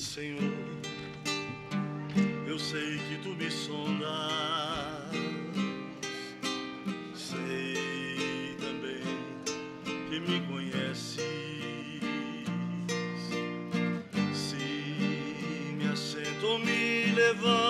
Senhor, 0.00 0.40
eu 2.48 2.58
sei 2.58 2.98
que 3.06 3.18
tu 3.22 3.34
me 3.34 3.50
sondas, 3.50 5.12
sei 7.14 8.56
também 8.58 9.02
que 10.08 10.20
me 10.20 10.40
conheces. 10.46 11.20
Se 14.32 15.74
me 15.76 15.86
assento 15.92 16.46
ou 16.46 16.58
me 16.60 17.12
levanto, 17.12 17.69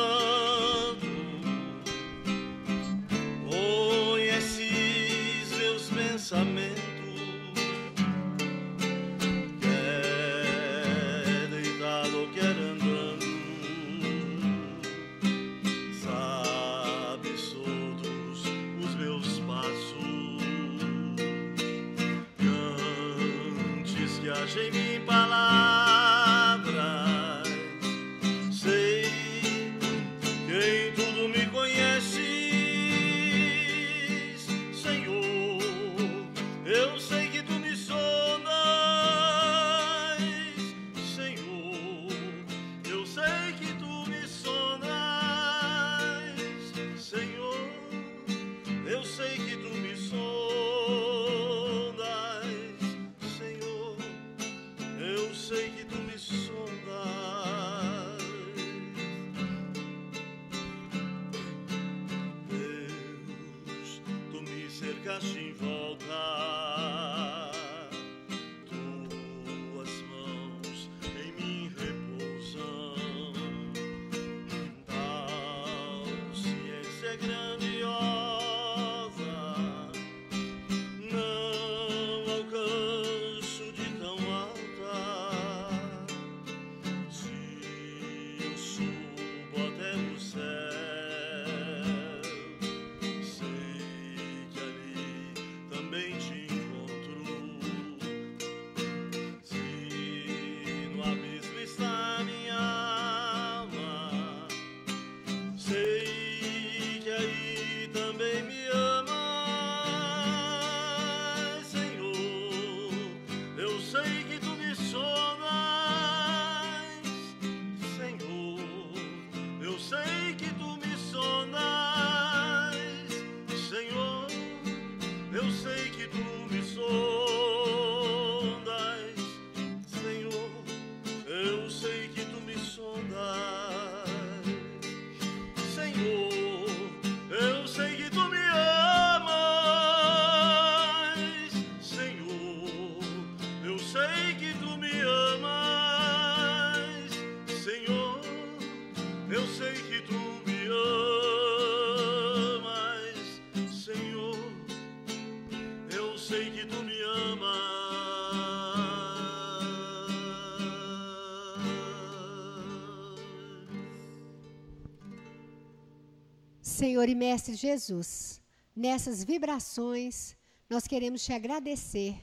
Senhor 166.80 167.10
e 167.10 167.14
Mestre 167.14 167.54
Jesus, 167.56 168.40
nessas 168.74 169.22
vibrações, 169.22 170.34
nós 170.66 170.86
queremos 170.86 171.22
te 171.22 171.30
agradecer 171.30 172.16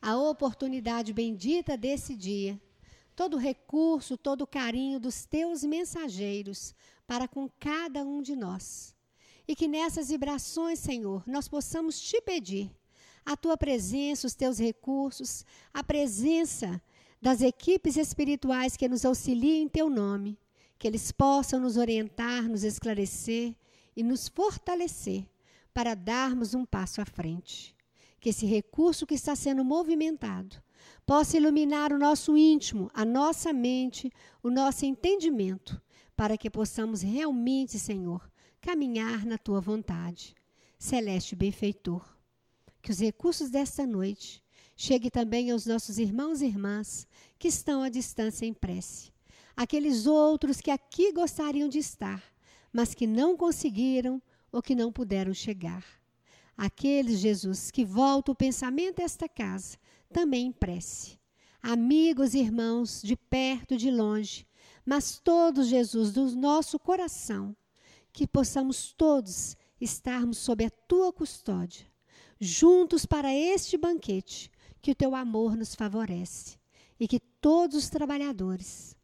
a 0.00 0.16
oportunidade 0.16 1.12
bendita 1.12 1.76
desse 1.76 2.14
dia, 2.14 2.62
todo 3.16 3.34
o 3.34 3.40
recurso, 3.40 4.16
todo 4.16 4.42
o 4.42 4.46
carinho 4.46 5.00
dos 5.00 5.26
teus 5.26 5.64
mensageiros 5.64 6.76
para 7.08 7.26
com 7.26 7.50
cada 7.58 8.04
um 8.04 8.22
de 8.22 8.36
nós. 8.36 8.94
E 9.48 9.56
que 9.56 9.66
nessas 9.66 10.10
vibrações, 10.10 10.78
Senhor, 10.78 11.24
nós 11.26 11.48
possamos 11.48 12.00
te 12.00 12.20
pedir 12.20 12.70
a 13.26 13.36
tua 13.36 13.56
presença, 13.56 14.28
os 14.28 14.34
teus 14.36 14.60
recursos, 14.60 15.44
a 15.74 15.82
presença 15.82 16.80
das 17.20 17.42
equipes 17.42 17.96
espirituais 17.96 18.76
que 18.76 18.88
nos 18.88 19.04
auxiliem 19.04 19.64
em 19.64 19.68
teu 19.68 19.90
nome, 19.90 20.38
que 20.78 20.86
eles 20.86 21.10
possam 21.10 21.58
nos 21.58 21.76
orientar, 21.76 22.48
nos 22.48 22.62
esclarecer 22.62 23.56
e 23.98 24.02
nos 24.04 24.28
fortalecer 24.28 25.28
para 25.74 25.96
darmos 25.96 26.54
um 26.54 26.64
passo 26.64 27.00
à 27.00 27.04
frente. 27.04 27.74
Que 28.20 28.28
esse 28.28 28.46
recurso 28.46 29.04
que 29.04 29.14
está 29.14 29.34
sendo 29.34 29.64
movimentado 29.64 30.62
possa 31.04 31.36
iluminar 31.36 31.92
o 31.92 31.98
nosso 31.98 32.36
íntimo, 32.36 32.88
a 32.94 33.04
nossa 33.04 33.52
mente, 33.52 34.12
o 34.40 34.50
nosso 34.50 34.86
entendimento, 34.86 35.82
para 36.16 36.38
que 36.38 36.48
possamos 36.48 37.02
realmente, 37.02 37.76
Senhor, 37.76 38.30
caminhar 38.60 39.26
na 39.26 39.36
tua 39.36 39.60
vontade. 39.60 40.32
Celeste 40.78 41.34
benfeitor, 41.34 42.08
que 42.80 42.92
os 42.92 43.00
recursos 43.00 43.50
desta 43.50 43.84
noite 43.84 44.40
cheguem 44.76 45.10
também 45.10 45.50
aos 45.50 45.66
nossos 45.66 45.98
irmãos 45.98 46.40
e 46.40 46.46
irmãs 46.46 47.04
que 47.36 47.48
estão 47.48 47.82
à 47.82 47.88
distância 47.88 48.46
em 48.46 48.54
prece. 48.54 49.12
Aqueles 49.56 50.06
outros 50.06 50.60
que 50.60 50.70
aqui 50.70 51.12
gostariam 51.12 51.68
de 51.68 51.80
estar, 51.80 52.22
mas 52.72 52.94
que 52.94 53.06
não 53.06 53.36
conseguiram 53.36 54.22
ou 54.50 54.62
que 54.62 54.74
não 54.74 54.92
puderam 54.92 55.34
chegar. 55.34 55.84
Aqueles, 56.56 57.20
Jesus, 57.20 57.70
que 57.70 57.84
voltam 57.84 58.32
o 58.32 58.36
pensamento 58.36 59.00
a 59.00 59.04
esta 59.04 59.28
casa, 59.28 59.78
também 60.12 60.50
prece. 60.50 61.18
Amigos 61.62 62.34
e 62.34 62.38
irmãos, 62.38 63.02
de 63.02 63.16
perto 63.16 63.74
e 63.74 63.76
de 63.76 63.90
longe, 63.90 64.46
mas 64.84 65.20
todos, 65.22 65.68
Jesus, 65.68 66.12
do 66.12 66.30
nosso 66.34 66.78
coração, 66.78 67.54
que 68.12 68.26
possamos 68.26 68.92
todos 68.92 69.56
estarmos 69.80 70.38
sob 70.38 70.64
a 70.64 70.70
tua 70.70 71.12
custódia, 71.12 71.86
juntos 72.40 73.04
para 73.04 73.34
este 73.34 73.76
banquete 73.76 74.50
que 74.80 74.90
o 74.90 74.94
teu 74.94 75.14
amor 75.14 75.56
nos 75.56 75.74
favorece 75.74 76.56
e 76.98 77.06
que 77.06 77.20
todos 77.20 77.76
os 77.76 77.88
trabalhadores, 77.90 78.96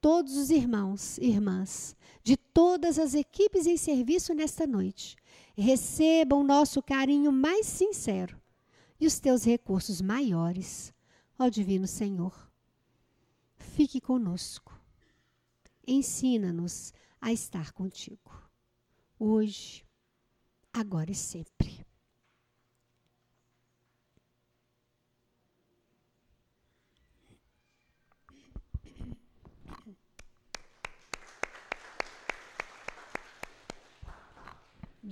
todos 0.00 0.36
os 0.36 0.50
irmãos 0.50 1.18
e 1.18 1.26
irmãs 1.26 1.96
de 2.22 2.36
todas 2.36 2.98
as 2.98 3.14
equipes 3.14 3.66
em 3.66 3.76
serviço 3.76 4.34
nesta 4.34 4.66
noite 4.66 5.16
recebam 5.56 6.42
nosso 6.42 6.82
carinho 6.82 7.30
mais 7.30 7.66
sincero 7.66 8.40
e 8.98 9.06
os 9.06 9.18
teus 9.18 9.44
recursos 9.44 10.00
maiores, 10.00 10.92
ó 11.38 11.48
Divino 11.48 11.86
Senhor. 11.86 12.50
Fique 13.56 14.00
conosco. 14.00 14.78
Ensina-nos 15.86 16.92
a 17.20 17.32
estar 17.32 17.72
contigo, 17.72 18.30
hoje, 19.18 19.84
agora 20.72 21.10
e 21.10 21.14
sempre. 21.14 21.79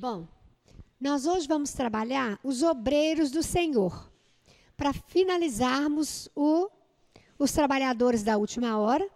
Bom, 0.01 0.29
nós 1.01 1.27
hoje 1.27 1.49
vamos 1.49 1.73
trabalhar 1.73 2.39
os 2.45 2.63
obreiros 2.63 3.33
do 3.33 3.43
Senhor, 3.43 4.09
para 4.77 4.93
finalizarmos 4.93 6.29
o, 6.37 6.71
os 7.37 7.51
trabalhadores 7.51 8.23
da 8.23 8.37
última 8.37 8.79
hora, 8.79 9.11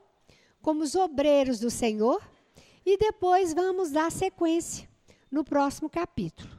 como 0.61 0.82
os 0.82 0.96
obreiros 0.96 1.61
do 1.61 1.70
Senhor, 1.70 2.20
e 2.84 2.99
depois 2.99 3.55
vamos 3.55 3.93
dar 3.93 4.11
sequência 4.11 4.88
no 5.31 5.44
próximo 5.44 5.88
capítulo. 5.88 6.50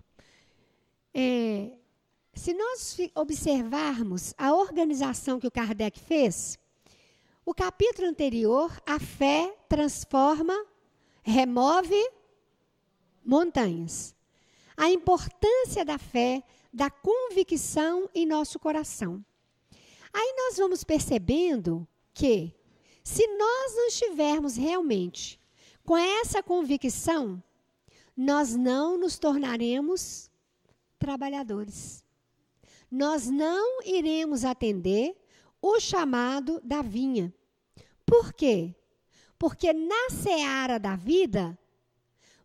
É, 1.13 1.73
se 2.33 2.53
nós 2.53 2.97
observarmos 3.15 4.33
a 4.37 4.53
organização 4.53 5.37
que 5.37 5.47
o 5.47 5.51
Kardec 5.51 5.99
fez, 5.99 6.57
o 7.45 7.53
capítulo 7.53 8.07
anterior, 8.07 8.71
a 8.85 9.01
fé 9.01 9.53
transforma, 9.67 10.55
remove 11.23 12.01
montanhas 13.25 14.15
a 14.75 14.89
importância 14.89 15.85
da 15.85 15.97
fé, 15.97 16.43
da 16.71 16.89
convicção 16.89 18.09
em 18.13 18.25
nosso 18.25 18.59
coração. 18.59 19.23
Aí 20.11 20.33
nós 20.37 20.57
vamos 20.57 20.83
percebendo 20.83 21.87
que, 22.13 22.53
se 23.03 23.25
nós 23.27 23.75
não 23.75 23.87
estivermos 23.87 24.55
realmente 24.55 25.39
com 25.83 25.97
essa 25.97 26.41
convicção, 26.41 27.41
nós 28.15 28.55
não 28.55 28.97
nos 28.97 29.17
tornaremos 29.17 30.29
trabalhadores. 30.99 32.03
Nós 32.89 33.27
não 33.27 33.81
iremos 33.83 34.45
atender 34.45 35.15
o 35.61 35.79
chamado 35.79 36.61
da 36.63 36.81
vinha. 36.81 37.33
Por 38.05 38.33
quê? 38.33 38.75
Porque 39.37 39.73
na 39.73 40.09
seara 40.11 40.77
da 40.77 40.95
vida, 40.95 41.57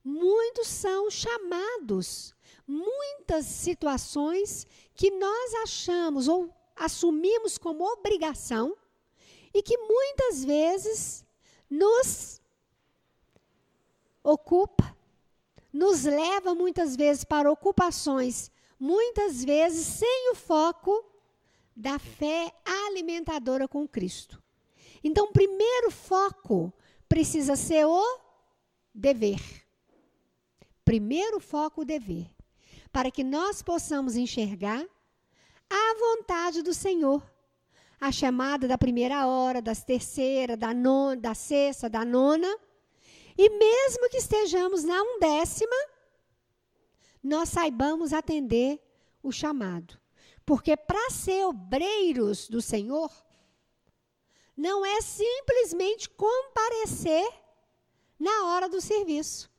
muitos 0.04 0.68
são 0.68 1.10
chamados, 1.10 2.34
muitas 2.66 3.46
situações 3.46 4.66
que 4.94 5.10
nós 5.10 5.54
achamos 5.62 6.28
ou 6.28 6.54
assumimos 6.76 7.58
como 7.58 7.84
obrigação 7.84 8.76
e 9.52 9.62
que 9.62 9.76
muitas 9.76 10.44
vezes 10.44 11.24
nos 11.68 12.40
ocupa, 14.22 14.96
nos 15.72 16.04
leva 16.04 16.54
muitas 16.54 16.96
vezes 16.96 17.24
para 17.24 17.50
ocupações, 17.50 18.50
muitas 18.78 19.44
vezes 19.44 19.86
sem 19.86 20.30
o 20.32 20.34
foco 20.34 21.04
da 21.74 21.98
fé 21.98 22.52
alimentadora 22.64 23.68
com 23.68 23.86
Cristo. 23.86 24.42
Então, 25.02 25.26
o 25.26 25.32
primeiro 25.32 25.90
foco 25.90 26.72
precisa 27.08 27.56
ser 27.56 27.86
o 27.86 28.20
dever. 28.94 29.67
Primeiro 30.88 31.38
foco, 31.38 31.82
o 31.82 31.84
dever. 31.84 32.30
Para 32.90 33.10
que 33.10 33.22
nós 33.22 33.60
possamos 33.60 34.16
enxergar 34.16 34.82
a 35.68 35.94
vontade 35.98 36.62
do 36.62 36.72
Senhor. 36.72 37.22
A 38.00 38.10
chamada 38.10 38.66
da 38.66 38.78
primeira 38.78 39.26
hora, 39.26 39.60
das 39.60 39.84
terceira, 39.84 40.56
da 40.56 40.72
nona, 40.72 41.20
da 41.20 41.34
sexta, 41.34 41.90
da 41.90 42.06
nona. 42.06 42.48
E 43.36 43.50
mesmo 43.50 44.08
que 44.08 44.16
estejamos 44.16 44.82
na 44.82 44.98
undécima, 45.02 45.76
nós 47.22 47.50
saibamos 47.50 48.14
atender 48.14 48.80
o 49.22 49.30
chamado. 49.30 50.00
Porque 50.46 50.74
para 50.74 51.10
ser 51.10 51.44
obreiros 51.44 52.48
do 52.48 52.62
Senhor, 52.62 53.12
não 54.56 54.86
é 54.86 55.02
simplesmente 55.02 56.08
comparecer 56.08 57.30
na 58.18 58.46
hora 58.46 58.70
do 58.70 58.80
serviço. 58.80 59.50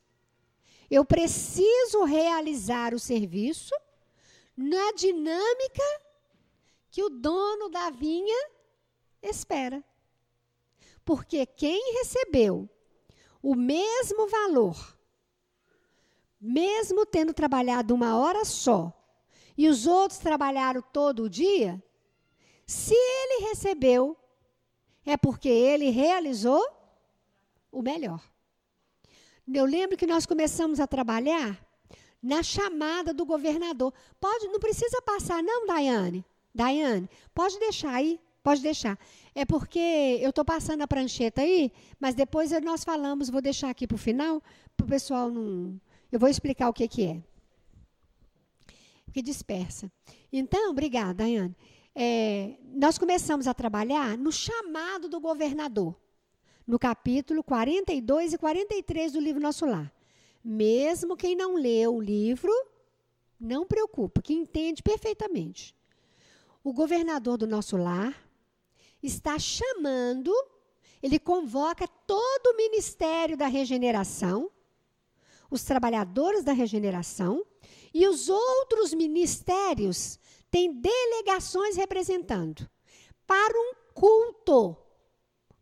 Eu 0.89 1.05
preciso 1.05 2.03
realizar 2.03 2.93
o 2.93 2.99
serviço 2.99 3.75
na 4.57 4.91
dinâmica 4.93 5.83
que 6.89 7.03
o 7.03 7.09
dono 7.09 7.69
da 7.69 7.89
vinha 7.89 8.49
espera. 9.21 9.83
Porque 11.05 11.45
quem 11.45 11.93
recebeu 11.99 12.69
o 13.41 13.55
mesmo 13.55 14.27
valor, 14.27 14.97
mesmo 16.39 17.05
tendo 17.05 17.33
trabalhado 17.33 17.93
uma 17.93 18.17
hora 18.17 18.43
só, 18.43 18.93
e 19.57 19.67
os 19.67 19.85
outros 19.85 20.19
trabalharam 20.19 20.81
todo 20.81 21.23
o 21.23 21.29
dia, 21.29 21.81
se 22.65 22.93
ele 22.93 23.49
recebeu, 23.49 24.17
é 25.05 25.17
porque 25.17 25.49
ele 25.49 25.89
realizou 25.89 26.65
o 27.71 27.81
melhor. 27.81 28.23
Eu 29.53 29.65
lembro 29.65 29.97
que 29.97 30.05
nós 30.05 30.25
começamos 30.25 30.79
a 30.79 30.85
trabalhar 30.85 31.59
na 32.21 32.43
chamada 32.43 33.13
do 33.13 33.25
governador. 33.25 33.93
Pode, 34.19 34.47
não 34.47 34.59
precisa 34.59 35.01
passar, 35.01 35.41
não, 35.41 35.65
Daiane. 35.65 36.23
Daiane, 36.53 37.09
pode 37.33 37.57
deixar 37.59 37.93
aí, 37.93 38.19
pode 38.43 38.61
deixar. 38.61 38.97
É 39.33 39.45
porque 39.45 40.19
eu 40.21 40.29
estou 40.29 40.45
passando 40.45 40.81
a 40.81 40.87
prancheta 40.87 41.41
aí, 41.41 41.71
mas 41.99 42.13
depois 42.13 42.51
nós 42.61 42.83
falamos, 42.83 43.29
vou 43.29 43.41
deixar 43.41 43.69
aqui 43.69 43.87
para 43.87 43.95
o 43.95 43.99
final, 43.99 44.41
para 44.75 44.85
o 44.85 44.89
pessoal 44.89 45.29
não. 45.29 45.79
Eu 46.11 46.19
vou 46.19 46.29
explicar 46.29 46.69
o 46.69 46.73
que, 46.73 46.87
que 46.87 47.05
é. 47.05 47.23
Que 49.13 49.21
dispersa. 49.21 49.91
Então, 50.31 50.71
obrigada, 50.71 51.15
Daiane. 51.15 51.55
É, 51.95 52.57
nós 52.75 52.97
começamos 52.97 53.47
a 53.47 53.53
trabalhar 53.53 54.17
no 54.17 54.31
chamado 54.31 55.09
do 55.09 55.19
governador 55.19 55.95
no 56.69 56.77
capítulo 56.77 57.43
42 57.43 58.33
e 58.33 58.37
43 58.37 59.13
do 59.13 59.19
livro 59.19 59.41
Nosso 59.41 59.65
Lar. 59.65 59.91
Mesmo 60.45 61.17
quem 61.17 61.35
não 61.35 61.55
leu 61.55 61.95
o 61.95 61.99
livro, 61.99 62.51
não 63.39 63.65
preocupa, 63.65 64.21
que 64.21 64.35
entende 64.35 64.83
perfeitamente. 64.83 65.75
O 66.63 66.71
governador 66.71 67.39
do 67.39 67.47
nosso 67.47 67.75
lar 67.75 68.15
está 69.01 69.39
chamando, 69.39 70.31
ele 71.01 71.17
convoca 71.17 71.87
todo 71.87 72.53
o 72.53 72.55
ministério 72.55 73.35
da 73.35 73.47
regeneração, 73.47 74.51
os 75.49 75.63
trabalhadores 75.63 76.43
da 76.43 76.53
regeneração 76.53 77.43
e 77.91 78.07
os 78.07 78.29
outros 78.29 78.93
ministérios 78.93 80.19
têm 80.51 80.71
delegações 80.71 81.75
representando 81.75 82.69
para 83.25 83.57
um 83.57 83.73
culto, 83.95 84.77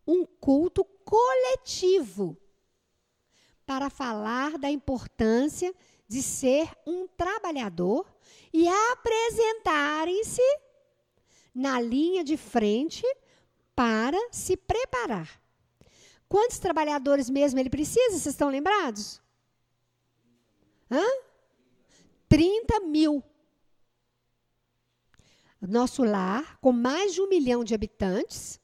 um 0.05 0.25
culto 0.25 0.85
coletivo 1.07 2.37
para 3.65 3.89
falar 3.89 4.57
da 4.57 4.69
importância 4.69 5.73
de 6.05 6.21
ser 6.21 6.69
um 6.85 7.07
trabalhador 7.07 8.05
e 8.51 8.67
apresentarem-se 8.67 10.41
na 11.55 11.79
linha 11.79 12.25
de 12.25 12.35
frente 12.35 13.03
para 13.73 14.17
se 14.33 14.57
preparar. 14.57 15.41
Quantos 16.27 16.59
trabalhadores 16.59 17.29
mesmo 17.29 17.57
ele 17.57 17.69
precisa? 17.69 18.09
Vocês 18.09 18.25
estão 18.25 18.49
lembrados? 18.49 19.21
Hã? 20.91 21.05
30 22.27 22.81
mil. 22.81 23.23
Nosso 25.61 26.03
lar, 26.03 26.57
com 26.59 26.73
mais 26.73 27.13
de 27.13 27.21
um 27.21 27.29
milhão 27.29 27.63
de 27.63 27.73
habitantes, 27.73 28.59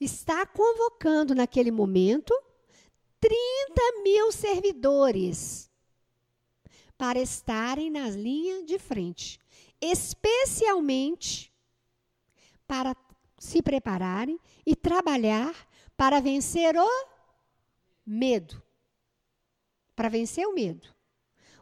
está 0.00 0.44
convocando 0.46 1.34
naquele 1.34 1.70
momento 1.70 2.34
30 3.20 4.02
mil 4.02 4.30
servidores 4.32 5.70
para 6.96 7.18
estarem 7.18 7.90
na 7.90 8.08
linha 8.08 8.64
de 8.64 8.78
frente, 8.78 9.40
especialmente 9.80 11.52
para 12.66 12.96
se 13.38 13.62
prepararem 13.62 14.38
e 14.64 14.74
trabalhar 14.74 15.54
para 15.96 16.20
vencer 16.20 16.74
o 16.76 17.06
medo. 18.06 18.62
Para 19.94 20.08
vencer 20.08 20.46
o 20.46 20.54
medo. 20.54 20.88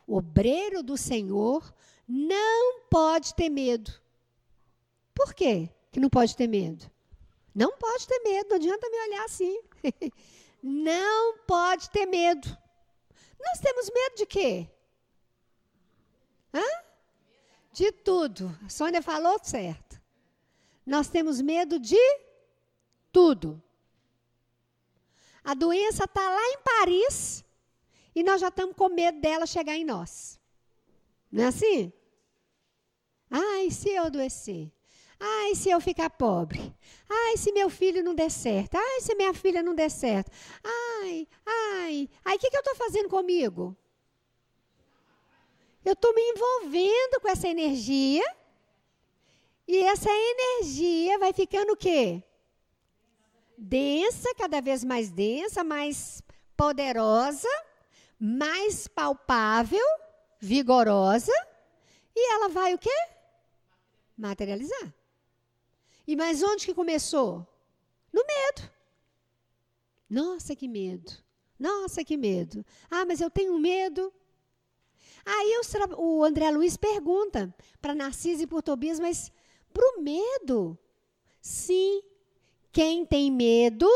O 0.07 0.17
obreiro 0.17 0.83
do 0.83 0.97
Senhor 0.97 1.75
não 2.07 2.83
pode 2.91 3.35
ter 3.35 3.49
medo. 3.49 3.93
Por 5.15 5.35
quê 5.35 5.69
que 5.91 6.01
não 6.01 6.09
pode 6.09 6.37
ter 6.37 6.47
medo? 6.47 6.91
Não 7.55 7.77
pode 7.77 8.07
ter 8.07 8.19
medo, 8.21 8.49
não 8.51 8.57
adianta 8.57 8.89
me 8.89 8.97
olhar 9.07 9.25
assim. 9.25 9.63
não 10.63 11.39
pode 11.39 11.91
ter 11.91 12.07
medo. 12.07 12.49
Nós 13.39 13.59
temos 13.61 13.91
medo 13.91 14.17
de 14.17 14.27
quê? 14.27 14.71
Hã? 16.55 16.65
De 17.73 17.91
tudo. 17.91 18.57
A 18.65 18.69
Sônia 18.69 19.03
falou 19.03 19.39
certo. 19.43 20.01
Nós 20.87 21.09
temos 21.09 21.41
medo 21.41 21.79
de 21.79 21.99
tudo. 23.13 23.63
A 25.45 25.55
doença 25.55 26.05
está 26.05 26.29
lá 26.29 26.49
em 26.49 26.59
Paris 26.59 27.45
e 28.15 28.23
nós 28.23 28.41
já 28.41 28.49
estamos 28.49 28.77
com 28.77 28.89
medo 28.89 29.21
dela 29.21 29.47
chegar 29.47 29.77
em 29.77 29.85
nós. 29.85 30.41
Não 31.31 31.45
é 31.45 31.47
assim? 31.47 31.93
Ai, 33.31 33.71
se 33.71 33.89
eu 33.91 34.05
adoecer? 34.05 34.71
Ai, 35.25 35.55
se 35.55 35.71
eu 35.71 35.81
ficar 35.81 36.11
pobre. 36.11 36.75
Ai, 37.09 37.37
se 37.37 37.53
meu 37.53 37.71
filho 37.71 38.03
não 38.03 38.15
der 38.15 38.31
certo. 38.31 38.75
Ai, 38.75 39.01
se 39.01 39.15
minha 39.15 39.33
filha 39.33 39.63
não 39.63 39.75
der 39.75 39.91
certo. 39.91 40.31
Ai, 40.65 41.29
ai. 41.47 42.09
Aí, 42.25 42.37
o 42.37 42.39
que, 42.39 42.51
que 42.51 42.57
eu 42.57 42.61
estou 42.61 42.75
fazendo 42.75 43.09
comigo? 43.09 43.77
eu 45.85 45.95
estou 45.95 46.15
me 46.15 46.21
envolvendo 46.21 47.21
com 47.21 47.29
essa 47.29 47.49
energia. 47.49 48.25
E 49.67 49.79
essa 49.79 50.11
energia 50.11 51.19
vai 51.19 51.33
ficando 51.33 51.73
o 51.73 51.77
quê? 51.77 52.23
Densa, 53.57 54.35
cada 54.37 54.61
vez 54.61 54.83
mais 54.85 55.11
densa, 55.11 55.63
mais 55.63 56.23
poderosa, 56.57 57.49
mais 58.19 58.89
palpável, 58.89 59.85
vigorosa. 60.41 61.33
E 62.15 62.33
ela 62.33 62.49
vai 62.49 62.75
o 62.75 62.79
quê? 62.79 62.95
Materializar. 64.17 64.93
E 66.07 66.17
mas 66.17 66.43
onde 66.43 66.67
que 66.67 66.75
começou? 66.75 67.47
No 68.13 68.23
medo. 68.27 68.71
Nossa, 70.09 70.55
que 70.55 70.69
medo. 70.69 71.13
Nossa, 71.59 72.05
que 72.05 72.17
medo. 72.17 72.65
Ah, 72.91 73.05
mas 73.05 73.21
eu 73.21 73.31
tenho 73.31 73.59
medo. 73.59 74.13
Aí 75.25 75.61
o, 75.97 76.25
André 76.25 76.51
Luiz 76.51 76.77
pergunta 76.77 77.55
para 77.81 77.95
Narciso 77.95 78.43
e 78.43 78.47
por 78.47 78.63
Tobias, 78.63 78.99
mas 78.99 79.33
para 79.73 79.87
o 79.97 80.03
medo? 80.03 80.77
Sim, 81.41 82.03
quem 82.73 83.07
tem 83.07 83.31
medo 83.31 83.89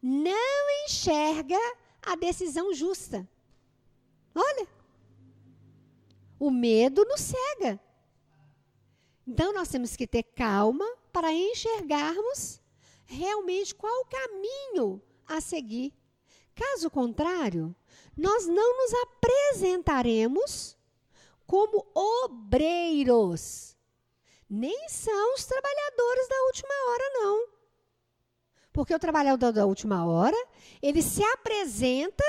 não 0.00 0.86
enxerga 0.86 1.58
a 2.02 2.14
decisão 2.14 2.72
justa. 2.72 3.28
Olha, 4.34 4.66
o 6.38 6.50
medo 6.50 7.04
nos 7.04 7.20
cega. 7.20 7.80
Então 9.26 9.52
nós 9.52 9.68
temos 9.68 9.96
que 9.96 10.06
ter 10.06 10.22
calma 10.22 10.86
para 11.10 11.32
enxergarmos 11.32 12.60
realmente 13.06 13.74
qual 13.74 14.00
o 14.02 14.06
caminho 14.06 15.02
a 15.26 15.40
seguir. 15.40 15.92
Caso 16.54 16.90
contrário, 16.90 17.74
nós 18.16 18.46
não 18.46 18.76
nos 18.78 18.92
apresentaremos 19.02 20.76
como 21.46 21.86
obreiros. 21.94 23.76
Nem 24.48 24.88
são 24.88 25.34
os 25.34 25.44
trabalhadores 25.44 26.28
da 26.28 26.42
última 26.46 26.74
hora, 26.88 27.10
não. 27.14 27.48
Porque 28.72 28.94
o 28.94 28.98
trabalhador 28.98 29.52
da 29.52 29.66
última 29.66 30.06
hora, 30.06 30.36
ele 30.82 31.02
se 31.02 31.22
apresenta 31.22 32.24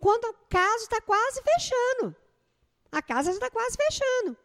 quando 0.00 0.24
o 0.24 0.34
caso 0.48 0.84
está 0.84 1.00
quase 1.00 1.42
fechando. 1.42 2.16
A 2.90 3.02
casa 3.02 3.30
está 3.30 3.50
quase 3.50 3.76
fechando. 3.76 4.36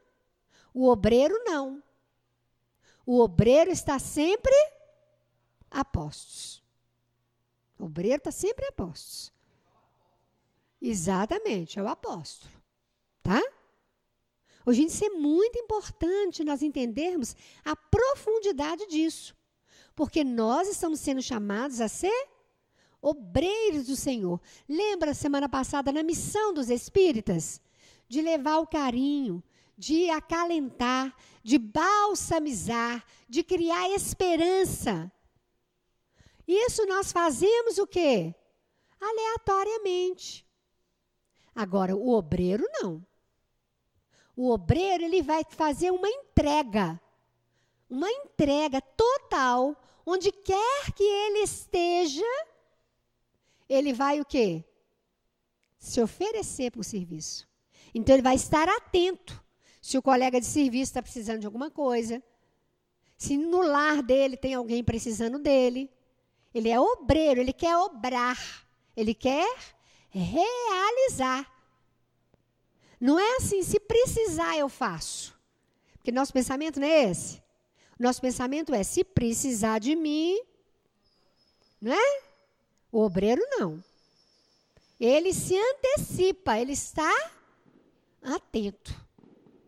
O 0.73 0.89
obreiro 0.89 1.41
não. 1.45 1.81
O 3.13 3.19
obreiro 3.19 3.69
está 3.69 3.99
sempre 3.99 4.53
a 5.69 5.83
postos. 5.83 6.63
O 7.77 7.83
obreiro 7.83 8.15
está 8.15 8.31
sempre 8.31 8.65
a 8.65 8.71
postos. 8.71 9.33
Exatamente, 10.81 11.77
é 11.77 11.83
o 11.83 11.89
apóstolo. 11.89 12.53
Tá? 13.21 13.41
Hoje 14.65 14.85
isso 14.85 15.03
é 15.03 15.09
muito 15.09 15.59
importante 15.59 16.45
nós 16.45 16.61
entendermos 16.61 17.35
a 17.65 17.75
profundidade 17.75 18.87
disso. 18.87 19.35
Porque 19.93 20.23
nós 20.23 20.69
estamos 20.69 21.01
sendo 21.01 21.21
chamados 21.21 21.81
a 21.81 21.89
ser 21.89 22.29
obreiros 23.01 23.87
do 23.87 23.97
Senhor. 23.97 24.39
Lembra 24.69 25.13
semana 25.13 25.49
passada 25.49 25.91
na 25.91 26.01
missão 26.01 26.53
dos 26.53 26.69
espíritas? 26.69 27.59
De 28.07 28.21
levar 28.21 28.59
o 28.59 28.67
carinho, 28.67 29.43
de 29.77 30.09
acalentar, 30.09 31.15
de 31.43 31.57
balsamizar, 31.57 33.03
de 33.27 33.43
criar 33.43 33.89
esperança. 33.89 35.11
Isso 36.47 36.85
nós 36.85 37.11
fazemos 37.11 37.77
o 37.77 37.87
quê? 37.87 38.35
Aleatoriamente. 38.99 40.45
Agora, 41.55 41.95
o 41.95 42.09
obreiro 42.09 42.65
não. 42.73 43.05
O 44.35 44.49
obreiro 44.49 45.03
ele 45.03 45.21
vai 45.21 45.43
fazer 45.49 45.91
uma 45.91 46.09
entrega. 46.09 46.99
Uma 47.89 48.09
entrega 48.09 48.81
total, 48.81 49.75
onde 50.05 50.31
quer 50.31 50.91
que 50.93 51.03
ele 51.03 51.39
esteja, 51.39 52.25
ele 53.67 53.93
vai 53.93 54.21
o 54.21 54.25
quê? 54.25 54.63
Se 55.77 56.01
oferecer 56.01 56.71
para 56.71 56.81
o 56.81 56.83
serviço. 56.83 57.49
Então 57.93 58.15
ele 58.15 58.21
vai 58.21 58.35
estar 58.35 58.67
atento. 58.69 59.40
Se 59.81 59.97
o 59.97 60.01
colega 60.01 60.39
de 60.39 60.45
serviço 60.45 60.91
está 60.91 61.01
precisando 61.01 61.39
de 61.39 61.47
alguma 61.47 61.71
coisa, 61.71 62.21
se 63.17 63.35
no 63.35 63.63
lar 63.63 64.03
dele 64.03 64.37
tem 64.37 64.53
alguém 64.53 64.83
precisando 64.83 65.39
dele, 65.39 65.89
ele 66.53 66.69
é 66.69 66.79
obreiro, 66.79 67.41
ele 67.41 67.51
quer 67.51 67.75
obrar, 67.75 68.37
ele 68.95 69.15
quer 69.15 69.51
realizar. 70.11 71.51
Não 72.99 73.19
é 73.19 73.37
assim, 73.37 73.63
se 73.63 73.79
precisar 73.79 74.55
eu 74.55 74.69
faço. 74.69 75.35
Porque 75.93 76.11
nosso 76.11 76.31
pensamento 76.31 76.79
não 76.79 76.87
é 76.87 77.09
esse. 77.09 77.41
Nosso 77.97 78.21
pensamento 78.21 78.73
é, 78.73 78.83
se 78.83 79.03
precisar 79.03 79.79
de 79.79 79.95
mim, 79.95 80.39
não 81.79 81.93
é? 81.93 82.21
O 82.91 83.01
obreiro 83.01 83.41
não. 83.49 83.83
Ele 84.99 85.33
se 85.33 85.57
antecipa, 85.57 86.59
ele 86.59 86.73
está 86.73 87.11
atento 88.21 89.00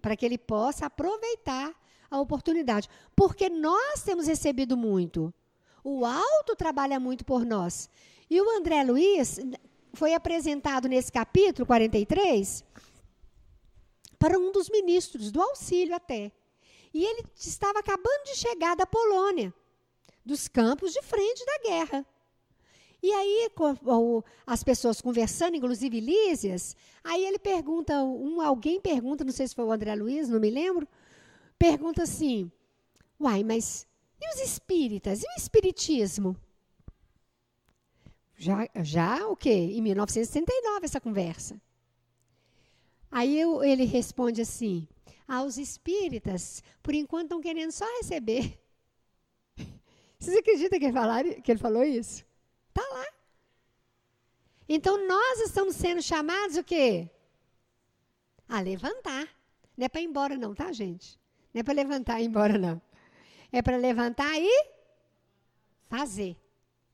para 0.03 0.17
que 0.17 0.25
ele 0.25 0.37
possa 0.37 0.87
aproveitar 0.87 1.73
a 2.11 2.19
oportunidade. 2.19 2.89
Porque 3.15 3.49
nós 3.49 4.03
temos 4.03 4.27
recebido 4.27 4.75
muito. 4.75 5.33
O 5.81 6.05
alto 6.05 6.57
trabalha 6.57 6.99
muito 6.99 7.23
por 7.23 7.45
nós. 7.45 7.89
E 8.29 8.39
o 8.41 8.49
André 8.57 8.83
Luiz 8.83 9.39
foi 9.93 10.13
apresentado 10.13 10.89
nesse 10.89 11.09
capítulo 11.09 11.65
43 11.65 12.65
para 14.19 14.37
um 14.37 14.51
dos 14.51 14.69
ministros, 14.69 15.31
do 15.31 15.41
auxílio 15.41 15.95
até. 15.95 16.33
E 16.93 17.05
ele 17.05 17.23
estava 17.35 17.79
acabando 17.79 18.23
de 18.25 18.35
chegar 18.35 18.75
da 18.75 18.85
Polônia, 18.85 19.53
dos 20.25 20.49
campos 20.49 20.91
de 20.91 21.01
frente 21.01 21.45
da 21.45 21.57
guerra. 21.59 22.05
E 23.03 23.11
aí, 23.11 23.49
as 24.47 24.63
pessoas 24.63 25.01
conversando, 25.01 25.57
inclusive 25.57 25.99
Lísias, 25.99 26.73
aí 27.03 27.25
ele 27.25 27.37
pergunta, 27.37 28.01
um, 28.01 28.39
alguém 28.39 28.79
pergunta, 28.79 29.25
não 29.25 29.33
sei 29.33 29.45
se 29.45 29.53
foi 29.53 29.65
o 29.65 29.73
André 29.73 29.93
Luiz, 29.93 30.29
não 30.29 30.39
me 30.39 30.49
lembro, 30.49 30.87
pergunta 31.59 32.03
assim: 32.03 32.49
Uai, 33.19 33.43
mas 33.43 33.85
e 34.21 34.33
os 34.33 34.39
espíritas? 34.39 35.21
E 35.21 35.25
o 35.25 35.37
espiritismo? 35.37 36.33
Já, 38.37 38.69
já 38.81 39.27
o 39.27 39.35
quê? 39.35 39.49
Em 39.49 39.81
1969, 39.81 40.85
essa 40.85 41.01
conversa. 41.01 41.61
Aí 43.11 43.37
eu, 43.37 43.61
ele 43.65 43.83
responde 43.83 44.41
assim: 44.41 44.87
ah, 45.27 45.43
os 45.43 45.57
espíritas, 45.57 46.63
por 46.81 46.95
enquanto, 46.95 47.23
estão 47.23 47.41
querendo 47.41 47.71
só 47.73 47.85
receber. 47.97 48.57
Vocês 50.17 50.37
acreditam 50.37 50.79
que 50.79 51.41
que 51.41 51.51
ele 51.51 51.59
falou 51.59 51.83
isso? 51.83 52.23
Está 52.75 52.89
lá. 52.91 53.05
Então 54.67 55.07
nós 55.07 55.41
estamos 55.41 55.75
sendo 55.75 56.01
chamados 56.01 56.57
o 56.57 56.63
quê? 56.63 57.07
A 58.49 58.59
levantar. 58.61 59.27
Não 59.77 59.85
é 59.85 59.89
para 59.89 60.01
ir 60.01 60.05
embora, 60.05 60.35
não, 60.35 60.55
tá, 60.55 60.71
gente? 60.71 61.19
Não 61.53 61.59
é 61.59 61.63
para 61.63 61.73
levantar 61.73 62.19
e 62.19 62.23
ir 62.23 62.27
embora, 62.27 62.57
não. 62.57 62.81
É 63.51 63.61
para 63.61 63.77
levantar 63.77 64.39
e 64.39 64.67
fazer. 65.87 66.35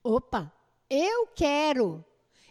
Opa, 0.04 0.52
eu 0.90 1.28
quero. 1.28 2.04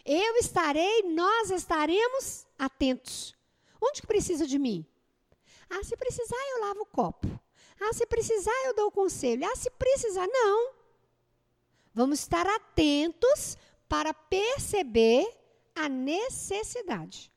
Eu 0.04 0.36
estarei, 0.36 1.02
nós 1.02 1.50
estaremos 1.50 2.46
atentos. 2.58 3.36
Onde 3.80 4.00
que 4.00 4.06
precisa 4.08 4.44
de 4.46 4.58
mim? 4.58 4.84
Ah, 5.68 5.84
se 5.84 5.96
precisar, 5.96 6.36
eu 6.50 6.60
lavo 6.62 6.80
o 6.80 6.86
copo. 6.86 7.28
Ah, 7.80 7.92
se 7.92 8.04
precisar, 8.06 8.66
eu 8.66 8.74
dou 8.74 8.88
o 8.88 8.92
conselho. 8.92 9.46
Ah, 9.46 9.54
se 9.54 9.70
precisar, 9.70 10.26
não. 10.26 10.79
Vamos 11.92 12.20
estar 12.20 12.46
atentos 12.46 13.56
para 13.88 14.14
perceber 14.14 15.26
a 15.74 15.88
necessidade. 15.88 17.32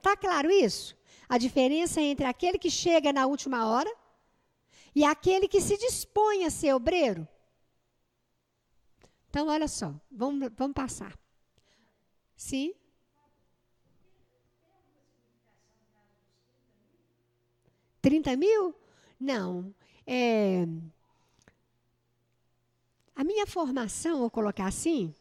Tá 0.00 0.16
claro 0.16 0.50
isso? 0.50 0.96
A 1.28 1.36
diferença 1.36 2.00
entre 2.00 2.26
aquele 2.26 2.58
que 2.58 2.70
chega 2.70 3.12
na 3.12 3.26
última 3.26 3.68
hora 3.68 3.92
e 4.94 5.04
aquele 5.04 5.48
que 5.48 5.60
se 5.60 5.76
dispõe 5.76 6.44
a 6.44 6.50
ser 6.50 6.72
obreiro? 6.74 7.26
Então, 9.28 9.48
olha 9.48 9.68
só, 9.68 9.94
vamos, 10.10 10.48
vamos 10.56 10.74
passar. 10.74 11.18
Sim? 12.36 12.74
Trinta 18.00 18.36
mil? 18.36 18.74
Não. 19.20 19.74
É, 20.06 20.64
a 23.18 23.24
minha 23.24 23.48
formação, 23.48 24.20
vou 24.20 24.30
colocar 24.30 24.66
assim, 24.66 25.12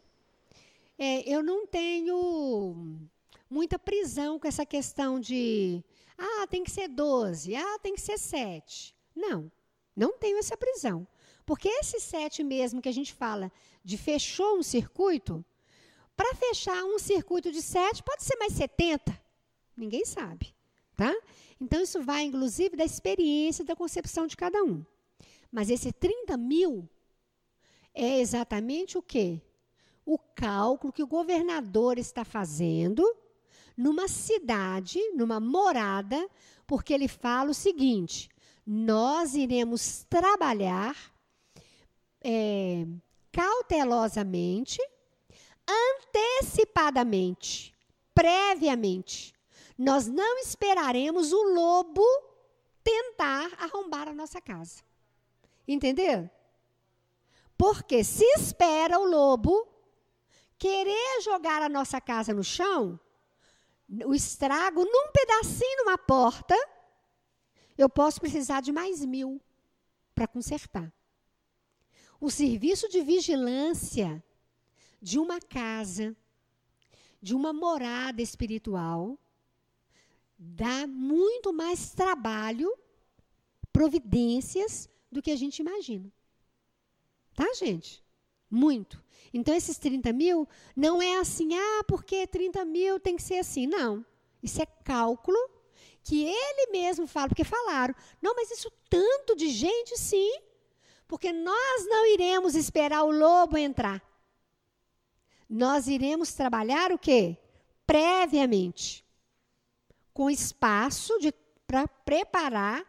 é, 0.99 1.27
eu 1.27 1.41
não 1.41 1.65
tenho 1.65 3.09
muita 3.49 3.79
prisão 3.79 4.37
com 4.37 4.47
essa 4.47 4.63
questão 4.63 5.19
de 5.19 5.83
ah, 6.15 6.45
tem 6.45 6.63
que 6.63 6.69
ser 6.69 6.89
12, 6.89 7.55
ah, 7.55 7.79
tem 7.79 7.95
que 7.95 8.01
ser 8.01 8.19
7. 8.19 8.95
Não. 9.15 9.51
Não 9.95 10.15
tenho 10.15 10.37
essa 10.37 10.55
prisão. 10.55 11.07
Porque 11.43 11.67
esse 11.67 11.99
sete 11.99 12.43
mesmo 12.43 12.83
que 12.83 12.89
a 12.89 12.91
gente 12.91 13.11
fala 13.15 13.51
de 13.83 13.97
fechou 13.97 14.59
um 14.59 14.61
circuito, 14.61 15.43
para 16.15 16.35
fechar 16.35 16.83
um 16.83 16.99
circuito 16.99 17.51
de 17.51 17.63
sete, 17.63 18.03
pode 18.03 18.23
ser 18.23 18.35
mais 18.35 18.53
70? 18.53 19.19
Ninguém 19.75 20.05
sabe. 20.05 20.53
tá? 20.95 21.11
Então, 21.59 21.81
isso 21.81 22.03
vai, 22.03 22.25
inclusive, 22.25 22.75
da 22.75 22.85
experiência 22.85 23.65
da 23.65 23.75
concepção 23.75 24.27
de 24.27 24.37
cada 24.37 24.63
um. 24.63 24.85
Mas 25.51 25.71
esse 25.71 25.91
30 25.91 26.37
mil 26.37 26.87
é 27.97 28.19
exatamente 28.19 28.97
o 28.97 29.01
quê? 29.01 29.41
O 30.05 30.19
cálculo 30.19 30.93
que 30.93 31.01
o 31.01 31.07
governador 31.07 31.97
está 31.97 32.23
fazendo 32.23 33.03
numa 33.75 34.07
cidade, 34.07 34.99
numa 35.15 35.39
morada, 35.39 36.29
porque 36.67 36.93
ele 36.93 37.07
fala 37.07 37.49
o 37.49 37.55
seguinte: 37.55 38.29
nós 38.65 39.33
iremos 39.33 40.05
trabalhar 40.07 40.95
é, 42.23 42.85
cautelosamente, 43.31 44.79
antecipadamente, 45.67 47.73
previamente. 48.13 49.33
Nós 49.75 50.07
não 50.07 50.39
esperaremos 50.39 51.33
o 51.33 51.43
lobo 51.53 52.03
tentar 52.83 53.51
arrombar 53.59 54.07
a 54.07 54.13
nossa 54.13 54.39
casa. 54.39 54.81
Entendeu? 55.67 56.29
Porque 57.57 58.03
se 58.03 58.25
espera 58.35 58.99
o 58.99 59.05
lobo 59.05 59.67
querer 60.57 61.21
jogar 61.21 61.61
a 61.61 61.69
nossa 61.69 61.99
casa 61.99 62.33
no 62.33 62.43
chão, 62.43 62.99
o 64.05 64.13
estrago 64.13 64.83
num 64.83 65.11
pedacinho, 65.11 65.85
numa 65.85 65.97
porta, 65.97 66.55
eu 67.77 67.89
posso 67.89 68.19
precisar 68.19 68.61
de 68.61 68.71
mais 68.71 69.03
mil 69.05 69.41
para 70.13 70.27
consertar. 70.27 70.91
O 72.19 72.29
serviço 72.29 72.89
de 72.89 73.01
vigilância 73.01 74.23
de 75.01 75.19
uma 75.19 75.39
casa, 75.39 76.15
de 77.21 77.35
uma 77.35 77.53
morada 77.53 78.21
espiritual, 78.21 79.17
dá 80.37 80.87
muito 80.87 81.53
mais 81.53 81.91
trabalho, 81.91 82.75
providências, 83.71 84.89
do 85.11 85.21
que 85.21 85.31
a 85.31 85.35
gente 85.35 85.59
imagina. 85.59 86.11
Tá, 87.37 87.53
gente? 87.53 88.03
Muito. 88.49 88.99
Então, 89.31 89.53
esses 89.53 89.77
30 89.77 90.11
mil 90.11 90.49
não 90.75 90.99
é 90.99 91.19
assim, 91.19 91.53
ah, 91.53 91.83
porque 91.87 92.25
30 92.25 92.65
mil 92.65 92.99
tem 92.99 93.15
que 93.15 93.21
ser 93.21 93.37
assim. 93.37 93.67
Não. 93.67 94.03
Isso 94.41 94.59
é 94.59 94.65
cálculo 94.65 95.37
que 96.01 96.23
ele 96.23 96.71
mesmo 96.71 97.05
fala, 97.05 97.27
porque 97.27 97.43
falaram. 97.43 97.93
Não, 98.19 98.33
mas 98.33 98.49
isso 98.49 98.71
tanto 98.89 99.35
de 99.35 99.49
gente, 99.49 99.95
sim. 99.99 100.39
Porque 101.07 101.31
nós 101.31 101.85
não 101.87 102.07
iremos 102.07 102.55
esperar 102.55 103.03
o 103.03 103.11
lobo 103.11 103.55
entrar. 103.55 104.01
Nós 105.47 105.87
iremos 105.87 106.33
trabalhar 106.33 106.91
o 106.91 106.97
quê? 106.97 107.37
Previamente. 107.85 109.05
Com 110.11 110.27
espaço 110.27 111.13
para 111.67 111.87
preparar, 111.87 112.83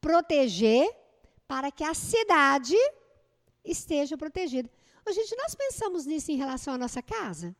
proteger, 0.00 0.90
para 1.46 1.70
que 1.70 1.84
a 1.84 1.94
cidade 1.94 2.76
esteja 3.64 4.16
protegida. 4.16 4.70
Ô, 5.06 5.12
gente, 5.12 5.36
nós 5.36 5.54
pensamos 5.54 6.06
nisso 6.06 6.30
em 6.30 6.36
relação 6.36 6.74
à 6.74 6.78
nossa 6.78 7.02
casa? 7.02 7.54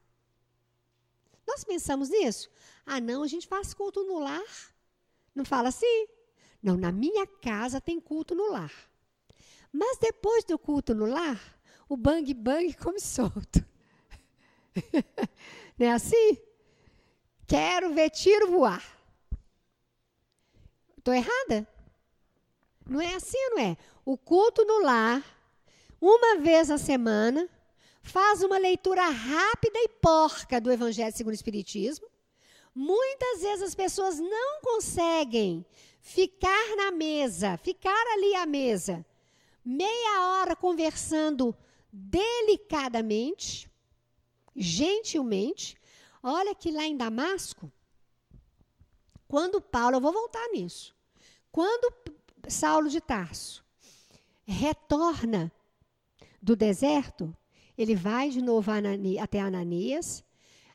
Nós 1.47 1.65
pensamos 1.65 2.09
nisso? 2.09 2.51
Ah, 2.87 3.01
não, 3.01 3.23
a 3.23 3.27
gente 3.27 3.47
faz 3.47 3.75
culto 3.75 4.03
no 4.05 4.19
lar. 4.19 4.75
Não 5.35 5.45
fala 5.45 5.69
assim? 5.69 6.07
Não, 6.63 6.77
na 6.77 6.91
minha 6.91 7.27
casa 7.27 7.81
tem 7.81 8.01
culto 8.01 8.35
no 8.35 8.51
lar. 8.51 8.73
Mas 9.73 9.99
depois 9.99 10.45
do 10.45 10.59
culto 10.59 10.95
no 10.95 11.05
lar, 11.05 11.41
o 11.89 11.97
bang 11.97 12.33
bang 12.33 12.73
come 12.79 13.01
solto. 13.01 13.65
não 15.79 15.87
é 15.87 15.91
assim? 15.91 16.39
Quero 17.47 17.93
ver 17.93 18.11
tiro 18.11 18.51
voar. 18.51 18.83
Estou 20.97 21.13
errada? 21.13 21.69
Não 22.87 23.01
é 23.01 23.15
assim, 23.15 23.39
não 23.51 23.59
é? 23.59 23.77
O 24.05 24.17
culto 24.17 24.65
no 24.65 24.83
lar 24.83 25.23
uma 26.07 26.37
vez 26.37 26.71
a 26.71 26.77
semana, 26.77 27.49
faz 28.03 28.43
uma 28.43 28.59
leitura 28.59 29.09
rápida 29.09 29.79
e 29.79 29.89
porca 29.89 30.61
do 30.61 30.71
Evangelho 30.71 31.17
segundo 31.17 31.33
o 31.33 31.35
Espiritismo. 31.35 32.07
Muitas 32.75 33.41
vezes 33.41 33.63
as 33.63 33.75
pessoas 33.75 34.19
não 34.19 34.61
conseguem 34.61 35.65
ficar 36.03 36.77
na 36.77 36.91
mesa, 36.91 37.57
ficar 37.57 38.05
ali 38.13 38.35
à 38.35 38.45
mesa, 38.45 39.03
meia 39.65 40.41
hora 40.41 40.55
conversando 40.55 41.57
delicadamente, 41.91 43.71
gentilmente. 44.55 45.75
Olha 46.23 46.55
que 46.55 46.71
lá 46.71 46.85
em 46.85 46.99
Damasco, 46.99 47.73
quando 49.27 49.59
Paulo, 49.59 49.97
eu 49.97 50.01
vou 50.03 50.13
voltar 50.13 50.47
nisso, 50.49 50.95
quando 51.51 51.91
Saulo 52.47 52.91
de 52.91 53.01
Tarso 53.01 53.65
retorna 54.47 55.51
do 56.45 56.55
deserto, 56.55 57.35
ele 57.77 57.97
vai 57.97 58.29
de 58.29 58.43
novo 58.43 58.71
até 59.21 59.41
Ananias. 59.41 60.23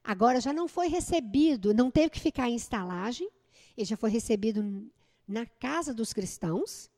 Agora 0.03 0.41
já 0.41 0.51
não 0.51 0.67
foi 0.67 0.87
recebido, 0.87 1.73
não 1.75 1.91
teve 1.91 2.09
que 2.09 2.19
ficar 2.19 2.49
em 2.49 2.55
estalagem, 2.55 3.29
ele 3.77 3.85
já 3.85 3.95
foi 3.95 4.09
recebido 4.09 4.89
na 5.27 5.45
casa 5.45 5.93
dos 5.93 6.11
cristãos. 6.11 6.89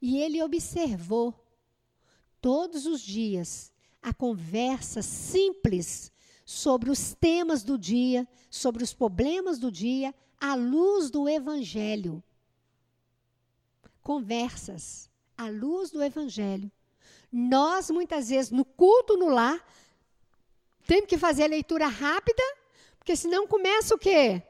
E 0.00 0.18
ele 0.18 0.40
observou 0.40 1.34
todos 2.40 2.86
os 2.86 3.00
dias 3.00 3.72
a 4.00 4.14
conversa 4.14 5.02
simples 5.02 6.12
sobre 6.44 6.90
os 6.90 7.14
temas 7.14 7.64
do 7.64 7.76
dia, 7.76 8.28
sobre 8.48 8.84
os 8.84 8.94
problemas 8.94 9.58
do 9.58 9.72
dia, 9.72 10.14
à 10.40 10.54
luz 10.54 11.10
do 11.10 11.28
Evangelho. 11.28 12.22
Conversas 14.00 15.10
à 15.36 15.50
luz 15.50 15.90
do 15.90 16.00
Evangelho. 16.00 16.70
Nós, 17.30 17.90
muitas 17.90 18.30
vezes, 18.30 18.50
no 18.50 18.64
culto 18.64 19.16
no 19.16 19.28
lar, 19.28 19.64
temos 20.86 21.06
que 21.06 21.18
fazer 21.18 21.44
a 21.44 21.48
leitura 21.48 21.86
rápida, 21.86 22.42
porque 22.98 23.14
senão 23.14 23.46
começa 23.46 23.94
o 23.94 23.98
quê? 23.98 24.42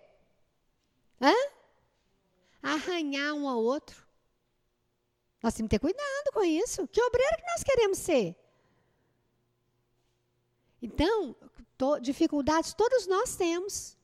Hã? 1.20 1.34
Arranhar 2.62 3.34
um 3.34 3.48
ao 3.48 3.60
outro. 3.60 4.06
Nós 5.42 5.54
temos 5.54 5.68
que 5.68 5.76
ter 5.76 5.80
cuidado 5.80 6.32
com 6.32 6.44
isso. 6.44 6.86
Que 6.88 7.02
obreiro 7.02 7.36
que 7.36 7.46
nós 7.46 7.62
queremos 7.62 7.98
ser? 7.98 8.36
Então, 10.80 11.34
to, 11.76 11.98
dificuldades 12.00 12.72
todos 12.74 13.06
nós 13.06 13.36
temos. 13.36 13.96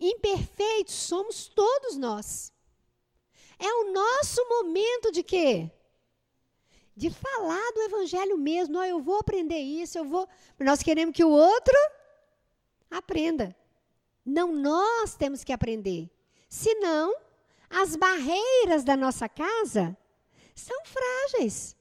Imperfeitos 0.00 0.94
somos 0.94 1.48
todos 1.48 1.96
nós. 1.96 2.52
É 3.58 3.72
o 3.72 3.92
nosso 3.92 4.48
momento 4.48 5.10
de 5.10 5.24
quê? 5.24 5.70
De 6.98 7.10
falar 7.10 7.72
do 7.74 7.82
evangelho 7.82 8.36
mesmo. 8.36 8.82
Eu 8.82 9.00
vou 9.00 9.18
aprender 9.18 9.60
isso, 9.60 9.96
eu 9.96 10.04
vou. 10.04 10.28
Nós 10.58 10.82
queremos 10.82 11.14
que 11.14 11.24
o 11.24 11.30
outro 11.30 11.76
aprenda. 12.90 13.54
Não 14.26 14.52
nós 14.52 15.14
temos 15.14 15.44
que 15.44 15.52
aprender. 15.52 16.10
Senão, 16.48 17.14
as 17.70 17.94
barreiras 17.94 18.82
da 18.82 18.96
nossa 18.96 19.28
casa 19.28 19.96
são 20.56 20.76
frágeis. 20.84 21.76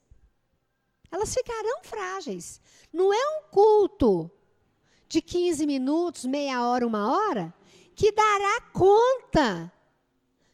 Elas 1.11 1.33
ficarão 1.33 1.81
frágeis. 1.81 2.61
Não 2.93 3.11
é 3.11 3.39
um 3.39 3.49
culto 3.49 4.29
de 5.07 5.19
15 5.19 5.65
minutos, 5.65 6.25
meia 6.25 6.63
hora, 6.67 6.85
uma 6.85 7.11
hora, 7.11 7.51
que 7.95 8.11
dará 8.11 8.61
conta 8.71 9.73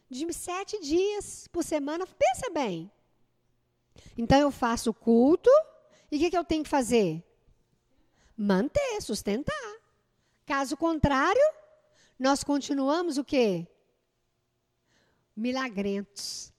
de 0.08 0.32
sete 0.32 0.80
dias 0.80 1.48
por 1.48 1.62
semana. 1.62 2.06
Pensa 2.06 2.50
bem. 2.50 2.90
Então 4.16 4.38
eu 4.38 4.50
faço 4.50 4.90
o 4.90 4.94
culto 4.94 5.50
e 6.10 6.16
o 6.16 6.18
que, 6.18 6.30
que 6.30 6.38
eu 6.38 6.44
tenho 6.44 6.62
que 6.62 6.70
fazer? 6.70 7.22
Manter, 8.36 9.00
sustentar. 9.00 9.74
Caso 10.46 10.76
contrário, 10.76 11.42
nós 12.18 12.44
continuamos 12.44 13.18
o 13.18 13.24
quê? 13.24 13.66
Milagrentos, 15.36 16.52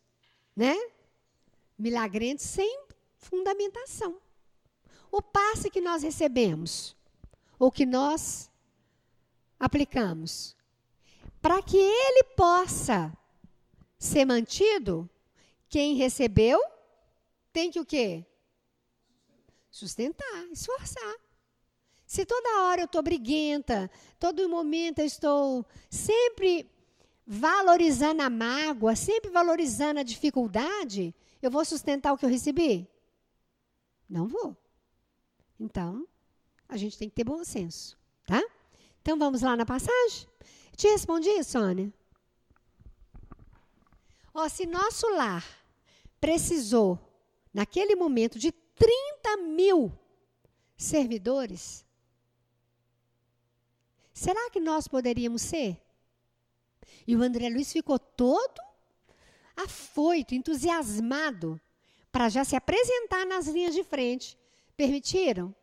né? 0.56 0.76
Milagrentos 1.78 2.46
sem 2.46 2.86
fundamentação. 3.18 4.20
O 5.12 5.22
passe 5.22 5.70
que 5.70 5.80
nós 5.80 6.04
recebemos, 6.04 6.96
ou 7.58 7.72
que 7.72 7.86
nós 7.86 8.52
aplicamos, 9.60 10.56
para 11.42 11.62
que 11.62 11.78
ele 11.78 12.24
possa 12.36 13.16
ser 13.98 14.26
mantido, 14.26 15.10
quem 15.70 15.96
recebeu 15.96 16.60
tem 17.56 17.72
que 17.72 17.80
o 17.80 17.86
quê? 17.86 18.26
Sustentar, 19.72 20.46
esforçar. 20.52 21.16
Se 22.06 22.26
toda 22.26 22.64
hora 22.64 22.82
eu 22.82 22.86
estou 22.86 23.02
briguenta, 23.02 23.90
todo 24.20 24.50
momento 24.50 25.00
eu 25.00 25.06
estou 25.06 25.66
sempre 25.90 26.70
valorizando 27.26 28.22
a 28.22 28.30
mágoa, 28.30 28.94
sempre 28.94 29.32
valorizando 29.32 30.02
a 30.02 30.04
dificuldade, 30.04 31.16
eu 31.42 31.50
vou 31.50 31.64
sustentar 31.64 32.12
o 32.12 32.18
que 32.18 32.26
eu 32.26 32.30
recebi? 32.30 32.86
Não 34.10 34.28
vou. 34.28 34.54
Então, 35.58 36.06
a 36.68 36.76
gente 36.76 36.98
tem 36.98 37.08
que 37.08 37.16
ter 37.16 37.24
bom 37.24 37.42
senso, 37.46 37.98
tá? 38.26 38.44
Então 39.02 39.18
vamos 39.18 39.42
lá 39.42 39.56
na 39.56 39.66
passagem? 39.66 40.28
Te 40.76 40.90
respondi, 40.90 41.42
Sônia? 41.42 41.92
Ó, 44.34 44.50
se 44.50 44.66
nosso 44.66 45.08
lar 45.16 45.46
precisou, 46.20 47.00
naquele 47.56 47.96
momento, 47.96 48.38
de 48.38 48.52
30 48.52 49.38
mil 49.38 49.98
servidores, 50.76 51.86
será 54.14 54.50
que 54.50 54.60
nós 54.60 54.90
poderíamos 54.90 55.42
ser? 55.42 55.82
E 57.08 57.16
o 57.16 57.22
André 57.22 57.48
Luiz 57.48 57.72
ficou 57.72 57.98
todo 57.98 58.62
afoito, 59.56 60.36
entusiasmado, 60.36 61.58
para 62.12 62.28
já 62.28 62.44
se 62.44 62.58
apresentar 62.58 63.26
nas 63.26 63.48
linhas 63.48 63.74
de 63.74 63.86
frente. 63.86 64.38
Permitiram? 64.76 65.56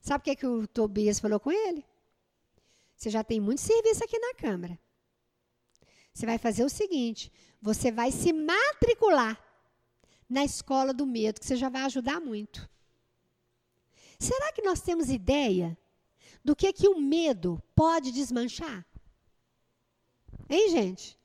Sabe 0.00 0.22
o 0.22 0.24
que, 0.24 0.30
é 0.30 0.34
que 0.34 0.46
o 0.46 0.66
Tobias 0.66 1.20
falou 1.20 1.38
com 1.38 1.52
ele? 1.52 1.86
Você 2.96 3.08
já 3.08 3.22
tem 3.22 3.38
muito 3.38 3.60
serviço 3.60 4.02
aqui 4.02 4.18
na 4.18 4.34
Câmara. 4.34 4.76
Você 6.12 6.26
vai 6.26 6.38
fazer 6.38 6.64
o 6.64 6.68
seguinte: 6.68 7.32
você 7.62 7.92
vai 7.92 8.10
se 8.10 8.32
matricular 8.32 9.49
na 10.30 10.44
escola 10.44 10.94
do 10.94 11.04
medo, 11.04 11.40
que 11.40 11.46
você 11.46 11.56
já 11.56 11.68
vai 11.68 11.82
ajudar 11.82 12.20
muito. 12.20 12.70
Será 14.16 14.52
que 14.52 14.62
nós 14.62 14.80
temos 14.80 15.10
ideia 15.10 15.76
do 16.44 16.54
que 16.54 16.72
que 16.72 16.88
o 16.88 17.00
medo 17.00 17.60
pode 17.74 18.12
desmanchar? 18.12 18.86
Hein, 20.48 20.70
gente? 20.70 21.18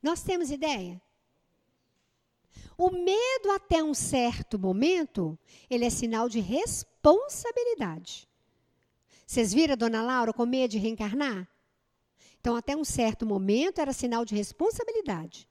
Nós 0.00 0.22
temos 0.22 0.50
ideia? 0.50 1.02
O 2.78 2.90
medo 2.90 3.50
até 3.50 3.82
um 3.82 3.94
certo 3.94 4.58
momento, 4.58 5.36
ele 5.68 5.84
é 5.84 5.90
sinal 5.90 6.28
de 6.28 6.40
responsabilidade. 6.40 8.28
Vocês 9.26 9.52
viram 9.52 9.72
a 9.72 9.76
dona 9.76 10.02
Laura 10.02 10.32
com 10.32 10.46
medo 10.46 10.70
de 10.72 10.78
reencarnar? 10.78 11.48
Então, 12.38 12.54
até 12.54 12.76
um 12.76 12.84
certo 12.84 13.26
momento, 13.26 13.80
era 13.80 13.92
sinal 13.92 14.24
de 14.24 14.36
responsabilidade. 14.36 15.48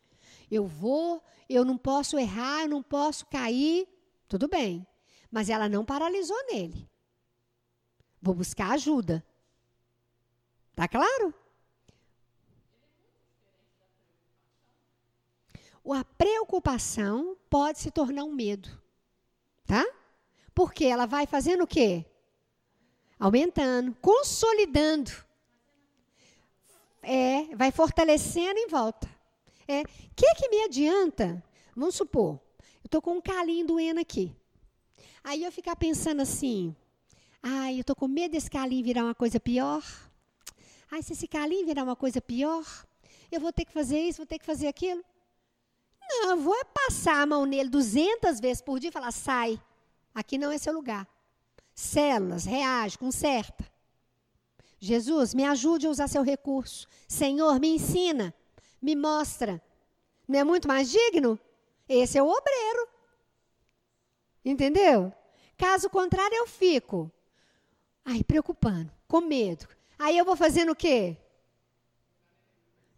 Eu 0.50 0.68
vou, 0.68 1.24
eu 1.50 1.66
não 1.66 1.78
posso 1.78 2.18
errar, 2.18 2.64
eu 2.64 2.70
não 2.70 2.84
posso 2.84 3.26
cair, 3.26 3.88
tudo 4.28 4.48
bem. 4.48 4.86
Mas 5.32 5.50
ela 5.50 5.68
não 5.68 5.84
paralisou 5.84 6.38
nele. 6.48 6.90
Vou 8.22 8.34
buscar 8.34 8.72
ajuda. 8.72 9.26
Tá 10.76 10.88
claro? 10.88 11.34
a 15.94 16.04
preocupação 16.04 17.38
pode 17.50 17.80
se 17.80 17.92
tornar 17.92 18.24
um 18.24 18.32
medo. 18.32 18.70
Tá? 19.66 19.86
Porque 20.54 20.86
ela 20.86 21.06
vai 21.06 21.28
fazendo 21.28 21.64
o 21.64 21.68
quê? 21.68 22.06
Aumentando, 23.20 23.96
consolidando. 24.02 25.12
É, 27.02 27.56
vai 27.56 27.72
fortalecendo 27.72 28.58
em 28.60 28.68
volta. 28.68 29.08
É, 29.68 29.84
que 30.16 30.36
que 30.36 30.50
me 30.50 30.64
adianta? 30.64 31.44
Vamos 31.76 31.96
supor, 31.96 32.40
eu 32.84 32.90
tô 32.90 33.02
com 33.02 33.18
um 33.18 33.22
calinho 33.22 33.66
doendo 33.66 34.00
aqui. 34.00 34.34
Aí 35.24 35.44
eu 35.44 35.52
ficar 35.52 35.76
pensando 35.76 36.22
assim, 36.22 36.76
ai, 37.42 37.80
eu 37.80 37.84
tô 37.84 37.96
com 37.96 38.08
medo 38.08 38.34
desse 38.34 38.50
calinho 38.50 38.84
virar 38.84 39.04
uma 39.04 39.16
coisa 39.16 39.40
pior. 39.40 39.84
Ai, 40.92 41.02
se 41.02 41.14
esse 41.14 41.28
calinho 41.28 41.66
virar 41.66 41.84
uma 41.84 41.96
coisa 41.96 42.22
pior, 42.22 42.64
eu 43.32 43.40
vou 43.40 43.52
ter 43.52 43.66
que 43.66 43.74
fazer 43.74 44.00
isso, 44.00 44.18
vou 44.18 44.28
ter 44.28 44.38
que 44.38 44.46
fazer 44.46 44.68
aquilo. 44.68 45.04
Não, 46.08 46.32
eu 46.32 46.38
vou 46.38 46.64
passar 46.66 47.22
a 47.22 47.26
mão 47.26 47.46
nele 47.46 47.70
200 47.70 48.40
vezes 48.40 48.62
por 48.62 48.80
dia 48.80 48.90
e 48.90 48.94
falar: 48.94 49.12
sai, 49.12 49.60
aqui 50.14 50.38
não 50.38 50.52
é 50.52 50.58
seu 50.58 50.74
lugar. 50.74 51.08
Células, 51.74 52.46
reage, 52.46 52.98
conserta. 52.98 53.66
Jesus, 54.80 55.34
me 55.34 55.44
ajude 55.44 55.88
a 55.88 55.90
usar 55.90 56.08
seu 56.08 56.22
recurso. 56.22 56.88
Senhor, 57.08 57.60
me 57.60 57.70
ensina, 57.70 58.34
me 58.86 58.96
mostra. 58.96 59.60
Não 60.28 60.40
é 60.40 60.44
muito 60.44 60.68
mais 60.68 60.92
digno? 60.92 61.40
Esse 61.90 62.20
é 62.20 62.24
o 62.24 62.30
obreiro. 62.30 62.88
Entendeu? 64.44 65.12
Caso 65.58 65.90
contrário, 65.90 66.36
eu 66.36 66.46
fico. 66.46 67.12
Aí, 68.04 68.24
preocupando, 68.24 68.92
com 69.08 69.22
medo. 69.22 69.68
Aí 69.98 70.16
eu 70.16 70.24
vou 70.24 70.36
fazendo 70.36 70.72
o 70.72 70.76
quê? 70.76 71.18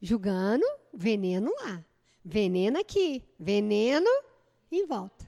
Julgando, 0.01 0.65
veneno 0.93 1.53
lá. 1.61 1.83
Veneno 2.23 2.77
aqui, 2.77 3.23
veneno 3.39 4.09
em 4.69 4.85
volta. 4.85 5.25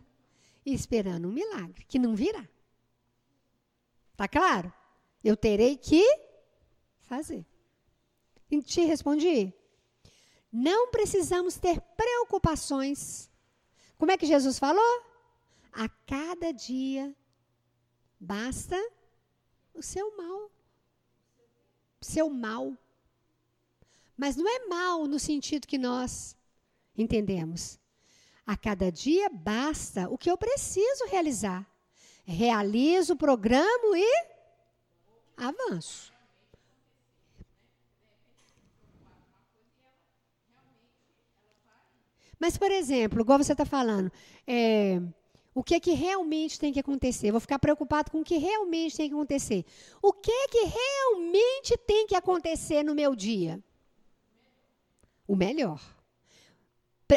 E 0.66 0.74
esperando 0.74 1.30
um 1.30 1.32
milagre, 1.32 1.86
que 1.86 1.98
não 1.98 2.14
virá. 2.14 2.46
Tá 4.18 4.28
claro? 4.28 4.74
Eu 5.24 5.38
terei 5.38 5.78
que 5.78 6.04
fazer. 7.00 7.46
E 8.52 8.62
te 8.62 8.82
respondi? 8.82 9.54
Não 10.52 10.90
precisamos 10.90 11.56
ter 11.56 11.80
preocupações. 11.96 13.30
Como 13.98 14.12
é 14.12 14.18
que 14.18 14.26
Jesus 14.26 14.58
falou? 14.58 15.04
A 15.72 15.88
cada 16.08 16.52
dia 16.52 17.16
basta 18.20 18.76
o 19.74 19.82
seu 19.82 20.16
mal. 20.18 20.52
Seu 22.02 22.30
mal. 22.30 22.74
Mas 24.18 24.36
não 24.36 24.48
é 24.48 24.68
mal 24.68 25.06
no 25.06 25.20
sentido 25.20 25.68
que 25.68 25.78
nós 25.78 26.36
Entendemos? 27.00 27.80
A 28.46 28.58
cada 28.58 28.92
dia 28.92 29.30
basta 29.30 30.10
o 30.10 30.18
que 30.18 30.30
eu 30.30 30.38
preciso 30.38 31.06
realizar. 31.06 31.66
Realizo, 32.26 33.16
programo 33.16 33.96
e 33.96 34.26
avanço. 35.38 36.12
Mas, 42.40 42.58
por 42.58 42.72
exemplo, 42.72 43.22
igual 43.22 43.38
você 43.38 43.52
está 43.52 43.66
falando, 43.66 44.12
é, 44.48 45.02
o 45.54 45.64
que 45.64 45.76
é 45.76 45.80
que 45.80 45.92
realmente 45.92 46.60
tem 46.60 46.72
que 46.72 46.80
acontecer? 46.80 47.32
Vou 47.32 47.42
ficar 47.42 47.60
preocupado 47.60 48.10
com 48.12 48.22
o 48.22 48.24
que 48.24 48.38
realmente 48.38 48.96
tem 48.96 49.10
que 49.10 49.16
acontecer. 49.16 49.66
O 50.02 50.14
que 50.14 50.32
é 50.32 50.48
que 50.48 50.64
realmente 50.64 51.78
tem 51.78 52.08
que 52.08 52.16
acontecer 52.16 52.82
no 52.84 52.96
meu 52.96 53.16
dia? 53.16 53.62
O 55.28 55.36
melhor. 55.36 55.82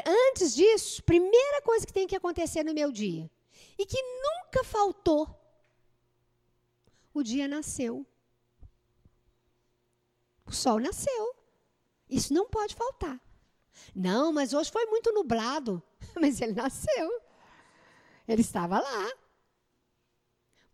Antes 0.06 0.54
disso, 0.54 1.02
primeira 1.04 1.62
coisa 1.62 1.86
que 1.86 1.92
tem 1.92 2.06
que 2.06 2.16
acontecer 2.16 2.64
no 2.64 2.72
meu 2.72 2.90
dia, 2.90 3.30
e 3.78 3.84
que 3.84 4.00
nunca 4.02 4.64
faltou, 4.64 5.28
o 7.12 7.22
dia 7.22 7.46
nasceu. 7.46 8.06
O 10.46 10.52
sol 10.52 10.80
nasceu. 10.80 11.36
Isso 12.08 12.32
não 12.32 12.48
pode 12.48 12.74
faltar. 12.74 13.20
Não, 13.94 14.32
mas 14.32 14.52
hoje 14.52 14.70
foi 14.70 14.86
muito 14.86 15.12
nublado. 15.12 15.82
Mas 16.20 16.40
ele 16.40 16.52
nasceu. 16.52 17.22
Ele 18.28 18.42
estava 18.42 18.78
lá. 18.78 19.12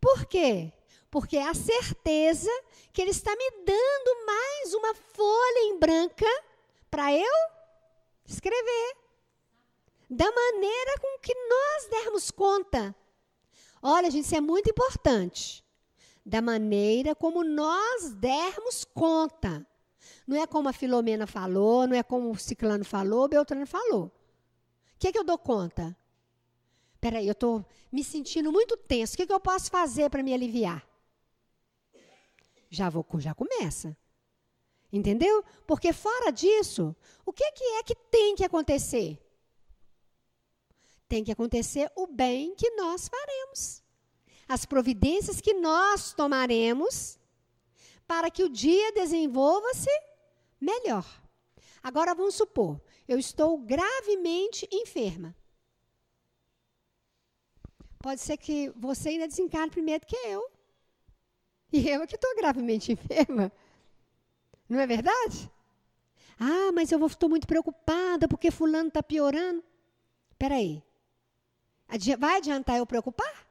Por 0.00 0.26
quê? 0.26 0.72
Porque 1.10 1.36
é 1.36 1.48
a 1.48 1.54
certeza 1.54 2.50
que 2.92 3.00
ele 3.00 3.10
está 3.10 3.34
me 3.34 3.50
dando 3.64 4.26
mais 4.26 4.74
uma 4.74 4.94
folha 4.94 5.60
em 5.64 5.78
branca 5.78 6.26
para 6.90 7.12
eu 7.12 7.34
escrever 8.26 8.96
da 10.08 10.30
maneira 10.30 10.98
com 11.00 11.18
que 11.18 11.34
nós 11.34 11.86
dermos 11.90 12.30
conta. 12.30 12.94
Olha, 13.82 14.10
gente, 14.10 14.24
isso 14.24 14.34
é 14.34 14.40
muito 14.40 14.70
importante. 14.70 15.64
Da 16.24 16.40
maneira 16.40 17.14
como 17.14 17.44
nós 17.44 18.12
dermos 18.14 18.84
conta. 18.84 19.66
Não 20.28 20.36
é 20.36 20.46
como 20.46 20.68
a 20.68 20.74
Filomena 20.74 21.26
falou, 21.26 21.86
não 21.86 21.96
é 21.96 22.02
como 22.02 22.30
o 22.30 22.36
Ciclano 22.36 22.84
falou, 22.84 23.24
o 23.24 23.28
Beltrano 23.28 23.66
falou. 23.66 24.04
O 24.04 24.98
que, 24.98 25.08
é 25.08 25.12
que 25.12 25.18
eu 25.18 25.24
dou 25.24 25.38
conta? 25.38 25.96
Peraí, 27.00 27.26
eu 27.26 27.32
estou 27.32 27.64
me 27.90 28.04
sentindo 28.04 28.52
muito 28.52 28.76
tenso. 28.76 29.14
O 29.14 29.16
que, 29.16 29.22
é 29.22 29.26
que 29.26 29.32
eu 29.32 29.40
posso 29.40 29.70
fazer 29.70 30.10
para 30.10 30.22
me 30.22 30.34
aliviar? 30.34 30.86
Já 32.68 32.90
vou, 32.90 33.06
já 33.18 33.34
começa. 33.34 33.96
Entendeu? 34.92 35.42
Porque 35.66 35.94
fora 35.94 36.30
disso, 36.30 36.94
o 37.24 37.32
que, 37.32 37.50
que 37.52 37.64
é 37.64 37.82
que 37.82 37.94
tem 37.94 38.34
que 38.36 38.44
acontecer? 38.44 39.18
Tem 41.08 41.24
que 41.24 41.32
acontecer 41.32 41.90
o 41.96 42.06
bem 42.06 42.54
que 42.54 42.68
nós 42.72 43.08
faremos. 43.08 43.82
As 44.46 44.66
providências 44.66 45.40
que 45.40 45.54
nós 45.54 46.12
tomaremos 46.12 47.18
para 48.06 48.30
que 48.30 48.44
o 48.44 48.50
dia 48.50 48.92
desenvolva-se 48.92 49.90
melhor. 50.60 51.06
Agora 51.82 52.14
vamos 52.14 52.34
supor, 52.34 52.80
eu 53.06 53.18
estou 53.18 53.58
gravemente 53.58 54.68
enferma. 54.72 55.34
Pode 57.98 58.20
ser 58.20 58.36
que 58.36 58.70
você 58.76 59.10
ainda 59.10 59.26
desencarne 59.26 59.70
primeiro 59.70 60.06
que 60.06 60.16
eu. 60.16 60.50
E 61.72 61.88
eu 61.88 62.02
é 62.02 62.06
que 62.06 62.14
estou 62.14 62.34
gravemente 62.36 62.92
enferma. 62.92 63.52
Não 64.68 64.78
é 64.78 64.86
verdade? 64.86 65.50
Ah, 66.38 66.70
mas 66.72 66.92
eu 66.92 67.04
estou 67.06 67.28
muito 67.28 67.46
preocupada 67.46 68.28
porque 68.28 68.50
fulano 68.50 68.88
está 68.88 69.02
piorando. 69.02 69.62
Espera 70.30 70.54
aí. 70.54 70.82
Vai 72.18 72.36
adiantar 72.36 72.76
eu 72.76 72.86
preocupar? 72.86 73.46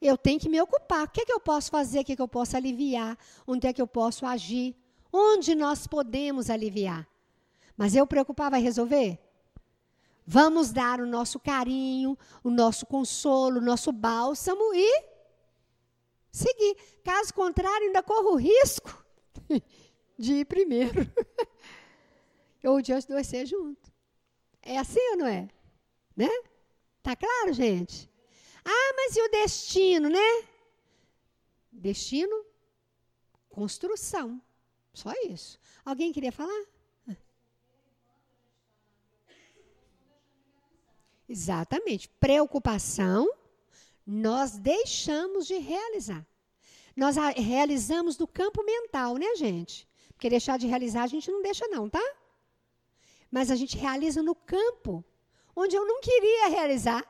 Eu 0.00 0.18
tenho 0.18 0.40
que 0.40 0.48
me 0.48 0.60
ocupar. 0.60 1.04
O 1.04 1.08
que, 1.08 1.20
é 1.20 1.24
que 1.24 1.32
eu 1.32 1.38
posso 1.38 1.70
fazer? 1.70 2.00
O 2.00 2.04
que, 2.04 2.12
é 2.12 2.16
que 2.16 2.22
eu 2.22 2.28
posso 2.28 2.56
aliviar? 2.56 3.16
Onde 3.46 3.68
é 3.68 3.72
que 3.72 3.80
eu 3.80 3.86
posso 3.86 4.26
agir? 4.26 4.74
Onde 5.12 5.54
nós 5.54 5.86
podemos 5.86 6.48
aliviar? 6.48 7.06
Mas 7.76 7.94
eu 7.94 8.06
preocupar 8.06 8.50
vai 8.50 8.62
resolver? 8.62 9.18
Vamos 10.24 10.72
dar 10.72 11.00
o 11.00 11.06
nosso 11.06 11.38
carinho, 11.38 12.16
o 12.42 12.50
nosso 12.50 12.86
consolo, 12.86 13.58
o 13.58 13.64
nosso 13.64 13.92
bálsamo 13.92 14.72
e 14.74 15.04
seguir. 16.30 16.76
Caso 17.04 17.34
contrário, 17.34 17.86
ainda 17.86 18.02
corro 18.02 18.32
o 18.32 18.36
risco 18.36 19.04
de 20.18 20.34
ir 20.34 20.44
primeiro. 20.46 21.00
ou 22.64 22.80
de 22.80 22.92
adoecer 22.92 23.46
junto. 23.46 23.92
É 24.62 24.78
assim 24.78 25.00
ou 25.10 25.16
não 25.18 25.26
é? 25.26 25.48
Né? 26.16 26.30
Tá 27.02 27.16
claro, 27.16 27.52
gente? 27.52 28.08
Ah, 28.64 28.92
mas 28.96 29.16
e 29.16 29.22
o 29.22 29.30
destino, 29.30 30.08
né? 30.08 30.48
Destino, 31.72 32.44
construção. 33.48 34.40
Só 34.92 35.12
isso. 35.28 35.58
Alguém 35.84 36.12
queria 36.12 36.32
falar? 36.32 36.64
Exatamente. 41.28 42.08
Preocupação, 42.20 43.26
nós 44.06 44.58
deixamos 44.58 45.46
de 45.46 45.56
realizar. 45.56 46.26
Nós 46.94 47.16
realizamos 47.36 48.18
no 48.18 48.26
campo 48.26 48.62
mental, 48.62 49.16
né, 49.16 49.34
gente? 49.36 49.88
Porque 50.12 50.28
deixar 50.28 50.58
de 50.58 50.66
realizar 50.66 51.04
a 51.04 51.06
gente 51.06 51.30
não 51.30 51.40
deixa, 51.40 51.66
não, 51.68 51.88
tá? 51.88 52.04
Mas 53.30 53.50
a 53.50 53.56
gente 53.56 53.78
realiza 53.78 54.22
no 54.22 54.34
campo, 54.34 55.02
onde 55.56 55.74
eu 55.74 55.86
não 55.86 56.02
queria 56.02 56.48
realizar. 56.48 57.02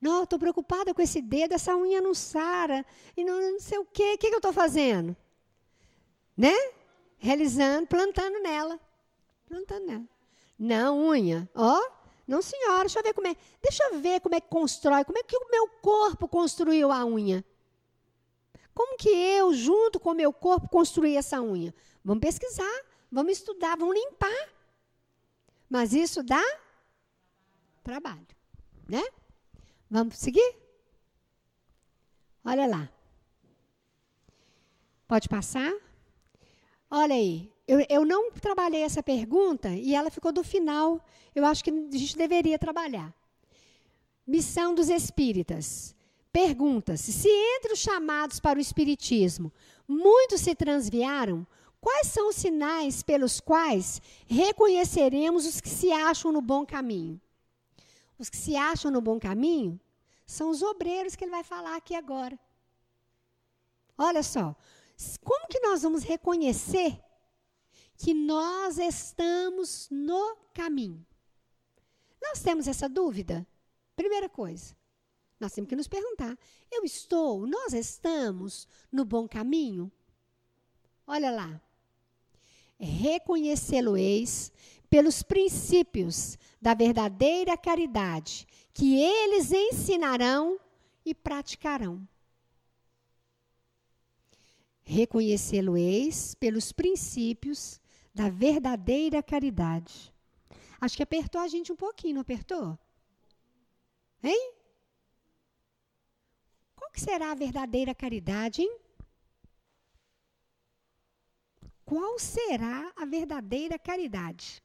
Não, 0.00 0.22
estou 0.22 0.38
preocupada 0.38 0.94
com 0.94 1.02
esse 1.02 1.20
dedo, 1.20 1.52
essa 1.52 1.76
unha 1.76 2.00
não 2.00 2.14
sara, 2.14 2.86
e 3.16 3.24
não, 3.24 3.40
não 3.52 3.60
sei 3.60 3.78
o 3.78 3.84
quê. 3.84 4.12
O 4.14 4.18
que, 4.18 4.28
que 4.28 4.34
eu 4.34 4.38
estou 4.38 4.52
fazendo? 4.52 5.16
Né? 6.36 6.54
Realizando, 7.18 7.86
plantando 7.86 8.40
nela. 8.40 8.78
Plantando 9.46 9.86
nela. 9.86 10.08
Não, 10.58 11.08
unha. 11.08 11.48
Ó, 11.54 11.80
não, 12.26 12.42
senhora, 12.42 12.80
deixa 12.80 12.98
eu 12.98 13.02
ver 13.02 13.14
como 13.14 13.28
é. 13.28 13.36
Deixa 13.62 13.84
eu 13.84 14.00
ver 14.00 14.20
como 14.20 14.34
é 14.34 14.40
que 14.40 14.48
constrói, 14.48 15.04
como 15.04 15.18
é 15.18 15.22
que 15.22 15.36
o 15.36 15.50
meu 15.50 15.68
corpo 15.80 16.26
construiu 16.26 16.90
a 16.90 17.04
unha. 17.04 17.44
Como 18.74 18.96
que 18.98 19.08
eu, 19.08 19.54
junto 19.54 19.98
com 20.00 20.10
o 20.10 20.14
meu 20.14 20.32
corpo, 20.32 20.68
construí 20.68 21.16
essa 21.16 21.40
unha? 21.40 21.74
Vamos 22.04 22.20
pesquisar, 22.20 22.84
vamos 23.10 23.32
estudar, 23.32 23.76
vamos 23.76 23.94
limpar. 23.94 24.48
Mas 25.68 25.92
isso 25.92 26.22
dá 26.22 26.42
trabalho, 27.82 28.26
né? 28.88 29.02
Vamos 29.90 30.18
seguir? 30.18 30.56
Olha 32.44 32.66
lá. 32.66 32.90
Pode 35.08 35.28
passar? 35.28 35.72
Olha 36.90 37.14
aí. 37.14 37.52
Eu, 37.66 37.84
eu 37.88 38.04
não 38.04 38.30
trabalhei 38.30 38.82
essa 38.82 39.02
pergunta 39.02 39.70
e 39.70 39.94
ela 39.94 40.10
ficou 40.10 40.32
do 40.32 40.44
final. 40.44 41.04
Eu 41.34 41.44
acho 41.44 41.64
que 41.64 41.70
a 41.70 41.96
gente 41.96 42.16
deveria 42.16 42.58
trabalhar. 42.58 43.12
Missão 44.26 44.74
dos 44.74 44.88
espíritas. 44.88 45.94
Pergunta-se: 46.32 47.12
se 47.12 47.28
entre 47.28 47.72
os 47.72 47.78
chamados 47.78 48.38
para 48.38 48.58
o 48.58 48.62
espiritismo 48.62 49.52
muitos 49.88 50.40
se 50.40 50.54
transviaram, 50.54 51.46
quais 51.80 52.08
são 52.08 52.28
os 52.28 52.36
sinais 52.36 53.02
pelos 53.02 53.40
quais 53.40 54.00
reconheceremos 54.26 55.46
os 55.46 55.60
que 55.60 55.68
se 55.68 55.90
acham 55.90 56.30
no 56.30 56.40
bom 56.40 56.64
caminho? 56.64 57.20
Os 58.18 58.28
que 58.28 58.36
se 58.36 58.56
acham 58.56 58.90
no 58.90 59.00
bom 59.00 59.18
caminho 59.18 59.80
são 60.26 60.50
os 60.50 60.62
obreiros 60.62 61.14
que 61.14 61.24
ele 61.24 61.30
vai 61.30 61.44
falar 61.44 61.76
aqui 61.76 61.94
agora. 61.94 62.38
Olha 63.96 64.22
só, 64.22 64.54
como 65.22 65.48
que 65.48 65.60
nós 65.60 65.82
vamos 65.82 66.02
reconhecer 66.02 67.00
que 67.96 68.14
nós 68.14 68.78
estamos 68.78 69.88
no 69.90 70.36
caminho? 70.54 71.04
Nós 72.20 72.42
temos 72.42 72.66
essa 72.66 72.88
dúvida? 72.88 73.46
Primeira 73.94 74.28
coisa, 74.28 74.76
nós 75.38 75.52
temos 75.52 75.68
que 75.68 75.76
nos 75.76 75.88
perguntar: 75.88 76.36
eu 76.70 76.84
estou, 76.84 77.46
nós 77.46 77.72
estamos 77.72 78.66
no 78.90 79.04
bom 79.04 79.28
caminho? 79.28 79.90
Olha 81.06 81.30
lá. 81.30 81.60
Reconhecê-lo-eis 82.78 84.52
pelos 84.90 85.22
princípios 85.22 86.36
da 86.60 86.74
verdadeira 86.74 87.56
caridade 87.56 88.46
que 88.72 89.00
eles 89.00 89.50
ensinarão 89.50 90.60
e 91.04 91.14
praticarão. 91.14 92.06
Reconhecê-lo-eis 94.86 96.36
pelos 96.36 96.70
princípios 96.70 97.80
da 98.14 98.30
verdadeira 98.30 99.20
caridade. 99.22 100.14
Acho 100.80 100.96
que 100.96 101.02
apertou 101.02 101.40
a 101.40 101.48
gente 101.48 101.72
um 101.72 101.76
pouquinho, 101.76 102.14
não 102.14 102.20
apertou? 102.20 102.78
Hein? 104.22 104.52
Qual 106.76 106.90
que 106.92 107.00
será 107.00 107.32
a 107.32 107.34
verdadeira 107.34 107.92
caridade, 107.94 108.62
hein? 108.62 108.78
Qual 111.84 112.18
será 112.18 112.92
a 112.96 113.04
verdadeira 113.04 113.78
caridade? 113.78 114.62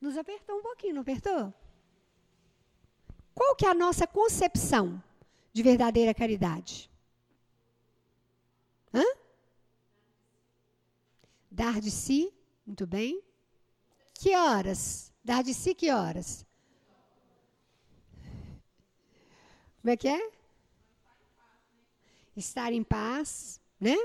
Nos 0.00 0.16
apertou 0.16 0.58
um 0.58 0.62
pouquinho, 0.62 0.94
não 0.94 1.02
apertou? 1.02 1.52
Qual 3.34 3.56
que 3.56 3.66
é 3.66 3.70
a 3.70 3.74
nossa 3.74 4.06
concepção 4.06 5.02
de 5.52 5.62
verdadeira 5.62 6.14
caridade? 6.14 6.88
Hã? 8.92 9.04
Dar 11.50 11.80
de 11.80 11.90
si, 11.90 12.32
muito 12.66 12.86
bem. 12.86 13.22
Que 14.14 14.36
horas? 14.36 15.12
Dar 15.24 15.42
de 15.42 15.54
si 15.54 15.74
que 15.74 15.90
horas? 15.90 16.46
Como 19.80 19.90
é 19.90 19.96
que 19.96 20.08
é? 20.08 20.30
Estar 22.36 22.72
em 22.72 22.82
paz, 22.82 23.60
né? 23.80 23.96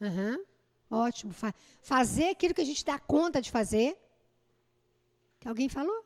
Uhum. 0.00 0.44
Ótimo. 0.90 1.32
Fa 1.32 1.54
fazer 1.82 2.30
aquilo 2.30 2.54
que 2.54 2.60
a 2.60 2.64
gente 2.64 2.84
dá 2.84 2.98
conta 2.98 3.40
de 3.40 3.50
fazer. 3.50 3.96
Alguém 5.44 5.68
falou? 5.68 6.04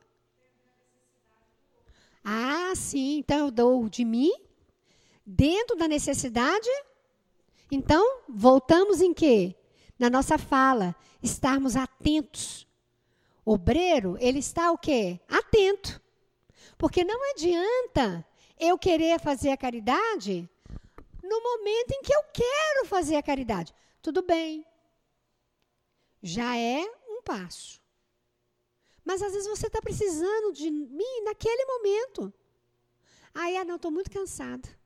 Ah, 2.25 2.73
sim. 2.77 3.19
Então 3.19 3.39
eu 3.39 3.51
dou 3.51 3.89
de 3.89 4.05
mim 4.05 4.33
dentro 5.29 5.77
da 5.77 5.87
necessidade. 5.87 6.71
Então, 7.71 8.23
voltamos 8.27 9.03
em 9.03 9.13
quê? 9.13 9.55
Na 9.99 10.09
nossa 10.09 10.39
fala, 10.39 10.97
estarmos 11.23 11.77
atentos. 11.77 12.67
Obreiro, 13.45 14.17
ele 14.21 14.39
está 14.39 14.73
o 14.73 14.79
quê? 14.79 15.21
Atento. 15.29 16.01
Porque 16.79 17.05
não 17.05 17.31
adianta 17.33 18.25
eu 18.59 18.79
querer 18.79 19.21
fazer 19.21 19.51
a 19.51 19.57
caridade 19.57 20.49
no 21.23 21.43
momento 21.43 21.93
em 21.93 22.03
que 22.03 22.15
eu 22.15 22.23
quero 22.33 22.87
fazer 22.87 23.17
a 23.17 23.23
caridade. 23.23 23.75
Tudo 24.01 24.23
bem, 24.23 24.65
já 26.23 26.57
é 26.57 26.83
um 27.07 27.23
passo. 27.23 27.81
Mas 29.05 29.21
às 29.23 29.33
vezes 29.33 29.49
você 29.49 29.67
está 29.67 29.81
precisando 29.81 30.53
de 30.53 30.71
mim 30.71 31.23
naquele 31.25 31.65
momento. 31.67 32.33
Aí, 33.35 33.57
ah, 33.57 33.65
não, 33.65 33.77
estou 33.77 33.91
muito 33.91 34.11
cansada. 34.11 34.78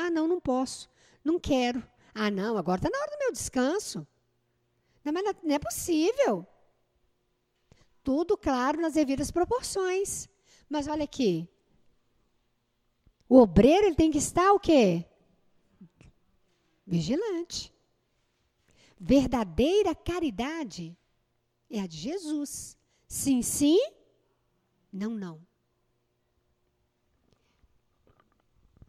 Ah, 0.00 0.10
não, 0.10 0.28
não 0.28 0.40
posso. 0.40 0.88
Não 1.24 1.40
quero. 1.40 1.82
Ah, 2.14 2.30
não, 2.30 2.56
agora 2.56 2.78
está 2.78 2.88
na 2.88 2.96
hora 2.96 3.10
do 3.10 3.18
meu 3.18 3.32
descanso. 3.32 4.06
Não, 5.04 5.12
mas 5.12 5.24
não 5.42 5.54
é 5.56 5.58
possível. 5.58 6.46
Tudo, 8.04 8.38
claro, 8.38 8.80
nas 8.80 8.92
devidas 8.92 9.32
proporções. 9.32 10.28
Mas 10.70 10.86
olha 10.86 11.02
aqui. 11.02 11.48
O 13.28 13.38
obreiro 13.40 13.86
ele 13.86 13.96
tem 13.96 14.08
que 14.08 14.18
estar 14.18 14.52
o 14.52 14.60
quê? 14.60 15.04
Vigilante. 16.86 17.74
Verdadeira 19.00 19.96
caridade 19.96 20.96
é 21.68 21.80
a 21.80 21.88
de 21.88 21.96
Jesus. 21.96 22.78
Sim, 23.08 23.42
sim, 23.42 23.80
não, 24.92 25.10
não. 25.10 25.47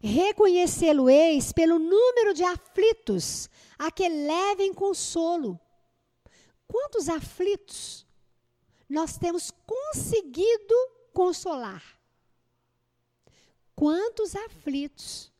Reconhecê-lo-eis 0.02 1.52
pelo 1.52 1.78
número 1.78 2.32
de 2.32 2.42
aflitos 2.42 3.50
a 3.78 3.90
que 3.90 4.08
levem 4.08 4.72
consolo. 4.72 5.60
Quantos 6.66 7.08
aflitos 7.08 8.06
nós 8.88 9.18
temos 9.18 9.50
conseguido 9.66 10.74
consolar? 11.12 11.82
Quantos 13.74 14.34
aflitos 14.34 15.30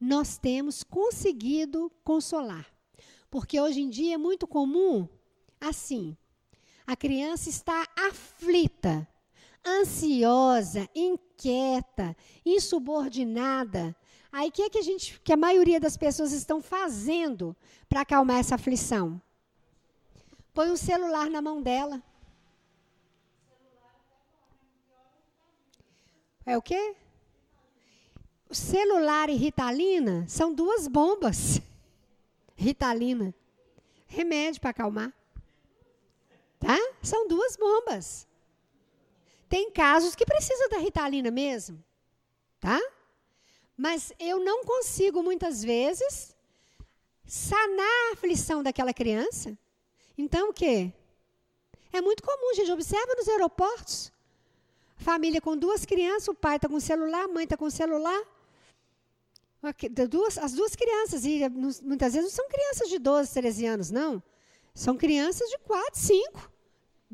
nós 0.00 0.36
temos 0.36 0.82
conseguido 0.82 1.90
consolar? 2.02 2.66
Porque 3.30 3.60
hoje 3.60 3.80
em 3.80 3.88
dia 3.88 4.14
é 4.14 4.18
muito 4.18 4.46
comum 4.46 5.08
assim. 5.60 6.16
A 6.86 6.94
criança 6.94 7.48
está 7.48 7.88
aflita, 7.96 9.08
ansiosa, 9.66 10.88
inquieta, 10.94 11.33
insubordinada. 12.44 13.94
Aí 14.32 14.48
o 14.48 14.52
que, 14.52 14.62
é 14.62 14.70
que 14.70 14.78
a 14.78 14.82
gente, 14.82 15.20
que 15.20 15.32
a 15.32 15.36
maioria 15.36 15.78
das 15.78 15.96
pessoas 15.96 16.32
estão 16.32 16.60
fazendo 16.60 17.56
para 17.88 18.00
acalmar 18.00 18.38
essa 18.38 18.56
aflição? 18.56 19.20
Põe 20.52 20.70
um 20.70 20.76
celular 20.76 21.30
na 21.30 21.40
mão 21.40 21.62
dela. 21.62 22.02
É 26.46 26.56
o 26.58 26.62
quê? 26.62 26.94
O 28.48 28.54
celular 28.54 29.30
e 29.30 29.34
Ritalina 29.34 30.26
são 30.28 30.52
duas 30.52 30.86
bombas. 30.86 31.60
Ritalina. 32.54 33.34
Remédio 34.06 34.60
para 34.60 34.70
acalmar. 34.70 35.12
Tá? 36.58 36.78
São 37.02 37.26
duas 37.26 37.56
bombas. 37.56 38.28
Tem 39.48 39.70
casos 39.70 40.14
que 40.14 40.24
precisam 40.24 40.68
da 40.68 40.78
Ritalina 40.78 41.30
mesmo. 41.30 41.82
Tá? 42.60 42.80
Mas 43.76 44.12
eu 44.18 44.40
não 44.40 44.64
consigo, 44.64 45.22
muitas 45.22 45.62
vezes, 45.62 46.34
sanar 47.26 48.10
a 48.10 48.12
aflição 48.12 48.62
daquela 48.62 48.92
criança. 48.92 49.56
Então, 50.16 50.50
o 50.50 50.52
quê? 50.52 50.92
É 51.92 52.00
muito 52.00 52.22
comum, 52.22 52.54
gente. 52.54 52.72
Observa 52.72 53.14
nos 53.14 53.28
aeroportos. 53.28 54.12
Família 54.96 55.40
com 55.40 55.56
duas 55.56 55.84
crianças, 55.84 56.28
o 56.28 56.34
pai 56.34 56.56
está 56.56 56.68
com 56.68 56.76
o 56.76 56.80
celular, 56.80 57.24
a 57.24 57.28
mãe 57.28 57.44
está 57.44 57.56
com 57.56 57.66
o 57.66 57.70
celular. 57.70 58.22
Duas, 60.08 60.38
as 60.38 60.52
duas 60.52 60.76
crianças, 60.76 61.24
e 61.24 61.48
muitas 61.82 62.14
vezes 62.14 62.30
não 62.30 62.36
são 62.36 62.48
crianças 62.48 62.88
de 62.88 62.98
12, 62.98 63.32
13 63.32 63.66
anos, 63.66 63.90
não. 63.90 64.22
São 64.74 64.96
crianças 64.96 65.48
de 65.50 65.58
4, 65.58 65.98
5, 65.98 66.52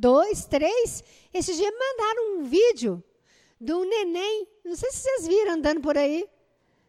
2, 0.00 0.46
3. 0.46 1.04
Esse 1.32 1.54
dia 1.54 1.70
mandaram 1.70 2.38
um 2.38 2.44
vídeo 2.44 3.04
de 3.60 3.72
um 3.74 3.84
neném, 3.84 4.48
não 4.64 4.74
sei 4.74 4.90
se 4.90 5.02
vocês 5.02 5.28
viram 5.28 5.52
andando 5.52 5.82
por 5.82 5.98
aí, 5.98 6.26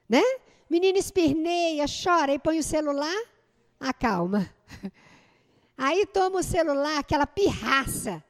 né? 0.08 0.24
Menino 0.70 0.98
espirneia, 0.98 1.86
chora 1.86 2.34
e 2.34 2.40
põe 2.40 2.58
o 2.58 2.64
celular, 2.64 3.22
acalma. 3.78 4.50
Aí 5.78 6.06
toma 6.06 6.40
o 6.40 6.44
celular, 6.44 7.00
aquela 7.00 7.28
pirraça. 7.28 8.24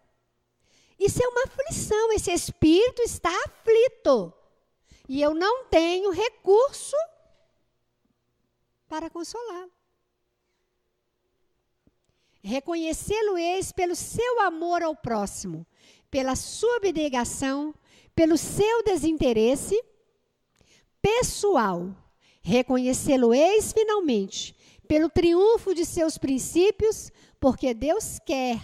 Isso 0.97 1.21
é 1.21 1.27
uma 1.27 1.43
aflição, 1.43 2.13
esse 2.13 2.31
espírito 2.31 3.01
está 3.01 3.29
aflito. 3.45 4.33
E 5.07 5.21
eu 5.21 5.33
não 5.33 5.65
tenho 5.65 6.09
recurso 6.11 6.95
para 8.87 9.09
consolá-lo. 9.09 9.71
Reconhecê-lo-eis 12.43 13.71
pelo 13.71 13.95
seu 13.95 14.41
amor 14.41 14.81
ao 14.81 14.95
próximo, 14.95 15.65
pela 16.09 16.35
sua 16.35 16.77
abnegação, 16.77 17.73
pelo 18.15 18.37
seu 18.37 18.83
desinteresse 18.83 19.81
pessoal. 21.01 21.95
Reconhecê-lo-eis 22.41 23.71
finalmente 23.71 24.55
pelo 24.87 25.09
triunfo 25.09 25.73
de 25.73 25.85
seus 25.85 26.17
princípios, 26.17 27.11
porque 27.39 27.73
Deus 27.73 28.19
quer 28.25 28.59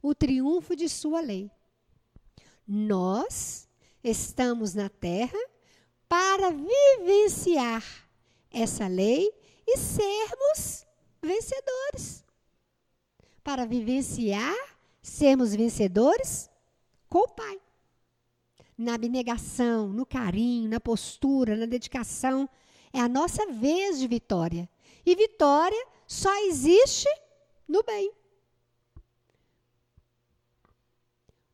o 0.00 0.14
triunfo 0.14 0.74
de 0.74 0.88
sua 0.88 1.20
lei. 1.20 1.50
Nós 2.66 3.68
estamos 4.02 4.72
na 4.74 4.88
terra 4.88 5.38
para 6.08 6.50
vivenciar 6.50 7.84
essa 8.50 8.86
lei 8.86 9.30
e 9.66 9.76
sermos 9.76 10.86
vencedores. 11.20 12.25
Para 13.46 13.64
vivenciar, 13.64 14.56
sermos 15.00 15.54
vencedores 15.54 16.50
com 17.08 17.18
o 17.18 17.28
Pai. 17.28 17.60
Na 18.76 18.94
abnegação, 18.94 19.86
no 19.86 20.04
carinho, 20.04 20.68
na 20.68 20.80
postura, 20.80 21.54
na 21.54 21.64
dedicação. 21.64 22.48
É 22.92 22.98
a 22.98 23.08
nossa 23.08 23.46
vez 23.52 24.00
de 24.00 24.08
vitória. 24.08 24.68
E 25.06 25.14
vitória 25.14 25.86
só 26.08 26.34
existe 26.48 27.08
no 27.68 27.84
bem. 27.84 28.10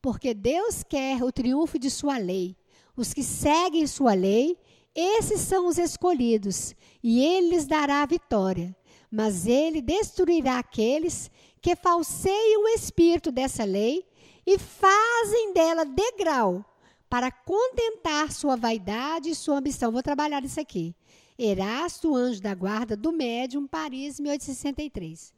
Porque 0.00 0.32
Deus 0.32 0.82
quer 0.82 1.22
o 1.22 1.30
triunfo 1.30 1.78
de 1.78 1.90
sua 1.90 2.16
lei. 2.16 2.56
Os 2.96 3.12
que 3.12 3.22
seguem 3.22 3.86
sua 3.86 4.14
lei 4.14 4.58
esses 4.94 5.40
são 5.40 5.68
os 5.68 5.78
escolhidos, 5.78 6.74
e 7.02 7.24
ele 7.24 7.50
lhes 7.50 7.66
dará 7.66 8.02
a 8.02 8.06
vitória. 8.06 8.74
Mas 9.10 9.46
ele 9.46 9.80
destruirá 9.82 10.58
aqueles 10.58 11.30
que 11.62 11.76
falseiam 11.76 12.64
o 12.64 12.68
espírito 12.68 13.30
dessa 13.30 13.62
lei 13.62 14.04
e 14.44 14.58
fazem 14.58 15.54
dela 15.54 15.84
degrau 15.84 16.64
para 17.08 17.30
contentar 17.30 18.32
sua 18.32 18.56
vaidade 18.56 19.30
e 19.30 19.34
sua 19.34 19.58
ambição. 19.58 19.92
Vou 19.92 20.02
trabalhar 20.02 20.44
isso 20.44 20.60
aqui. 20.60 20.94
Erasto, 21.38 22.16
anjo 22.16 22.42
da 22.42 22.54
guarda 22.54 22.96
do 22.96 23.12
médium, 23.12 23.66
Paris, 23.66 24.18
1863. 24.18 25.32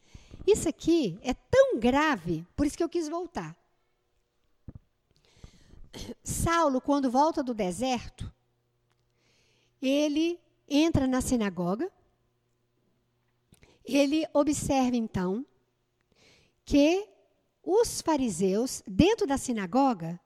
Isso 0.46 0.68
aqui 0.68 1.18
é 1.22 1.34
tão 1.34 1.78
grave, 1.78 2.46
por 2.56 2.66
isso 2.66 2.76
que 2.76 2.82
eu 2.82 2.88
quis 2.88 3.08
voltar. 3.08 3.56
Saulo, 6.22 6.80
quando 6.80 7.10
volta 7.10 7.42
do 7.42 7.52
deserto, 7.54 8.32
ele 9.80 10.40
entra 10.68 11.06
na 11.06 11.20
sinagoga, 11.20 11.90
ele 13.84 14.26
observa 14.32 14.96
então 14.96 15.44
que 16.64 17.08
os 17.62 18.00
fariseus, 18.00 18.82
dentro 18.86 19.26
da 19.26 19.38
sinagoga, 19.38 20.20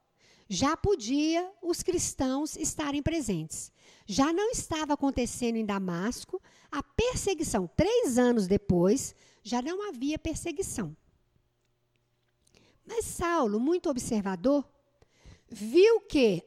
já 0.48 0.76
podia 0.76 1.50
os 1.62 1.82
cristãos 1.82 2.56
estarem 2.56 3.02
presentes. 3.02 3.70
Já 4.06 4.32
não 4.32 4.50
estava 4.50 4.94
acontecendo 4.94 5.56
em 5.56 5.66
Damasco 5.66 6.42
a 6.70 6.82
perseguição. 6.82 7.68
Três 7.76 8.18
anos 8.18 8.46
depois, 8.46 9.14
já 9.42 9.60
não 9.60 9.88
havia 9.88 10.18
perseguição. 10.18 10.96
Mas 12.86 13.04
Saulo, 13.04 13.60
muito 13.60 13.90
observador, 13.90 14.66
viu 15.46 16.00
que 16.00 16.42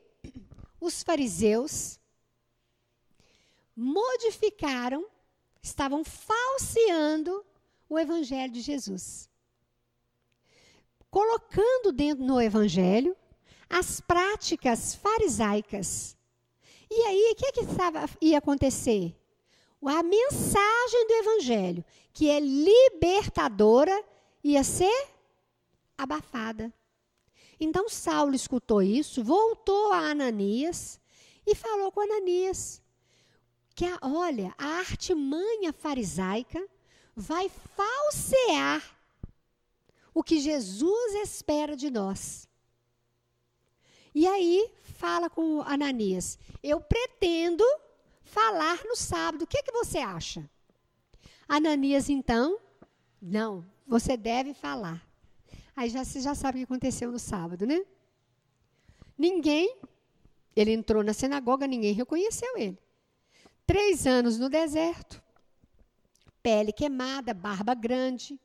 os 0.79 1.03
fariseus 1.03 1.99
modificaram, 3.75 5.07
estavam 5.61 6.03
falseando 6.03 7.45
o 7.87 7.99
evangelho 7.99 8.51
de 8.51 8.61
Jesus. 8.61 9.30
Colocando 11.11 11.91
dentro 11.91 12.25
no 12.25 12.41
evangelho 12.41 13.15
as 13.69 14.01
práticas 14.01 14.95
farisaicas. 14.95 16.17
E 16.89 17.01
aí, 17.03 17.31
o 17.31 17.35
que, 17.35 17.45
é 17.45 17.51
que 17.51 17.65
ia 18.21 18.37
acontecer? 18.37 19.15
A 19.85 20.01
mensagem 20.01 21.07
do 21.07 21.13
evangelho, 21.13 21.85
que 22.13 22.29
é 22.29 22.39
libertadora, 22.39 24.03
ia 24.43 24.63
ser 24.63 25.07
abafada. 25.97 26.73
Então 27.59 27.87
Saulo 27.87 28.33
escutou 28.33 28.81
isso, 28.81 29.23
voltou 29.23 29.93
a 29.93 29.99
Ananias 29.99 30.99
e 31.45 31.53
falou 31.53 31.91
com 31.91 32.01
Ananias: 32.01 32.81
que 33.75 33.85
a, 33.85 33.99
olha, 34.01 34.53
a 34.57 34.79
artimanha 34.79 35.71
farisaica 35.71 36.63
vai 37.15 37.49
falsear 37.49 38.83
o 40.13 40.23
que 40.23 40.39
Jesus 40.39 41.15
espera 41.15 41.75
de 41.75 41.89
nós. 41.89 42.47
E 44.13 44.27
aí 44.27 44.71
fala 44.95 45.29
com 45.29 45.61
Ananias: 45.61 46.37
Eu 46.61 46.81
pretendo 46.81 47.63
falar 48.21 48.83
no 48.85 48.95
sábado. 48.95 49.43
O 49.43 49.47
que, 49.47 49.57
é 49.57 49.63
que 49.63 49.71
você 49.71 49.99
acha? 49.99 50.49
Ananias, 51.47 52.09
então, 52.09 52.59
não, 53.21 53.65
você 53.85 54.15
deve 54.15 54.53
falar. 54.53 55.05
Aí 55.75 55.89
já, 55.89 56.03
você 56.03 56.21
já 56.21 56.35
sabe 56.35 56.57
o 56.57 56.59
que 56.59 56.65
aconteceu 56.65 57.11
no 57.11 57.19
sábado, 57.19 57.65
né? 57.65 57.81
Ninguém, 59.17 59.77
ele 60.55 60.71
entrou 60.71 61.03
na 61.03 61.13
sinagoga, 61.13 61.67
ninguém 61.67 61.93
reconheceu 61.93 62.57
ele. 62.57 62.77
Três 63.65 64.05
anos 64.07 64.37
no 64.37 64.49
deserto, 64.49 65.21
pele 66.41 66.71
queimada, 66.73 67.33
barba 67.33 67.73
grande, 67.73 68.39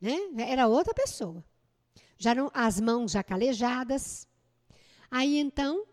né? 0.00 0.16
Era 0.38 0.66
outra 0.66 0.94
pessoa. 0.94 1.44
Já 2.16 2.34
não, 2.34 2.50
as 2.54 2.80
mãos 2.80 3.12
já 3.12 3.22
calejadas. 3.22 4.26
Aí 5.10 5.38
então, 5.38 5.86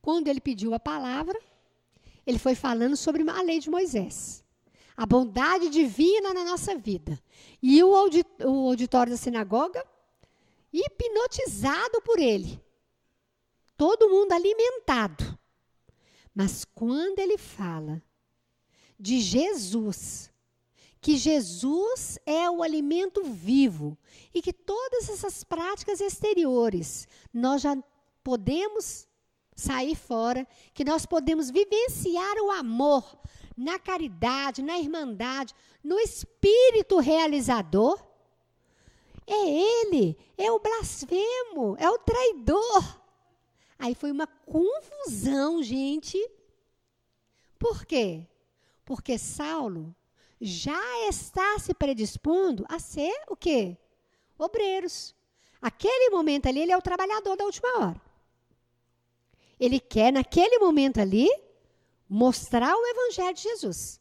quando 0.00 0.28
ele 0.28 0.40
pediu 0.40 0.74
a 0.74 0.80
palavra, 0.80 1.38
ele 2.26 2.38
foi 2.38 2.54
falando 2.54 2.96
sobre 2.96 3.28
a 3.28 3.42
lei 3.42 3.60
de 3.60 3.70
Moisés. 3.70 4.44
A 4.96 5.04
bondade 5.04 5.68
divina 5.68 6.32
na 6.32 6.44
nossa 6.44 6.76
vida. 6.76 7.20
E 7.62 7.82
o, 7.82 7.90
o 7.90 8.68
auditório 8.68 9.12
da 9.12 9.16
sinagoga, 9.16 9.84
hipnotizado 10.72 12.00
por 12.02 12.18
ele. 12.18 12.60
Todo 13.76 14.08
mundo 14.08 14.32
alimentado. 14.32 15.38
Mas 16.34 16.64
quando 16.64 17.18
ele 17.18 17.38
fala 17.38 18.02
de 18.98 19.20
Jesus, 19.20 20.30
que 21.06 21.16
Jesus 21.16 22.18
é 22.26 22.50
o 22.50 22.64
alimento 22.64 23.22
vivo 23.22 23.96
e 24.34 24.42
que 24.42 24.52
todas 24.52 25.08
essas 25.08 25.44
práticas 25.44 26.00
exteriores 26.00 27.06
nós 27.32 27.62
já 27.62 27.78
podemos 28.24 29.06
sair 29.54 29.94
fora, 29.94 30.44
que 30.74 30.84
nós 30.84 31.06
podemos 31.06 31.48
vivenciar 31.48 32.38
o 32.38 32.50
amor 32.50 33.20
na 33.56 33.78
caridade, 33.78 34.62
na 34.62 34.80
irmandade, 34.80 35.54
no 35.80 35.96
espírito 36.00 36.98
realizador. 36.98 38.04
É 39.28 39.48
ele, 39.84 40.18
é 40.36 40.50
o 40.50 40.58
blasfemo, 40.58 41.76
é 41.78 41.88
o 41.88 41.98
traidor. 41.98 43.00
Aí 43.78 43.94
foi 43.94 44.10
uma 44.10 44.26
confusão, 44.26 45.62
gente. 45.62 46.18
Por 47.60 47.86
quê? 47.86 48.26
Porque 48.84 49.16
Saulo 49.16 49.94
já 50.40 51.08
está 51.08 51.58
se 51.58 51.72
predispondo 51.74 52.64
a 52.68 52.78
ser 52.78 53.14
o 53.28 53.36
quê? 53.36 53.76
Obreiros. 54.38 55.14
Aquele 55.60 56.10
momento 56.10 56.46
ali, 56.46 56.60
ele 56.60 56.72
é 56.72 56.76
o 56.76 56.82
trabalhador 56.82 57.36
da 57.36 57.44
última 57.44 57.68
hora. 57.78 58.00
Ele 59.58 59.80
quer, 59.80 60.12
naquele 60.12 60.58
momento 60.58 61.00
ali, 61.00 61.28
mostrar 62.08 62.74
o 62.74 62.86
Evangelho 62.86 63.34
de 63.34 63.42
Jesus. 63.42 64.00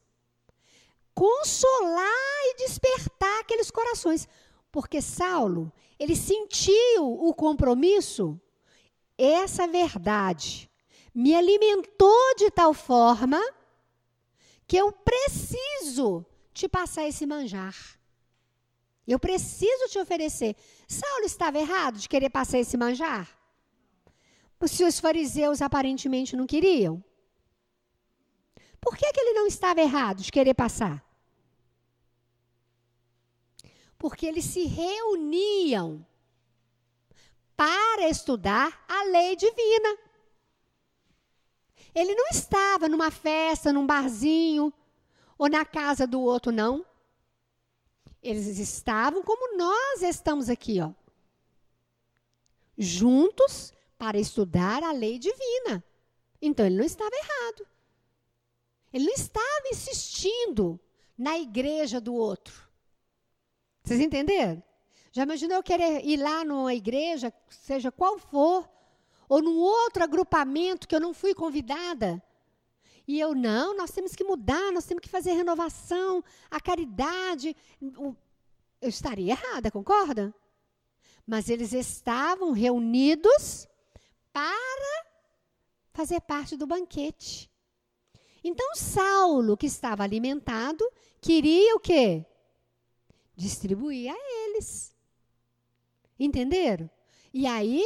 Consolar 1.14 2.42
e 2.46 2.58
despertar 2.58 3.40
aqueles 3.40 3.72
corações. 3.72 4.28
Porque 4.72 5.02
Saulo, 5.02 5.72
ele 5.98 6.16
sentiu 6.16 7.06
o 7.06 7.34
compromisso, 7.34 8.40
essa 9.18 9.66
verdade 9.66 10.70
me 11.14 11.34
alimentou 11.34 12.36
de 12.36 12.52
tal 12.52 12.74
forma 12.74 13.42
que 14.68 14.78
eu 14.78 14.92
preciso 14.92 16.26
te 16.54 16.68
passar 16.68 17.08
esse 17.08 17.26
manjar. 17.26 17.76
Eu 19.08 19.20
preciso 19.20 19.88
te 19.90 20.00
oferecer. 20.00 20.56
Saulo 20.88 21.26
estava 21.26 21.60
errado 21.60 21.98
de 21.98 22.10
querer 22.10 22.30
passar 22.30 22.60
esse 22.60 22.76
manjar? 22.76 23.30
Se 24.68 24.84
os 24.84 25.00
fariseus 25.00 25.62
aparentemente 25.62 26.36
não 26.36 26.48
queriam. 26.48 27.04
Por 28.82 28.98
que, 28.98 29.12
que 29.14 29.20
ele 29.20 29.34
não 29.34 29.46
estava 29.46 29.80
errado 29.80 30.24
de 30.24 30.32
querer 30.32 30.56
passar? 30.56 31.06
Porque 33.96 34.26
eles 34.26 34.46
se 34.46 34.66
reuniam 34.66 36.06
para 37.56 38.10
estudar 38.10 38.84
a 38.88 39.04
lei 39.04 39.36
divina. 39.36 39.98
Ele 41.96 42.14
não 42.14 42.28
estava 42.28 42.90
numa 42.90 43.10
festa, 43.10 43.72
num 43.72 43.88
barzinho 43.88 44.74
ou 45.38 45.50
na 45.50 45.64
casa 45.64 46.06
do 46.06 46.20
outro, 46.20 46.52
não. 46.52 46.86
Eles 48.22 48.60
estavam 48.60 49.24
como 49.24 49.58
nós 49.58 50.02
estamos 50.02 50.50
aqui, 50.50 50.82
ó. 50.82 50.92
Juntos 52.78 53.72
para 53.98 54.20
estudar 54.20 54.84
a 54.84 54.92
lei 54.92 55.18
divina. 55.18 55.82
Então 56.42 56.66
ele 56.66 56.76
não 56.76 56.84
estava 56.84 57.16
errado. 57.16 57.66
Ele 58.92 59.06
não 59.06 59.14
estava 59.14 59.68
insistindo 59.72 60.78
na 61.18 61.40
igreja 61.40 62.02
do 62.02 62.14
outro. 62.14 62.68
Vocês 63.84 64.02
entenderam? 64.02 64.62
Já 65.12 65.24
imaginou 65.24 65.58
eu 65.58 65.64
querer 65.64 66.04
ir 66.06 66.18
lá 66.18 66.44
numa 66.44 66.74
igreja, 66.74 67.32
seja 67.50 67.90
qual 67.92 68.20
for, 68.20 68.70
ou 69.28 69.42
num 69.42 69.58
outro 69.58 70.04
agrupamento 70.04 70.88
que 70.88 70.96
eu 70.96 71.00
não 71.00 71.14
fui 71.14 71.34
convidada? 71.34 72.22
E 73.08 73.20
eu, 73.20 73.36
não, 73.36 73.78
nós 73.78 73.92
temos 73.92 74.16
que 74.16 74.24
mudar, 74.24 74.72
nós 74.72 74.86
temos 74.86 75.02
que 75.02 75.10
fazer 75.10 75.34
renovação, 75.34 76.24
a 76.50 76.60
caridade. 76.60 77.56
Eu 77.80 78.16
estaria 78.82 79.34
errada, 79.34 79.70
concorda? 79.70 80.34
Mas 81.26 81.50
eles 81.50 81.72
estavam 81.74 82.52
reunidos 82.52 83.68
para 84.34 85.06
fazer 85.94 86.20
parte 86.22 86.58
do 86.58 86.68
banquete. 86.68 87.50
Então, 88.44 88.76
Saulo, 88.76 89.58
que 89.58 89.66
estava 89.66 90.04
alimentado, 90.04 90.84
queria 91.22 91.76
o 91.76 91.80
quê? 91.80 92.26
Distribuir 93.36 94.12
a 94.12 94.18
eles. 94.18 94.96
Entenderam? 96.20 96.90
E 97.34 97.48
aí, 97.48 97.84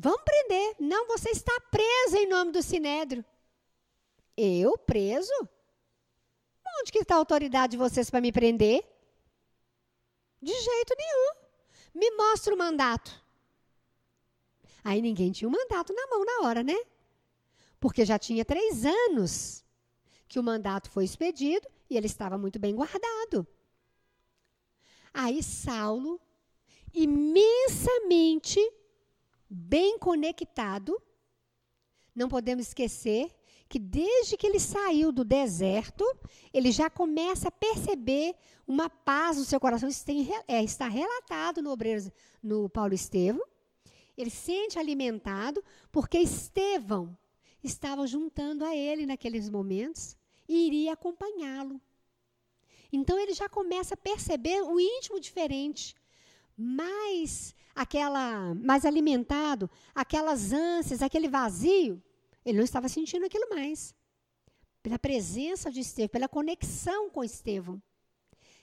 vamos 0.00 0.22
prender. 0.22 0.76
Não, 0.80 1.06
você 1.06 1.30
está 1.30 1.52
preso 1.70 2.16
em 2.16 2.26
nome 2.26 2.52
do 2.52 2.62
Sinédrio. 2.62 3.24
Eu 4.36 4.78
preso? 4.78 5.32
Onde 6.80 6.90
que 6.90 7.00
está 7.00 7.14
a 7.14 7.18
autoridade 7.18 7.72
de 7.72 7.76
vocês 7.76 8.08
para 8.08 8.20
me 8.20 8.32
prender? 8.32 8.82
De 10.40 10.52
jeito 10.52 10.94
nenhum. 10.96 11.34
Me 11.94 12.10
mostra 12.16 12.54
o 12.54 12.58
mandato. 12.58 13.22
Aí 14.82 15.02
ninguém 15.02 15.30
tinha 15.30 15.48
o 15.48 15.52
mandato 15.52 15.92
na 15.92 16.06
mão 16.06 16.24
na 16.24 16.48
hora, 16.48 16.62
né? 16.62 16.76
Porque 17.78 18.04
já 18.04 18.18
tinha 18.18 18.44
três 18.44 18.86
anos 18.86 19.62
que 20.26 20.38
o 20.38 20.42
mandato 20.42 20.88
foi 20.88 21.04
expedido 21.04 21.68
e 21.90 21.96
ele 21.96 22.06
estava 22.06 22.38
muito 22.38 22.58
bem 22.58 22.74
guardado. 22.74 23.46
Aí 25.12 25.42
Saulo, 25.42 26.18
imensamente 26.94 28.60
bem 29.50 29.98
conectado, 29.98 30.96
não 32.14 32.28
podemos 32.28 32.68
esquecer 32.68 33.34
que 33.68 33.78
desde 33.78 34.36
que 34.36 34.46
ele 34.46 34.58
saiu 34.58 35.12
do 35.12 35.24
deserto, 35.24 36.04
ele 36.52 36.72
já 36.72 36.90
começa 36.90 37.48
a 37.48 37.52
perceber 37.52 38.34
uma 38.66 38.90
paz 38.90 39.36
no 39.36 39.44
seu 39.44 39.60
coração. 39.60 39.88
Isso 39.88 40.04
tem, 40.04 40.28
é, 40.48 40.62
está 40.62 40.88
relatado 40.88 41.62
no, 41.62 41.70
Obreiros, 41.70 42.10
no 42.42 42.68
Paulo 42.68 42.94
Estevão. 42.94 43.46
Ele 44.16 44.30
sente 44.30 44.78
alimentado 44.78 45.62
porque 45.92 46.18
Estevão 46.18 47.16
estava 47.62 48.06
juntando 48.06 48.64
a 48.64 48.74
ele 48.74 49.06
naqueles 49.06 49.48
momentos 49.48 50.16
e 50.48 50.66
iria 50.66 50.92
acompanhá-lo. 50.92 51.80
Então 52.92 53.18
ele 53.18 53.34
já 53.34 53.48
começa 53.48 53.94
a 53.94 53.96
perceber 53.96 54.62
o 54.62 54.80
íntimo 54.80 55.20
diferente, 55.20 55.94
mais 56.60 57.54
aquela, 57.74 58.54
mais 58.54 58.84
alimentado, 58.84 59.70
aquelas 59.94 60.52
ânsias, 60.52 61.00
aquele 61.00 61.28
vazio, 61.28 62.02
ele 62.44 62.58
não 62.58 62.64
estava 62.64 62.88
sentindo 62.88 63.24
aquilo 63.24 63.48
mais. 63.48 63.94
Pela 64.82 64.98
presença 64.98 65.70
de 65.70 65.80
Estevão, 65.80 66.08
pela 66.08 66.28
conexão 66.28 67.08
com 67.08 67.24
Estevão. 67.24 67.82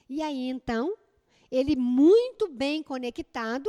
E 0.08 0.22
aí 0.22 0.48
então, 0.48 0.96
ele 1.50 1.74
muito 1.74 2.48
bem 2.48 2.82
conectado, 2.82 3.68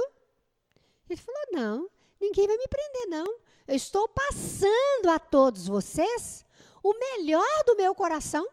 ele 1.09 1.19
falou: 1.19 1.41
"Não, 1.51 1.89
ninguém 2.21 2.47
vai 2.47 2.57
me 2.57 2.67
prender 2.67 3.07
não. 3.07 3.39
Eu 3.67 3.75
estou 3.75 4.07
passando 4.07 5.09
a 5.11 5.19
todos 5.19 5.67
vocês 5.67 6.45
o 6.83 6.93
melhor 6.93 7.63
do 7.65 7.75
meu 7.75 7.93
coração. 7.93 8.47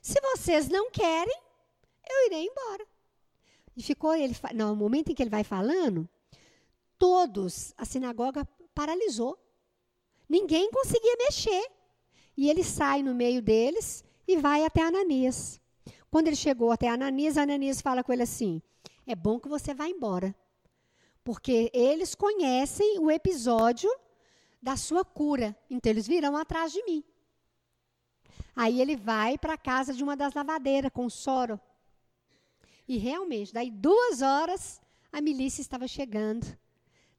Se 0.00 0.20
vocês 0.20 0.68
não 0.68 0.90
querem, 0.90 1.40
eu 2.08 2.26
irei 2.26 2.46
embora. 2.46 2.89
E 3.76 3.82
ficou 3.82 4.14
ele, 4.14 4.34
no 4.54 4.74
momento 4.74 5.10
em 5.10 5.14
que 5.14 5.22
ele 5.22 5.30
vai 5.30 5.44
falando, 5.44 6.08
todos, 6.98 7.72
a 7.76 7.84
sinagoga 7.84 8.46
paralisou. 8.74 9.38
Ninguém 10.28 10.70
conseguia 10.70 11.16
mexer. 11.16 11.70
E 12.36 12.48
ele 12.48 12.64
sai 12.64 13.02
no 13.02 13.14
meio 13.14 13.42
deles 13.42 14.04
e 14.26 14.36
vai 14.36 14.64
até 14.64 14.82
Ananias. 14.82 15.60
Quando 16.10 16.28
ele 16.28 16.36
chegou 16.36 16.72
até 16.72 16.88
Ananias, 16.88 17.36
Ananias 17.36 17.80
fala 17.80 18.02
com 18.02 18.12
ele 18.12 18.22
assim: 18.22 18.62
É 19.06 19.14
bom 19.14 19.38
que 19.38 19.48
você 19.48 19.74
vá 19.74 19.88
embora. 19.88 20.34
Porque 21.22 21.70
eles 21.72 22.14
conhecem 22.14 22.98
o 22.98 23.10
episódio 23.10 23.90
da 24.62 24.76
sua 24.76 25.04
cura. 25.04 25.56
Então 25.68 25.90
eles 25.90 26.06
virão 26.06 26.36
atrás 26.36 26.72
de 26.72 26.82
mim. 26.84 27.04
Aí 28.54 28.80
ele 28.80 28.96
vai 28.96 29.38
para 29.38 29.54
a 29.54 29.58
casa 29.58 29.92
de 29.92 30.02
uma 30.02 30.16
das 30.16 30.34
lavadeiras 30.34 30.90
com 30.92 31.08
soro. 31.08 31.60
E 32.90 32.98
realmente, 32.98 33.54
daí 33.54 33.70
duas 33.70 34.20
horas, 34.20 34.82
a 35.12 35.20
milícia 35.20 35.62
estava 35.62 35.86
chegando 35.86 36.44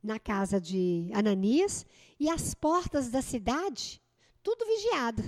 na 0.03 0.19
casa 0.19 0.59
de 0.59 1.09
Ananias 1.13 1.85
e 2.19 2.29
as 2.29 2.53
portas 2.53 3.09
da 3.09 3.21
cidade, 3.21 4.01
tudo 4.43 4.65
vigiado. 4.65 5.23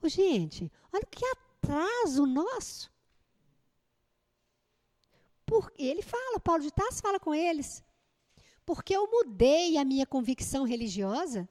Ô, 0.00 0.08
gente, 0.08 0.72
olha 0.90 1.04
que 1.04 1.22
atraso 1.26 2.24
nosso. 2.24 2.90
Porque 5.44 5.82
ele 5.82 6.00
fala, 6.00 6.40
Paulo 6.40 6.62
de 6.62 6.72
Tarso 6.72 7.02
fala 7.02 7.20
com 7.20 7.34
eles. 7.34 7.84
Porque 8.64 8.96
eu 8.96 9.10
mudei 9.10 9.76
a 9.76 9.84
minha 9.84 10.06
convicção 10.06 10.64
religiosa. 10.64 11.46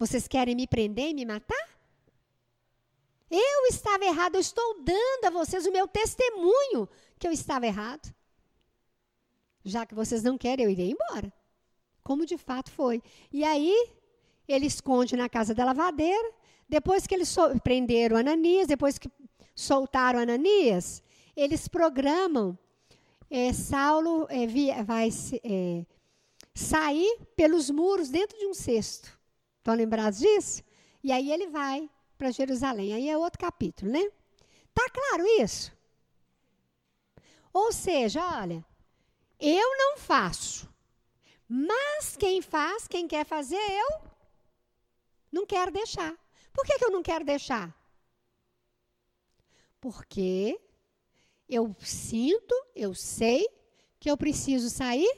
Vocês 0.00 0.26
querem 0.26 0.56
me 0.56 0.66
prender 0.66 1.10
e 1.10 1.14
me 1.14 1.24
matar? 1.24 1.71
Eu 3.34 3.66
estava 3.70 4.04
errado, 4.04 4.34
eu 4.34 4.40
estou 4.42 4.82
dando 4.82 5.24
a 5.24 5.30
vocês 5.30 5.64
o 5.64 5.72
meu 5.72 5.88
testemunho 5.88 6.86
que 7.18 7.26
eu 7.26 7.32
estava 7.32 7.66
errado. 7.66 8.14
Já 9.64 9.86
que 9.86 9.94
vocês 9.94 10.22
não 10.22 10.36
querem, 10.36 10.66
eu 10.66 10.70
irei 10.70 10.90
embora. 10.90 11.32
Como 12.02 12.26
de 12.26 12.36
fato 12.36 12.70
foi. 12.70 13.02
E 13.32 13.42
aí, 13.42 13.88
ele 14.46 14.66
esconde 14.66 15.16
na 15.16 15.30
casa 15.30 15.54
da 15.54 15.64
lavadeira. 15.64 16.30
Depois 16.68 17.06
que 17.06 17.14
eles 17.14 17.34
prenderam 17.62 18.18
Ananias, 18.18 18.66
depois 18.66 18.98
que 18.98 19.10
soltaram 19.54 20.20
Ananias, 20.20 21.02
eles 21.34 21.66
programam. 21.68 22.58
É, 23.30 23.50
Saulo 23.54 24.26
é, 24.28 24.46
via, 24.46 24.84
vai 24.84 25.08
é, 25.42 25.86
sair 26.54 27.18
pelos 27.34 27.70
muros 27.70 28.10
dentro 28.10 28.38
de 28.38 28.46
um 28.46 28.52
cesto. 28.52 29.18
Estão 29.56 29.74
lembrados 29.74 30.18
disso? 30.18 30.62
E 31.02 31.10
aí 31.10 31.32
ele 31.32 31.46
vai 31.46 31.88
para 32.22 32.30
Jerusalém. 32.30 32.94
Aí 32.94 33.08
é 33.08 33.18
outro 33.18 33.40
capítulo, 33.40 33.90
né? 33.90 34.08
Tá 34.72 34.88
claro 34.90 35.26
isso? 35.40 35.76
Ou 37.52 37.72
seja, 37.72 38.24
olha, 38.38 38.64
Eu 39.40 39.76
não 39.76 39.98
faço. 39.98 40.72
Mas 41.48 42.16
quem 42.16 42.40
faz, 42.40 42.86
quem 42.86 43.08
quer 43.08 43.26
fazer, 43.26 43.56
eu 43.56 44.02
não 45.32 45.44
quero 45.44 45.72
deixar. 45.72 46.16
Por 46.52 46.64
que, 46.64 46.78
que 46.78 46.84
eu 46.84 46.92
não 46.92 47.02
quero 47.02 47.24
deixar? 47.24 47.76
Porque 49.80 50.60
eu 51.48 51.74
sinto, 51.80 52.54
eu 52.72 52.94
sei 52.94 53.44
que 53.98 54.08
eu 54.08 54.16
preciso 54.16 54.70
sair 54.70 55.12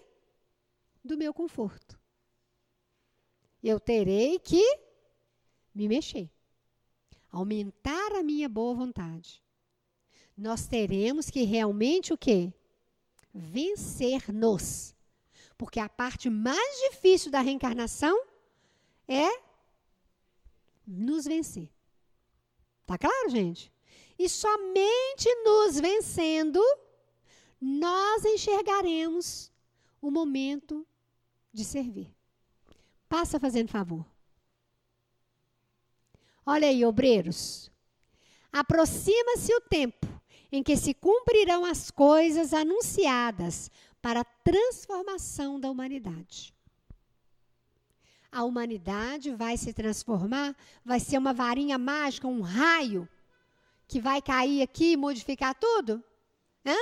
do 1.05 1.19
meu 1.19 1.35
conforto. 1.35 2.01
Eu 3.63 3.79
terei 3.79 4.39
que 4.39 4.65
me 5.75 5.87
mexer, 5.87 6.31
aumentar 7.35 8.13
a 8.13 8.23
minha 8.23 8.49
boa 8.49 8.75
vontade. 8.75 9.43
Nós 10.37 10.67
teremos 10.67 11.31
que 11.31 11.43
realmente 11.43 12.13
o 12.13 12.19
quê? 12.19 12.53
Vencer-nos. 13.35 14.95
Porque 15.59 15.81
a 15.81 15.89
parte 15.89 16.31
mais 16.31 16.91
difícil 16.91 17.31
da 17.31 17.41
reencarnação 17.41 18.17
é 19.09 19.29
nos 20.87 21.25
vencer. 21.25 21.69
Tá 22.87 22.97
claro, 22.97 23.29
gente? 23.29 23.73
E 24.17 24.29
somente 24.29 25.29
nos 25.45 25.81
vencendo, 25.81 26.61
nós 27.61 28.25
enxergaremos 28.25 29.51
o 30.01 30.11
momento 30.11 30.87
de 31.53 31.65
servir. 31.65 32.15
Passa 33.09 33.41
fazendo 33.41 33.69
favor. 33.69 34.14
Olha 36.47 36.69
aí, 36.69 36.85
obreiros. 36.85 37.71
Aproxima-se 38.53 39.53
o 39.55 39.61
tempo 39.61 40.07
em 40.53 40.63
que 40.63 40.77
se 40.77 40.95
cumprirão 40.95 41.65
as 41.65 41.91
coisas 41.91 42.53
anunciadas 42.53 43.71
para 44.01 44.21
a 44.21 44.25
transformação 44.25 45.59
da 45.59 45.71
humanidade. 45.71 46.55
A 48.31 48.45
humanidade 48.45 49.31
vai 49.31 49.57
se 49.57 49.73
transformar, 49.73 50.55
vai 50.85 51.01
ser 51.01 51.19
uma 51.19 51.33
varinha 51.33 51.79
mágica, 51.79 52.29
um 52.29 52.41
raio 52.41 53.09
que 53.89 54.01
vai 54.01 54.21
cair 54.21 54.63
aqui 54.63 54.93
e 54.93 54.97
modificar 54.97 55.55
tudo? 55.55 56.03
Hã? 56.65 56.77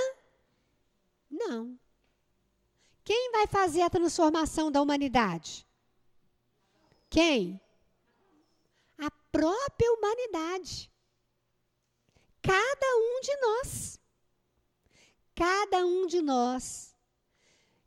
Não. 1.31 1.79
Quem 3.05 3.33
vai 3.33 3.47
fazer 3.47 3.83
a 3.83 3.91
transformação 3.91 4.71
da 4.71 4.81
humanidade? 4.81 5.67
Quem? 7.09 7.61
Própria 9.33 9.93
humanidade. 9.95 10.93
Cada 12.43 12.97
um 12.97 13.21
de 13.21 13.37
nós. 13.41 14.01
Cada 15.35 15.87
um 15.87 16.07
de 16.07 16.21
nós. 16.21 16.95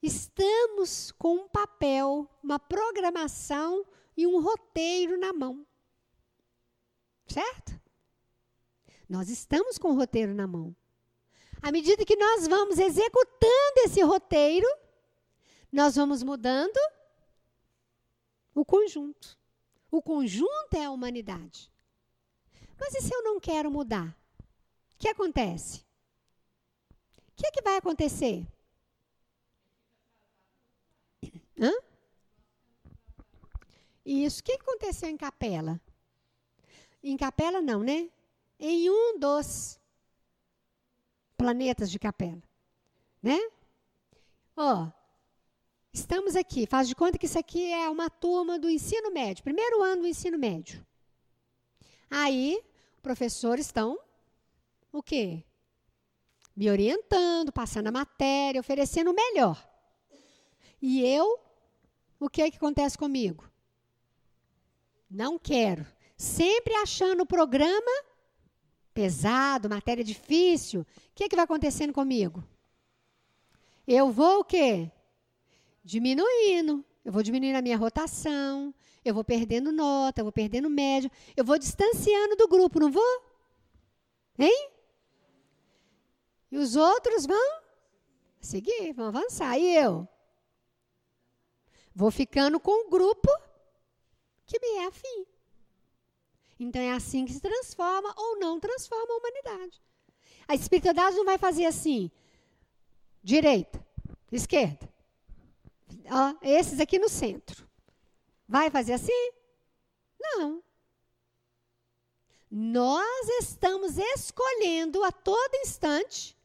Estamos 0.02 1.12
com 1.12 1.36
um 1.36 1.48
papel, 1.48 2.30
uma 2.44 2.60
programação 2.60 3.86
e 4.18 4.26
um 4.26 4.42
roteiro 4.42 5.18
na 5.18 5.32
mão. 5.32 5.66
Certo? 7.28 7.80
Nós 9.08 9.30
estamos 9.30 9.78
com 9.78 9.92
o 9.92 9.96
roteiro 9.96 10.34
na 10.34 10.48
mão. 10.48 10.76
À 11.62 11.72
medida 11.72 12.06
que 12.06 12.16
nós 12.16 12.48
vamos 12.48 12.80
executando 12.80 13.80
esse 13.86 14.02
roteiro, 14.02 14.68
nós 15.72 15.96
vamos 15.96 16.24
mudando 16.24 16.78
o 18.54 18.64
conjunto. 18.64 19.38
O 19.96 20.02
conjunto 20.02 20.74
é 20.74 20.84
a 20.84 20.92
humanidade. 20.92 21.72
Mas 22.78 22.94
e 22.96 23.02
se 23.02 23.16
eu 23.16 23.24
não 23.24 23.40
quero 23.40 23.72
mudar? 23.72 24.10
O 24.94 24.98
que 24.98 25.08
acontece? 25.08 25.86
O 27.30 27.34
que, 27.38 27.48
é 27.48 27.52
que 27.52 27.62
vai 27.62 27.78
acontecer? 27.78 28.46
Hã? 31.58 31.72
Isso. 34.06 34.42
O 34.42 34.44
que 34.44 34.52
aconteceu 34.52 35.08
em 35.08 35.16
Capela? 35.16 35.80
Em 37.02 37.16
Capela, 37.16 37.62
não, 37.62 37.82
né? 37.82 38.10
Em 38.60 38.90
um 38.90 39.18
dos 39.18 39.80
planetas 41.38 41.90
de 41.90 41.98
Capela. 41.98 42.44
Né? 43.24 43.40
Ó, 44.58 44.92
estamos 45.96 46.36
aqui, 46.36 46.68
faz 46.68 46.88
de 46.88 46.96
conta 46.96 47.18
que 47.18 47.26
isso 47.26 47.40
aqui 47.40 47.72
é 47.72 47.90
uma 47.90 48.10
turma 48.10 48.60
do 48.60 48.70
ensino 48.70 49.12
médio, 49.12 49.44
primeiro 49.44 49.82
ano 49.82 50.02
do 50.02 50.08
ensino 50.08 50.38
médio. 50.38 50.86
Aí, 52.10 52.62
professores 53.02 53.66
estão 53.66 53.98
o 54.92 55.02
quê? 55.02 55.44
Me 56.56 56.70
orientando, 56.70 57.52
passando 57.52 57.88
a 57.88 57.92
matéria, 57.92 58.60
oferecendo 58.60 59.12
o 59.12 59.16
melhor. 59.16 59.58
E 60.82 61.06
eu, 61.06 61.40
o 62.20 62.30
que 62.30 62.42
é 62.42 62.52
que 62.52 62.58
acontece 62.58 62.98
comigo? 62.98 63.50
Não 65.10 65.40
quero. 65.40 65.86
Sempre 66.18 66.74
achando 66.76 67.24
o 67.24 67.26
programa 67.26 68.04
pesado, 68.94 69.70
matéria 69.70 70.04
difícil. 70.04 70.82
O 70.82 70.86
que, 71.14 71.26
é 71.26 71.30
que 71.30 71.36
vai 71.36 71.46
acontecendo 71.46 71.94
comigo? 71.94 72.44
Eu 73.88 74.12
vou 74.12 74.40
o 74.40 74.46
quê? 74.46 74.92
Diminuindo. 75.86 76.84
Eu 77.06 77.12
vou 77.12 77.22
diminuindo 77.22 77.56
a 77.56 77.62
minha 77.62 77.78
rotação, 77.78 78.74
eu 79.06 79.14
vou 79.14 79.24
perdendo 79.24 79.72
nota, 79.72 80.22
eu 80.22 80.26
vou 80.26 80.32
perdendo 80.32 80.68
médio, 80.68 81.12
eu 81.38 81.46
vou 81.46 81.60
distanciando 81.60 82.36
do 82.36 82.48
grupo, 82.48 82.80
não 82.80 82.92
vou? 82.92 83.24
Hein? 84.40 84.72
E 86.52 86.58
os 86.58 86.76
outros 86.76 87.28
vão 87.28 87.62
seguir, 88.42 88.92
vão 88.94 89.10
avançar. 89.10 89.56
E 89.60 89.78
eu? 89.78 90.08
Vou 91.94 92.10
ficando 92.10 92.60
com 92.60 92.88
o 92.88 92.90
grupo 92.90 93.30
que 94.48 94.60
me 94.60 94.80
é 94.80 94.88
afim. 94.88 95.28
Então 96.60 96.82
é 96.82 96.94
assim 96.94 97.26
que 97.26 97.34
se 97.34 97.40
transforma 97.40 98.12
ou 98.18 98.40
não 98.40 98.60
transforma 98.60 99.14
a 99.14 99.18
humanidade. 99.18 99.80
A 100.48 100.56
espiritualidade 100.56 101.16
não 101.16 101.26
vai 101.26 101.38
fazer 101.38 101.66
assim, 101.66 102.10
direita, 103.22 103.86
esquerda. 104.32 104.95
Ó, 106.10 106.38
esses 106.42 106.80
aqui 106.80 107.00
no 107.00 107.10
centro. 107.10 107.68
Vai 108.48 108.70
fazer 108.70 108.94
assim? 108.94 109.32
Não. 110.20 110.64
Nós 112.50 113.28
estamos 113.42 113.98
escolhendo 113.98 115.04
a 115.04 115.12
todo 115.12 115.56
instante 115.56 116.38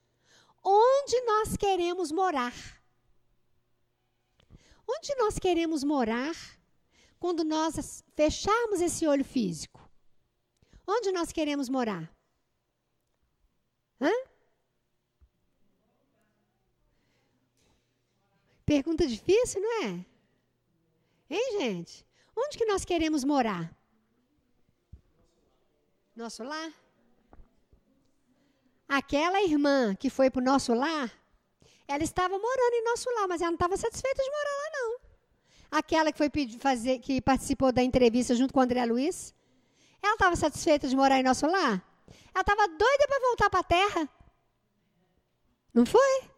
onde 0.64 1.20
nós 1.22 1.56
queremos 1.56 2.10
morar. 2.10 2.54
Onde 4.88 5.14
nós 5.16 5.38
queremos 5.38 5.84
morar 5.84 6.34
quando 7.18 7.44
nós 7.44 8.02
fecharmos 8.16 8.80
esse 8.80 9.06
olho 9.06 9.24
físico? 9.24 9.88
Onde 10.86 11.12
nós 11.12 11.30
queremos 11.30 11.68
morar? 11.68 12.10
Hã? 14.00 14.10
Pergunta 18.70 19.04
difícil, 19.04 19.60
não 19.60 19.82
é? 19.82 20.06
Hein, 21.28 21.58
gente? 21.58 22.06
Onde 22.36 22.56
que 22.56 22.64
nós 22.64 22.84
queremos 22.84 23.24
morar? 23.24 23.76
Nosso 26.14 26.44
lar? 26.44 26.72
Aquela 28.88 29.42
irmã 29.42 29.96
que 29.96 30.08
foi 30.08 30.30
para 30.30 30.40
o 30.40 30.44
nosso 30.44 30.72
lar, 30.72 31.10
ela 31.88 32.04
estava 32.04 32.38
morando 32.38 32.74
em 32.74 32.84
nosso 32.84 33.12
lar, 33.16 33.26
mas 33.26 33.40
ela 33.40 33.50
não 33.50 33.56
estava 33.56 33.76
satisfeita 33.76 34.22
de 34.22 34.30
morar 34.30 34.56
lá, 34.62 34.70
não. 34.72 35.00
Aquela 35.72 36.12
que 36.12 36.18
foi 36.18 36.30
fazer, 36.60 37.00
que 37.00 37.20
participou 37.20 37.72
da 37.72 37.82
entrevista 37.82 38.36
junto 38.36 38.54
com 38.54 38.60
o 38.60 38.62
André 38.62 38.86
Luiz, 38.86 39.34
ela 40.00 40.14
estava 40.14 40.36
satisfeita 40.36 40.86
de 40.86 40.94
morar 40.94 41.18
em 41.18 41.24
nosso 41.24 41.44
lar? 41.44 41.84
Ela 42.32 42.42
estava 42.42 42.68
doida 42.68 43.08
para 43.08 43.20
voltar 43.20 43.50
para 43.50 43.60
a 43.60 43.64
terra. 43.64 44.08
Não 45.74 45.84
foi? 45.84 46.30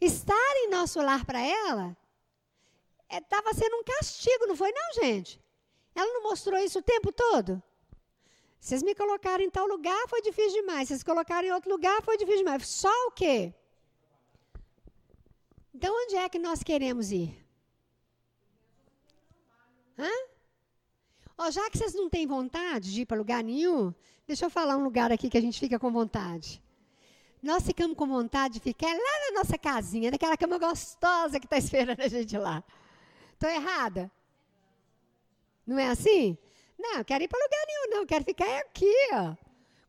Estar 0.00 0.56
em 0.56 0.70
nosso 0.70 1.00
lar 1.00 1.24
para 1.24 1.40
ela 1.40 1.96
estava 3.10 3.50
é, 3.50 3.54
sendo 3.54 3.76
um 3.76 3.84
castigo, 3.84 4.46
não 4.46 4.56
foi, 4.56 4.70
não, 4.70 4.94
gente? 4.94 5.40
Ela 5.94 6.12
não 6.12 6.22
mostrou 6.24 6.58
isso 6.58 6.78
o 6.78 6.82
tempo 6.82 7.10
todo? 7.10 7.62
Vocês 8.60 8.82
me 8.82 8.94
colocaram 8.94 9.42
em 9.42 9.50
tal 9.50 9.66
lugar, 9.66 10.08
foi 10.08 10.20
difícil 10.20 10.60
demais. 10.60 10.88
Vocês 10.88 11.02
colocaram 11.02 11.48
em 11.48 11.52
outro 11.52 11.70
lugar, 11.70 12.02
foi 12.02 12.16
difícil 12.16 12.44
demais. 12.44 12.66
Só 12.66 12.92
o 13.06 13.10
quê? 13.12 13.54
Então, 15.74 15.94
onde 16.04 16.16
é 16.16 16.28
que 16.28 16.38
nós 16.38 16.62
queremos 16.62 17.10
ir? 17.12 17.36
Hã? 19.98 20.10
Oh, 21.36 21.50
já 21.50 21.70
que 21.70 21.78
vocês 21.78 21.94
não 21.94 22.10
têm 22.10 22.26
vontade 22.26 22.92
de 22.92 23.02
ir 23.02 23.06
para 23.06 23.16
lugar 23.16 23.44
nenhum, 23.44 23.94
deixa 24.26 24.46
eu 24.46 24.50
falar 24.50 24.76
um 24.76 24.82
lugar 24.82 25.12
aqui 25.12 25.30
que 25.30 25.38
a 25.38 25.40
gente 25.40 25.58
fica 25.58 25.78
com 25.78 25.90
vontade. 25.92 26.60
Nós 27.42 27.64
ficamos 27.64 27.96
com 27.96 28.06
vontade 28.06 28.54
de 28.54 28.60
ficar 28.60 28.88
lá 28.92 29.30
na 29.30 29.38
nossa 29.38 29.56
casinha, 29.56 30.10
naquela 30.10 30.36
cama 30.36 30.58
gostosa 30.58 31.38
que 31.38 31.46
está 31.46 31.56
esperando 31.56 32.00
a 32.00 32.08
gente 32.08 32.36
lá. 32.36 32.62
Estou 33.34 33.48
errada? 33.48 34.10
Não 35.66 35.78
é 35.78 35.88
assim? 35.88 36.36
Não, 36.78 37.04
quero 37.04 37.24
ir 37.24 37.28
para 37.28 37.42
lugar 37.42 37.66
nenhum, 37.66 37.98
não. 37.98 38.06
Quero 38.06 38.24
ficar 38.24 38.58
aqui, 38.60 38.94
ó. 39.12 39.36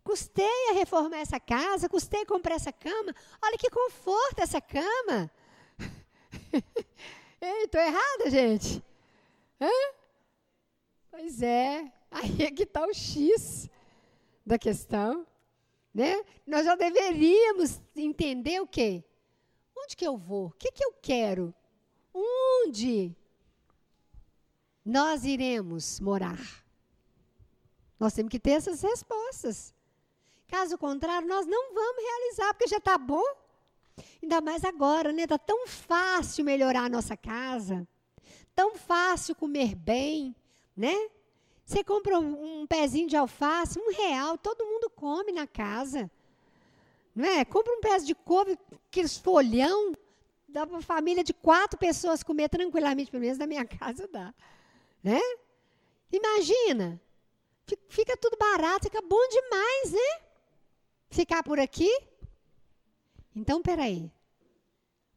Custei 0.03 0.69
a 0.69 0.73
reformar 0.73 1.17
essa 1.17 1.39
casa, 1.39 1.87
custei 1.87 2.21
a 2.21 2.25
comprar 2.25 2.55
essa 2.55 2.71
cama. 2.71 3.13
Olha 3.41 3.57
que 3.57 3.69
conforto 3.69 4.39
essa 4.39 4.59
cama. 4.59 5.31
Ei, 7.41 7.63
estou 7.63 7.79
errada, 7.79 8.29
gente? 8.29 8.83
Hã? 9.61 9.69
Pois 11.11 11.41
é. 11.41 11.91
Aí 12.11 12.43
é 12.43 12.51
que 12.51 12.63
está 12.63 12.85
o 12.85 12.93
X 12.93 13.69
da 14.45 14.57
questão. 14.57 15.25
Né? 15.99 16.23
Nós 16.47 16.63
já 16.63 16.75
deveríamos 16.75 17.81
entender 17.93 18.61
o 18.61 18.65
quê? 18.65 19.03
Onde 19.77 19.97
que 19.97 20.07
eu 20.07 20.15
vou? 20.15 20.45
O 20.45 20.51
que, 20.51 20.71
que 20.71 20.81
eu 20.81 20.93
quero? 20.93 21.53
Onde 22.13 23.13
nós 24.85 25.25
iremos 25.25 25.99
morar? 25.99 26.39
Nós 27.99 28.13
temos 28.13 28.31
que 28.31 28.39
ter 28.39 28.51
essas 28.51 28.81
respostas. 28.81 29.73
Caso 30.47 30.77
contrário, 30.77 31.27
nós 31.27 31.45
não 31.45 31.73
vamos 31.73 32.01
realizar, 32.01 32.53
porque 32.53 32.67
já 32.69 32.77
está 32.77 32.97
bom. 32.97 33.35
Ainda 34.23 34.39
mais 34.39 34.63
agora, 34.63 35.11
né? 35.11 35.23
Está 35.23 35.37
tão 35.37 35.67
fácil 35.67 36.45
melhorar 36.45 36.85
a 36.85 36.89
nossa 36.89 37.17
casa, 37.17 37.85
tão 38.55 38.73
fácil 38.77 39.35
comer 39.35 39.75
bem, 39.75 40.33
né? 40.77 40.95
Você 41.69 41.83
compra 41.83 42.17
um, 42.17 42.65
pezinho 42.65 43.07
de 43.07 43.15
alface, 43.15 43.77
um 43.77 43.91
real, 43.91 44.39
todo 44.39 44.65
mundo 44.65 44.89
come 44.89 45.31
na 45.31 45.45
casa. 45.45 46.09
Não 47.15 47.23
é? 47.23 47.45
Compra 47.45 47.71
um 47.71 47.79
pedaço 47.79 48.07
de 48.07 48.15
couve, 48.15 48.57
aqueles 48.87 49.19
folhão, 49.19 49.93
dá 50.47 50.65
para 50.65 50.75
uma 50.75 50.81
família 50.81 51.23
de 51.23 51.31
quatro 51.31 51.77
pessoas 51.77 52.23
comer 52.23 52.49
tranquilamente, 52.49 53.11
pelo 53.11 53.21
menos 53.21 53.37
na 53.37 53.45
minha 53.45 53.63
casa 53.69 54.07
dá. 54.07 54.33
Né? 55.03 55.19
Imagina, 56.11 56.99
fica 57.87 58.17
tudo 58.17 58.35
barato, 58.35 58.85
fica 58.85 59.03
bom 59.03 59.27
demais, 59.29 59.91
né? 59.91 60.25
Ficar 61.11 61.43
por 61.43 61.59
aqui. 61.59 61.91
Então, 63.35 63.61
peraí. 63.61 64.11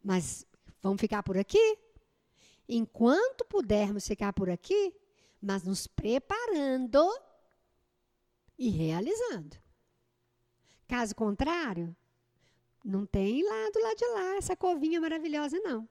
Mas 0.05 0.47
vamos 0.83 1.01
ficar 1.01 1.23
por 1.23 1.39
aqui? 1.39 1.79
Enquanto 2.69 3.43
pudermos 3.47 4.07
ficar 4.07 4.35
por 4.35 4.51
aqui, 4.51 4.95
mas 5.43 5.65
nos 5.65 5.89
preparando 5.89 7.03
e 8.57 8.69
realizando. 8.69 9.57
Caso 10.87 11.15
contrário, 11.17 11.97
não 12.85 13.05
tem 13.05 13.43
lá 13.43 13.71
do 13.71 13.81
lado 13.81 13.97
de 13.97 14.07
lá 14.07 14.37
essa 14.37 14.57
covinha 14.57 15.01
maravilhosa, 15.01 15.59
não. 15.59 15.89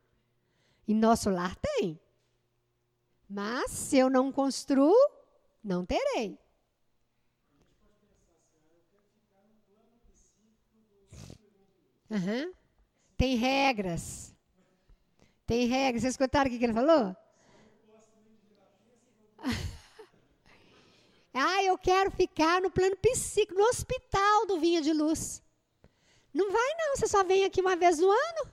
Em 0.88 0.96
nosso 0.96 1.30
lar 1.30 1.56
tem. 1.58 2.00
Mas 3.30 3.72
se 3.72 3.98
eu 3.98 4.10
não 4.10 4.32
construo, 4.32 4.96
não 5.64 5.86
terei. 5.86 6.40
Uhum. 12.10 12.54
Tem 13.16 13.36
regras. 13.36 14.36
Tem 15.46 15.66
regras. 15.68 16.02
Vocês 16.02 16.14
escutaram 16.14 16.50
o 16.50 16.58
que 16.58 16.64
ele 16.64 16.74
falou? 16.74 17.16
ah, 21.34 21.64
eu 21.64 21.78
quero 21.78 22.12
ficar 22.12 22.62
no 22.62 22.72
plano 22.72 22.96
psíquico, 22.98 23.60
no 23.60 23.66
hospital 23.66 24.46
do 24.48 24.60
Vinha 24.60 24.82
de 24.82 24.94
Luz. 24.94 25.42
Não 26.34 26.52
vai, 26.52 26.74
não. 26.78 26.96
Você 26.96 27.08
só 27.08 27.24
vem 27.24 27.44
aqui 27.44 27.62
uma 27.62 27.76
vez 27.76 28.00
no 28.00 28.10
ano. 28.10 28.52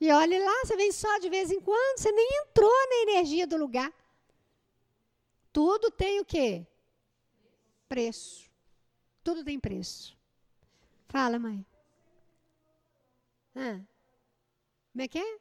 E 0.00 0.10
olhe 0.10 0.38
lá, 0.38 0.64
você 0.64 0.76
vem 0.76 0.92
só 0.92 1.18
de 1.18 1.30
vez 1.30 1.50
em 1.50 1.60
quando. 1.60 1.98
Você 1.98 2.10
nem 2.12 2.28
entrou 2.42 2.88
na 2.88 3.10
energia 3.10 3.46
do 3.46 3.56
lugar. 3.56 3.92
Tudo 5.52 5.90
tem 5.90 6.20
o 6.20 6.24
quê? 6.24 6.66
Preço. 7.88 8.50
Tudo 9.22 9.44
tem 9.44 9.58
preço. 9.58 10.16
Fala, 11.08 11.38
mãe. 11.38 11.64
Ah. 13.54 13.80
Como 14.92 15.02
é 15.02 15.08
que 15.08 15.18
é? 15.18 15.38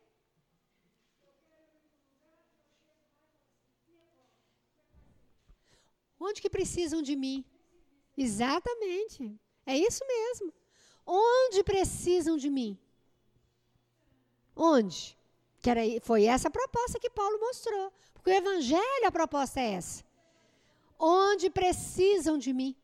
Onde 6.28 6.42
que 6.42 6.50
precisam 6.50 7.02
de 7.02 7.16
mim? 7.16 7.46
Exatamente. 8.18 9.22
É 9.66 9.78
isso 9.78 10.04
mesmo. 10.08 10.54
Onde 11.06 11.64
precisam 11.64 12.36
de 12.44 12.50
mim? 12.50 12.72
Onde? 14.56 15.18
Que 15.62 15.70
era, 15.70 15.82
foi 16.02 16.24
essa 16.26 16.48
a 16.48 16.52
proposta 16.52 17.00
que 17.00 17.10
Paulo 17.10 17.40
mostrou. 17.40 17.92
Porque 18.14 18.32
o 18.32 18.34
Evangelho, 18.34 19.06
a 19.06 19.12
proposta 19.12 19.60
é 19.60 19.74
essa. 19.74 20.04
Onde 20.98 21.50
precisam 21.50 22.38
de 22.38 22.52
mim? 22.54 22.76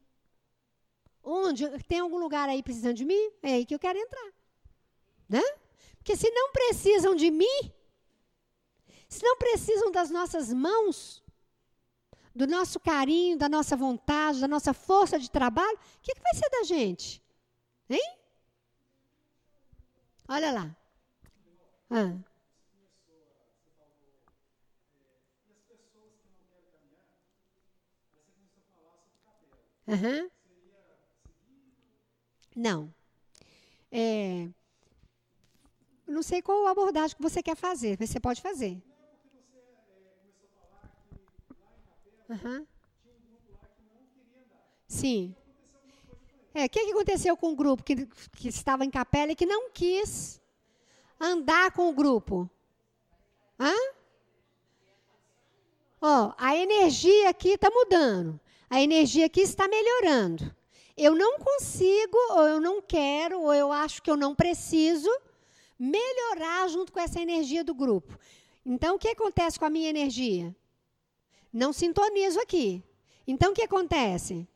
Onde? 1.24 1.68
Tem 1.84 2.00
algum 2.00 2.20
lugar 2.20 2.48
aí 2.50 2.62
precisando 2.62 2.96
de 2.96 3.06
mim? 3.06 3.32
É 3.42 3.54
aí 3.54 3.66
que 3.66 3.74
eu 3.74 3.80
quero 3.80 3.98
entrar. 3.98 4.32
Né? 5.28 5.44
Porque 5.98 6.16
se 6.16 6.30
não 6.30 6.52
precisam 6.52 7.16
de 7.16 7.32
mim, 7.32 7.60
se 9.08 9.24
não 9.24 9.38
precisam 9.38 9.92
das 9.92 10.10
nossas 10.10 10.52
mãos, 10.52 11.24
do 12.36 12.48
nosso 12.48 12.80
carinho, 12.80 13.38
da 13.38 13.50
nossa 13.50 13.76
vontade, 13.76 14.42
da 14.42 14.48
nossa 14.48 14.74
força 14.74 15.20
de 15.20 15.30
trabalho, 15.30 15.78
o 15.78 16.02
que, 16.02 16.14
que 16.14 16.22
vai 16.22 16.34
ser 16.36 16.50
da 16.50 16.64
gente? 16.64 17.22
Hein? 17.90 18.18
Olha 20.28 20.52
lá. 20.52 20.76
Ah. 21.90 22.18
Uhum. 29.88 30.30
Não. 32.56 32.94
É, 33.92 34.50
não 36.12 36.22
sei 36.22 36.42
qual 36.42 36.68
abordagem 36.68 37.16
que 37.16 37.22
você 37.22 37.42
quer 37.42 37.56
fazer, 37.56 37.98
mas 38.00 38.10
você 38.10 38.20
pode 38.20 38.42
fazer. 38.42 38.82
Uhum. 42.32 42.66
Sim. 44.88 45.36
É, 46.54 46.66
o 46.66 46.70
que, 46.70 46.86
que 46.86 46.92
aconteceu 46.92 47.36
com 47.36 47.52
o 47.52 47.56
grupo 47.56 47.84
que, 47.84 48.06
que 48.38 48.48
estava 48.48 48.86
em 48.86 48.90
capela 48.90 49.34
e 49.34 49.36
que 49.36 49.46
não 49.46 49.70
quis 49.70 50.42
andar 51.20 51.72
com 51.72 51.90
o 51.90 51.94
grupo? 51.94 52.50
Hã? 53.60 53.74
Ó, 56.02 56.34
a 56.38 56.56
energia 56.56 57.30
aqui 57.30 57.50
está 57.50 57.70
mudando. 57.70 58.40
A 58.70 58.82
energia 58.82 59.26
aqui 59.26 59.42
está 59.42 59.68
melhorando. 59.68 60.56
Eu 60.96 61.14
não 61.14 61.38
consigo, 61.38 62.18
ou 62.32 62.48
eu 62.48 62.62
não 62.62 62.82
quero, 62.82 63.42
ou 63.42 63.54
eu 63.54 63.72
acho 63.74 64.02
que 64.02 64.10
eu 64.10 64.16
não 64.16 64.34
preciso 64.34 65.10
melhorar 65.78 66.70
junto 66.70 66.94
com 66.94 67.00
essa 67.00 67.20
energia 67.20 67.64
do 67.64 67.74
grupo. 67.74 68.18
Então, 68.66 68.96
o 68.96 69.00
que 69.00 69.10
acontece 69.10 69.60
com 69.60 69.66
a 69.66 69.70
minha 69.70 69.90
energia? 69.90 70.56
Não 71.52 71.74
sintonizo 71.74 72.40
aqui. 72.40 72.84
Então, 73.28 73.52
o 73.52 73.56
que 73.56 73.64
acontece? 73.64 74.48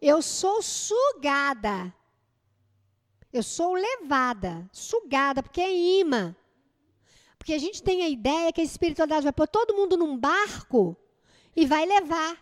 Eu 0.00 0.20
sou 0.20 0.62
sugada. 0.62 1.94
Eu 3.32 3.42
sou 3.42 3.72
levada, 3.72 4.68
sugada, 4.72 5.42
porque 5.42 5.60
é 5.60 6.00
imã. 6.00 6.36
Porque 7.38 7.54
a 7.54 7.58
gente 7.58 7.82
tem 7.82 8.02
a 8.02 8.08
ideia 8.08 8.52
que 8.52 8.60
a 8.60 8.64
espiritualidade 8.64 9.24
vai 9.24 9.32
pôr 9.32 9.48
todo 9.48 9.74
mundo 9.74 9.96
num 9.96 10.16
barco 10.16 10.96
e 11.56 11.66
vai 11.66 11.86
levar. 11.86 12.36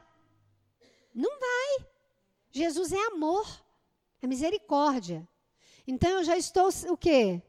Não 1.15 1.39
vai. 1.39 1.87
Jesus 2.51 2.93
é 2.93 3.07
amor, 3.07 3.47
é 4.21 4.27
misericórdia. 4.27 5.27
Então 5.87 6.11
eu 6.11 6.25
já 6.25 6.37
estou 6.37 6.69
o 6.89 6.97
quê? 6.97 7.41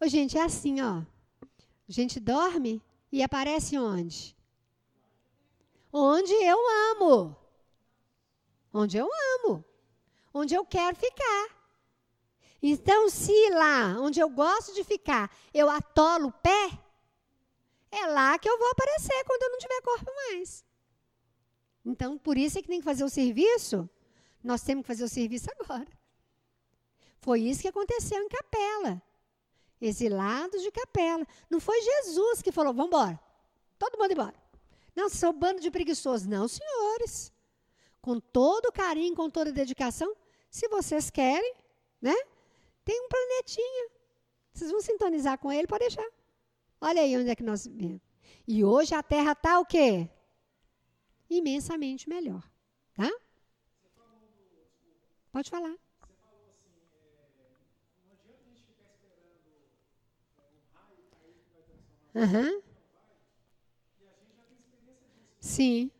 Ô, 0.00 0.08
gente, 0.08 0.36
é 0.36 0.42
assim, 0.42 0.80
ó. 0.80 1.02
A 1.88 1.92
gente 1.92 2.18
dorme 2.18 2.82
e 3.10 3.22
aparece 3.22 3.78
onde? 3.78 4.34
Onde 5.92 6.32
eu 6.32 6.58
amo. 6.92 7.36
Onde 8.72 8.96
eu 8.96 9.08
amo. 9.34 9.64
Onde 10.32 10.54
eu 10.54 10.64
quero 10.64 10.96
ficar. 10.96 11.62
Então, 12.62 13.08
se 13.10 13.50
lá, 13.50 13.96
onde 14.00 14.20
eu 14.20 14.30
gosto 14.30 14.72
de 14.72 14.84
ficar, 14.84 15.30
eu 15.52 15.68
atolo 15.68 16.28
o 16.28 16.32
pé, 16.32 16.78
é 17.90 18.06
lá 18.06 18.38
que 18.38 18.48
eu 18.48 18.58
vou 18.58 18.70
aparecer 18.70 19.24
quando 19.24 19.42
eu 19.42 19.50
não 19.50 19.58
tiver 19.58 19.82
corpo 19.82 20.10
mais. 20.14 20.64
Então, 21.84 22.16
por 22.16 22.38
isso 22.38 22.58
é 22.58 22.62
que 22.62 22.68
tem 22.68 22.78
que 22.78 22.84
fazer 22.84 23.04
o 23.04 23.08
serviço. 23.08 23.90
Nós 24.42 24.62
temos 24.62 24.82
que 24.82 24.86
fazer 24.86 25.04
o 25.04 25.08
serviço 25.08 25.48
agora. 25.58 25.88
Foi 27.18 27.40
isso 27.40 27.62
que 27.62 27.68
aconteceu 27.68 28.22
em 28.22 28.28
Capela 28.28 29.02
exilados 29.86 30.62
de 30.62 30.70
capela. 30.70 31.26
Não 31.50 31.60
foi 31.60 31.80
Jesus 31.82 32.40
que 32.40 32.52
falou, 32.52 32.72
vamos 32.72 32.88
embora. 32.88 33.20
Todo 33.78 33.98
mundo 33.98 34.12
embora. 34.12 34.41
Não, 34.94 35.08
são 35.08 35.30
um 35.30 35.38
bando 35.38 35.60
de 35.60 35.70
preguiçosos. 35.70 36.26
Não, 36.26 36.46
senhores. 36.46 37.32
Com 38.00 38.20
todo 38.20 38.72
carinho, 38.72 39.14
com 39.14 39.30
toda 39.30 39.52
dedicação, 39.52 40.14
se 40.50 40.68
vocês 40.68 41.10
querem, 41.10 41.54
né? 42.00 42.14
Tem 42.84 43.00
um 43.00 43.08
planetinha. 43.08 43.90
Vocês 44.52 44.70
vão 44.70 44.80
sintonizar 44.80 45.38
com 45.38 45.52
ele, 45.52 45.66
pode 45.66 45.86
deixar. 45.86 46.08
Olha 46.80 47.02
aí 47.02 47.16
onde 47.16 47.30
é 47.30 47.36
que 47.36 47.42
nós 47.42 47.66
vivemos. 47.66 48.02
E 48.46 48.64
hoje 48.64 48.94
a 48.94 49.02
Terra 49.02 49.32
está 49.32 49.60
o 49.60 49.64
quê? 49.64 50.10
Imensamente 51.30 52.08
melhor. 52.08 52.42
Tá? 52.94 53.10
Pode 55.30 55.48
falar. 55.48 55.74
Aham. 62.14 62.62
Sim. 65.42 65.90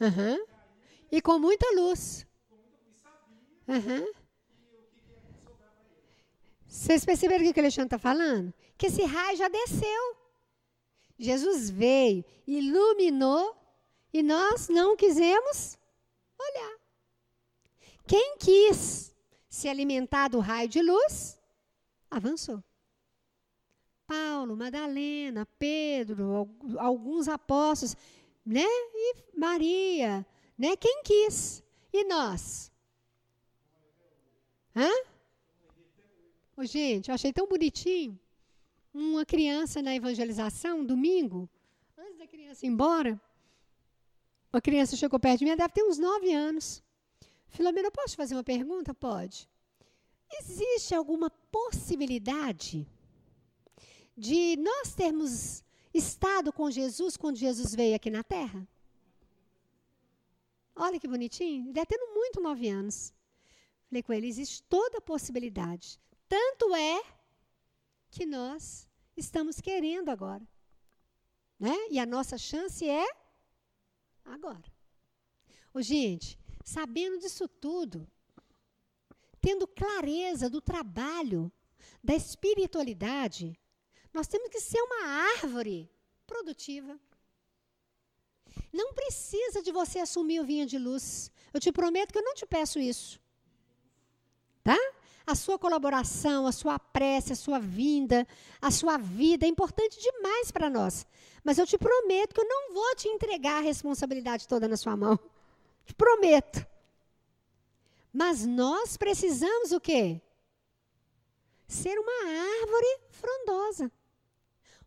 Uhum. 0.00 0.44
E 1.12 1.22
com 1.22 1.38
muita 1.38 1.64
luz. 1.76 2.26
Uhum. 3.68 4.12
Vocês 6.66 7.04
perceberam 7.04 7.48
o 7.48 7.54
que 7.54 7.60
o 7.60 7.62
Alexandre 7.62 7.86
está 7.86 7.98
falando? 7.98 8.52
Que 8.76 8.86
esse 8.86 9.04
raio 9.04 9.36
já 9.36 9.48
desceu. 9.48 10.16
Jesus 11.16 11.70
veio, 11.70 12.24
iluminou 12.44 13.56
e 14.12 14.24
nós 14.24 14.68
não 14.68 14.96
quisemos 14.96 15.78
olhar. 16.36 16.76
Quem 18.08 18.36
quis 18.38 19.14
se 19.48 19.68
alimentar 19.68 20.26
do 20.26 20.40
raio 20.40 20.68
de 20.68 20.82
luz, 20.82 21.40
avançou. 22.10 22.62
Paulo, 24.06 24.56
Madalena, 24.56 25.46
Pedro, 25.58 26.48
alguns 26.78 27.28
apóstolos, 27.28 27.96
né? 28.44 28.64
E 28.64 29.16
Maria, 29.36 30.26
né? 30.58 30.76
Quem 30.76 31.02
quis? 31.02 31.62
E 31.92 32.04
nós? 32.04 32.70
Hã? 34.76 34.90
Oh, 36.56 36.64
gente, 36.64 37.08
eu 37.08 37.14
achei 37.14 37.32
tão 37.32 37.46
bonitinho. 37.46 38.18
Uma 38.92 39.24
criança 39.24 39.82
na 39.82 39.94
evangelização, 39.94 40.84
domingo, 40.84 41.48
antes 41.98 42.18
da 42.18 42.26
criança 42.26 42.64
ir 42.64 42.68
embora, 42.68 43.20
uma 44.52 44.60
criança 44.60 44.96
chegou 44.96 45.18
perto 45.18 45.40
de 45.40 45.44
mim, 45.44 45.56
deve 45.56 45.74
ter 45.74 45.82
uns 45.82 45.98
nove 45.98 46.32
anos. 46.32 46.80
Filomena, 47.48 47.90
posso 47.90 48.14
fazer 48.14 48.34
uma 48.36 48.44
pergunta? 48.44 48.94
Pode. 48.94 49.48
Existe 50.40 50.94
alguma 50.94 51.28
possibilidade 51.28 52.86
de 54.16 54.56
nós 54.56 54.94
termos 54.94 55.64
estado 55.92 56.52
com 56.52 56.70
Jesus 56.70 57.16
quando 57.16 57.36
Jesus 57.36 57.74
veio 57.74 57.96
aqui 57.96 58.10
na 58.10 58.22
Terra? 58.22 58.66
Olha 60.76 60.98
que 60.98 61.08
bonitinho. 61.08 61.64
Ele 61.64 61.72
deve 61.72 61.86
ter 61.86 61.98
muito 62.12 62.40
nove 62.40 62.68
anos. 62.68 63.12
Falei 63.88 64.02
com 64.02 64.12
ele, 64.12 64.26
existe 64.26 64.62
toda 64.64 64.98
a 64.98 65.00
possibilidade. 65.00 66.00
Tanto 66.28 66.74
é 66.74 67.02
que 68.10 68.26
nós 68.26 68.88
estamos 69.16 69.60
querendo 69.60 70.08
agora. 70.08 70.46
Né? 71.58 71.74
E 71.90 71.98
a 71.98 72.06
nossa 72.06 72.36
chance 72.36 72.88
é 72.88 73.06
agora. 74.24 74.64
Ô, 75.72 75.80
gente, 75.80 76.38
sabendo 76.64 77.18
disso 77.18 77.46
tudo, 77.46 78.08
tendo 79.40 79.66
clareza 79.66 80.48
do 80.48 80.60
trabalho, 80.60 81.52
da 82.02 82.14
espiritualidade, 82.14 83.58
nós 84.14 84.28
temos 84.28 84.48
que 84.48 84.60
ser 84.60 84.80
uma 84.80 85.04
árvore 85.34 85.90
produtiva. 86.24 86.98
Não 88.72 88.94
precisa 88.94 89.60
de 89.60 89.72
você 89.72 89.98
assumir 89.98 90.40
o 90.40 90.44
vinho 90.44 90.66
de 90.66 90.78
luz. 90.78 91.30
Eu 91.52 91.60
te 91.60 91.72
prometo 91.72 92.12
que 92.12 92.18
eu 92.18 92.22
não 92.22 92.34
te 92.34 92.46
peço 92.46 92.78
isso. 92.78 93.20
Tá? 94.62 94.78
A 95.26 95.34
sua 95.34 95.58
colaboração, 95.58 96.46
a 96.46 96.52
sua 96.52 96.78
prece, 96.78 97.32
a 97.32 97.36
sua 97.36 97.58
vinda, 97.58 98.26
a 98.60 98.70
sua 98.70 98.96
vida 98.96 99.46
é 99.46 99.48
importante 99.48 100.00
demais 100.00 100.50
para 100.50 100.70
nós. 100.70 101.06
Mas 101.42 101.58
eu 101.58 101.66
te 101.66 101.76
prometo 101.76 102.34
que 102.34 102.40
eu 102.40 102.48
não 102.48 102.72
vou 102.72 102.94
te 102.94 103.08
entregar 103.08 103.58
a 103.58 103.60
responsabilidade 103.60 104.46
toda 104.46 104.68
na 104.68 104.76
sua 104.76 104.96
mão. 104.96 105.18
Te 105.84 105.94
prometo. 105.94 106.64
Mas 108.12 108.46
nós 108.46 108.96
precisamos 108.96 109.72
o 109.72 109.80
quê? 109.80 110.20
Ser 111.66 111.98
uma 111.98 112.60
árvore 112.60 113.00
frondosa. 113.10 113.90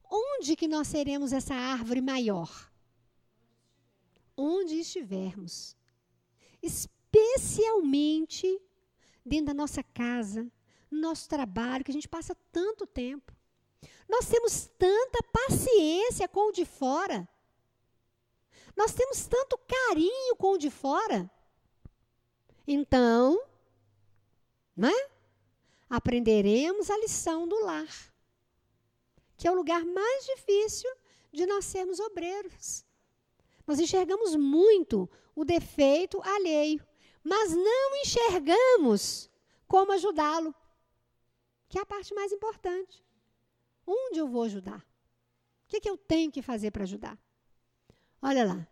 Onde 0.10 0.55
que 0.55 0.68
nós 0.68 0.88
seremos 0.88 1.34
essa 1.34 1.53
árvore 1.53 2.01
maior? 2.01 2.72
Onde 4.36 4.80
estivermos. 4.80 5.76
Especialmente 6.62 8.62
dentro 9.26 9.47
da 9.47 9.53
nossa 9.53 9.84
casa, 9.84 10.49
no 10.89 10.99
nosso 10.99 11.28
trabalho, 11.28 11.84
que 11.84 11.91
a 11.91 11.93
gente 11.93 12.08
passa 12.08 12.36
tanto 12.51 12.88
tempo. 12.88 13.36
Nós 14.08 14.28
temos 14.28 14.68
tanta 14.78 15.20
paciência 15.24 16.28
com 16.28 16.49
o 16.49 16.51
de 16.51 16.66
fora. 16.66 17.28
Nós 18.76 18.93
temos 18.93 19.28
tanto 19.28 19.58
carinho 19.58 20.36
com 20.38 20.53
o 20.53 20.58
de 20.58 20.70
fora. 20.70 21.30
Então, 22.66 23.43
né? 24.76 24.93
Aprenderemos 25.89 26.89
a 26.89 26.97
lição 26.97 27.47
do 27.47 27.60
lar 27.64 27.88
que 29.38 29.48
é 29.48 29.52
o 29.52 29.56
lugar 29.56 29.86
mais 29.86 30.26
difícil 30.26 30.90
de 31.32 31.46
nós 31.46 31.66
sermos 31.66 32.00
obreiros. 32.00 32.84
Nós 33.66 33.80
enxergamos 33.80 34.36
muito 34.36 35.10
o 35.36 35.46
defeito 35.46 36.20
alheio, 36.24 36.86
mas 37.24 37.54
não 37.54 37.96
enxergamos 37.98 39.30
como 39.68 39.92
ajudá-lo, 39.92 40.56
que 41.70 41.78
é 41.78 41.82
a 41.82 41.86
parte 41.86 42.14
mais 42.16 42.32
importante. 42.32 43.06
Onde 43.86 44.20
eu 44.20 44.28
vou 44.28 44.44
ajudar? 44.44 44.80
O 44.80 45.70
que, 45.70 45.80
que 45.80 45.90
eu 45.90 45.98
tenho 45.98 46.32
que 46.32 46.42
fazer 46.42 46.72
para 46.72 46.84
ajudar? 46.84 47.18
Olha 48.22 48.46
lá. 48.46 48.68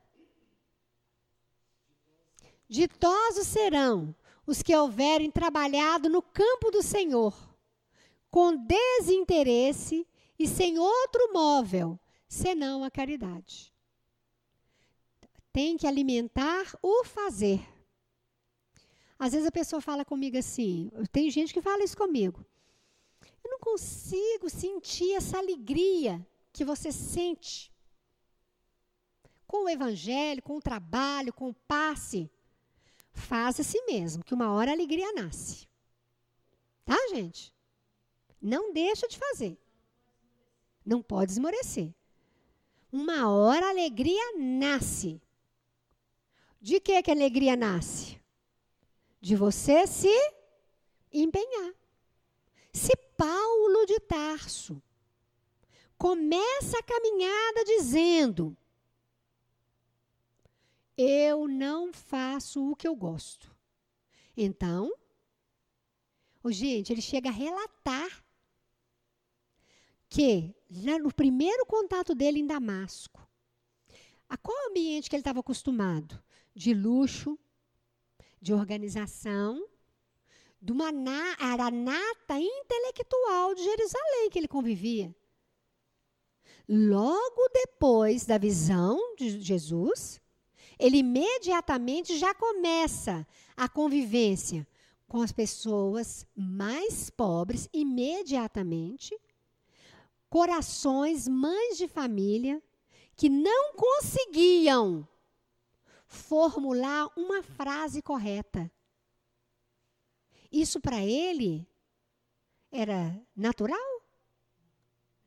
Ditosos 2.68 3.46
serão 3.48 4.16
os 4.48 4.64
que 4.64 4.76
houverem 4.76 5.30
trabalhado 5.30 6.10
no 6.10 6.22
campo 6.22 6.72
do 6.72 6.82
Senhor, 6.82 7.34
com 8.32 8.56
desinteresse 8.56 10.08
e 10.38 10.48
sem 10.48 10.78
outro 10.78 11.32
móvel 11.34 12.00
senão 12.28 12.84
a 12.84 12.92
caridade. 12.92 13.74
Tem 15.52 15.78
que 15.78 15.88
alimentar 15.88 16.78
o 16.82 17.04
fazer. 17.06 17.66
Às 19.18 19.32
vezes 19.32 19.48
a 19.48 19.52
pessoa 19.52 19.82
fala 19.82 20.04
comigo 20.04 20.38
assim, 20.38 20.92
tem 21.12 21.30
gente 21.30 21.54
que 21.54 21.62
fala 21.62 21.84
isso 21.84 21.96
comigo. 21.96 22.46
Eu 23.44 23.52
não 23.52 23.60
consigo 23.60 24.50
sentir 24.50 25.14
essa 25.14 25.38
alegria 25.38 26.26
que 26.52 26.66
você 26.66 26.92
sente 26.92 27.72
com 29.48 29.66
o 29.66 29.70
evangelho, 29.70 30.42
com 30.42 30.58
o 30.58 30.62
trabalho, 30.62 31.32
com 31.32 31.50
o 31.50 31.54
passe. 31.54 32.30
Faz 33.14 33.60
assim 33.60 33.86
mesmo, 33.86 34.24
que 34.24 34.34
uma 34.34 34.52
hora 34.52 34.72
a 34.72 34.74
alegria 34.74 35.14
nasce. 35.14 35.68
Tá, 36.84 36.98
gente? 37.10 37.54
Não 38.42 38.74
deixa 38.74 39.08
de 39.08 39.18
fazer. 39.18 39.58
Não 40.86 41.02
pode 41.02 41.32
esmorecer. 41.32 41.94
Uma 42.92 43.30
hora 43.30 43.66
a 43.66 43.70
alegria 43.70 44.38
nasce. 44.38 45.22
De 46.62 46.80
que, 46.80 47.02
que 47.02 47.12
a 47.12 47.14
alegria 47.14 47.56
nasce? 47.56 48.22
De 49.20 49.36
você 49.36 49.88
se 49.88 50.10
empenhar. 51.12 51.74
Se 52.72 52.96
Paulo 53.18 53.86
de 53.86 54.00
Tarso 54.02 54.82
começa 55.98 56.78
a 56.78 56.84
caminhada 56.84 57.64
dizendo: 57.66 58.56
Eu 60.98 61.48
não 61.48 61.92
faço 61.94 62.72
o 62.72 62.76
que 62.76 62.88
eu 62.88 62.96
gosto. 62.96 63.56
Então, 64.38 64.94
oh, 66.44 66.52
gente, 66.52 66.92
ele 66.92 67.02
chega 67.02 67.30
a 67.30 67.34
relatar 67.34 68.24
que, 70.10 70.54
já 70.82 71.00
no 71.00 71.14
primeiro 71.14 71.66
contato 71.66 72.14
dele 72.14 72.40
em 72.40 72.48
Damasco, 72.48 73.28
a 74.28 74.38
qual 74.38 74.70
ambiente 74.70 75.10
que 75.10 75.16
ele 75.16 75.22
estava 75.22 75.40
acostumado? 75.40 76.22
De 76.54 76.74
luxo, 76.74 77.38
de 78.42 78.54
organização, 78.54 79.68
de 80.62 80.72
uma 80.72 80.92
na, 80.92 81.36
aranata 81.40 82.40
intelectual 82.40 83.54
de 83.54 83.64
Jerusalém 83.64 84.30
que 84.32 84.40
ele 84.40 84.48
convivia. 84.48 85.16
Logo 86.68 87.50
depois 87.54 88.26
da 88.26 88.38
visão 88.38 89.16
de 89.16 89.40
Jesus, 89.40 90.20
ele 90.80 90.98
imediatamente 90.98 92.18
já 92.18 92.34
começa 92.34 93.26
a 93.56 93.70
convivência 93.70 94.68
com 95.08 95.22
as 95.22 95.32
pessoas 95.32 96.26
mais 96.36 97.10
pobres, 97.10 97.70
imediatamente, 97.72 99.16
corações, 100.36 101.30
mães 101.30 101.78
de 101.78 101.88
família, 101.88 102.62
que 103.16 103.30
não 103.30 103.74
conseguiam 103.74 105.08
formular 106.06 107.10
uma 107.16 107.42
frase 107.42 108.02
correta. 108.02 108.70
Isso 110.52 110.82
para 110.82 111.02
ele 111.02 111.66
era 112.70 113.18
natural? 113.34 114.04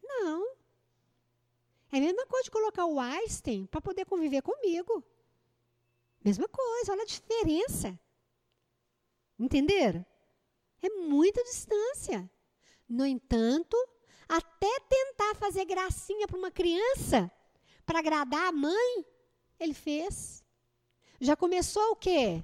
Não. 0.03 0.53
É 1.91 1.97
a 1.97 2.01
mesma 2.01 2.27
coisa 2.27 2.45
de 2.45 2.51
colocar 2.51 2.85
o 2.85 3.01
Einstein 3.01 3.65
para 3.65 3.81
poder 3.81 4.05
conviver 4.05 4.43
comigo. 4.43 5.03
Mesma 6.23 6.47
coisa, 6.51 6.93
olha 6.93 7.05
a 7.05 7.07
diferença. 7.07 7.99
Entenderam? 9.39 10.05
É 10.83 10.91
muita 10.91 11.43
distância. 11.45 12.31
No 12.87 13.07
entanto, 13.07 13.75
até 14.29 14.81
tentar 14.81 15.35
fazer 15.37 15.65
gracinha 15.65 16.27
para 16.27 16.37
uma 16.37 16.51
criança, 16.51 17.31
para 17.87 18.01
agradar 18.01 18.49
a 18.49 18.53
mãe, 18.53 19.07
ele 19.59 19.75
fez. 19.75 20.45
Já 21.21 21.35
começou 21.35 21.93
o 21.93 21.97
quê? 21.97 22.43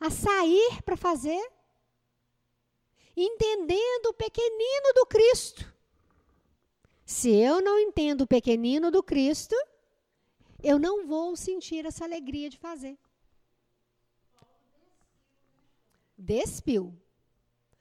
A 0.00 0.10
sair 0.10 0.82
para 0.82 0.96
fazer. 0.96 1.52
Entendendo 3.16 4.06
o 4.06 4.14
pequenino 4.14 4.92
do 4.94 5.06
Cristo. 5.06 5.72
Se 7.04 7.30
eu 7.30 7.60
não 7.60 7.78
entendo 7.78 8.22
o 8.22 8.26
pequenino 8.26 8.90
do 8.90 9.02
Cristo, 9.02 9.56
eu 10.62 10.78
não 10.78 11.06
vou 11.06 11.34
sentir 11.36 11.86
essa 11.86 12.04
alegria 12.04 12.50
de 12.50 12.58
fazer. 12.58 12.98
Despiu. 16.16 16.94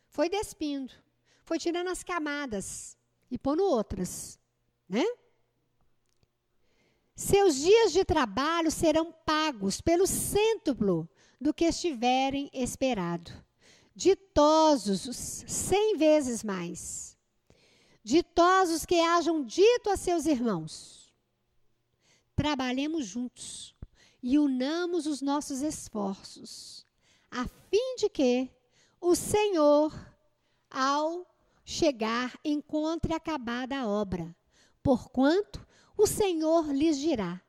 Foi 0.08 0.30
despindo. 0.30 0.94
Foi 1.48 1.58
tirando 1.58 1.88
as 1.88 2.04
camadas 2.04 2.98
e 3.32 3.38
pondo 3.38 3.64
outras, 3.64 4.38
né? 4.88 5.06
Seus 7.16 7.56
dias 7.56 7.94
de 7.94 8.04
trabalho 8.04 8.70
serão 8.70 9.14
pagos 9.26 9.80
pelo 9.80 10.06
cêntuplo 10.06 11.10
do 11.40 11.54
que 11.54 11.64
estiverem 11.64 12.50
esperado. 12.52 13.32
Ditosos 13.96 15.46
cem 15.48 15.96
vezes 15.96 16.44
mais. 16.44 17.18
Ditosos 18.04 18.86
que 18.86 19.00
hajam 19.00 19.42
dito 19.42 19.90
a 19.90 19.96
seus 19.96 20.26
irmãos: 20.26 21.16
trabalhemos 22.36 23.06
juntos 23.06 23.74
e 24.22 24.38
unamos 24.38 25.08
os 25.08 25.22
nossos 25.22 25.62
esforços, 25.62 26.86
a 27.32 27.48
fim 27.70 27.96
de 27.96 28.10
que 28.10 28.52
o 29.00 29.16
Senhor, 29.16 29.94
ao 30.70 31.26
chegar, 31.70 32.40
encontre 32.46 33.14
acabada 33.14 33.78
a 33.78 33.86
obra. 33.86 34.34
Porquanto 34.82 35.68
o 35.98 36.08
Senhor 36.08 36.72
lhes 36.72 36.98
dirá: 36.98 37.42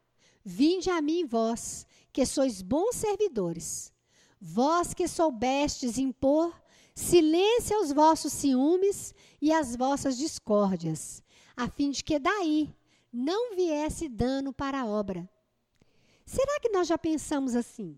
Vinde 0.44 0.90
a 0.90 1.00
mim, 1.00 1.24
vós, 1.24 1.86
que 2.12 2.26
sois 2.26 2.60
bons 2.60 2.96
servidores, 2.96 3.92
vós 4.40 4.92
que 4.92 5.06
soubestes 5.06 5.98
impor 5.98 6.52
silêncio 6.96 7.76
aos 7.76 7.92
vossos 7.92 8.32
ciúmes 8.32 9.14
e 9.40 9.52
às 9.52 9.76
vossas 9.76 10.18
discórdias, 10.18 11.22
a 11.56 11.68
fim 11.68 11.92
de 11.92 12.02
que 12.02 12.18
daí 12.18 12.74
não 13.12 13.54
viesse 13.54 14.08
dano 14.08 14.52
para 14.52 14.80
a 14.80 14.86
obra. 14.86 15.30
Será 16.26 16.58
que 16.58 16.70
nós 16.70 16.88
já 16.88 16.98
pensamos 16.98 17.54
assim? 17.54 17.96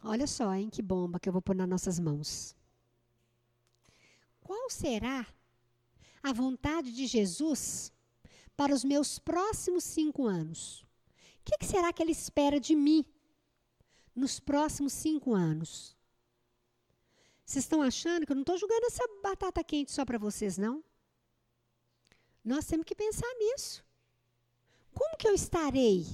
Olha 0.00 0.28
só, 0.28 0.54
hein, 0.54 0.70
que 0.70 0.80
bomba 0.80 1.18
que 1.18 1.28
eu 1.28 1.32
vou 1.32 1.42
pôr 1.42 1.56
nas 1.56 1.68
nossas 1.68 1.98
mãos. 1.98 2.54
Qual 4.46 4.70
será 4.70 5.26
a 6.22 6.32
vontade 6.32 6.92
de 6.92 7.04
Jesus 7.04 7.92
para 8.56 8.72
os 8.72 8.84
meus 8.84 9.18
próximos 9.18 9.82
cinco 9.82 10.24
anos? 10.24 10.82
O 11.40 11.44
que, 11.46 11.58
que 11.58 11.66
será 11.66 11.92
que 11.92 12.00
ele 12.00 12.12
espera 12.12 12.60
de 12.60 12.76
mim 12.76 13.04
nos 14.14 14.38
próximos 14.38 14.92
cinco 14.92 15.34
anos? 15.34 15.96
Vocês 17.44 17.64
estão 17.64 17.82
achando 17.82 18.24
que 18.24 18.30
eu 18.30 18.36
não 18.36 18.42
estou 18.42 18.56
jogando 18.56 18.84
essa 18.84 19.02
batata 19.20 19.64
quente 19.64 19.90
só 19.90 20.04
para 20.04 20.16
vocês, 20.16 20.56
não? 20.56 20.84
Nós 22.44 22.66
temos 22.66 22.86
que 22.86 22.94
pensar 22.94 23.34
nisso. 23.40 23.84
Como 24.94 25.16
que 25.16 25.26
eu 25.26 25.34
estarei 25.34 26.06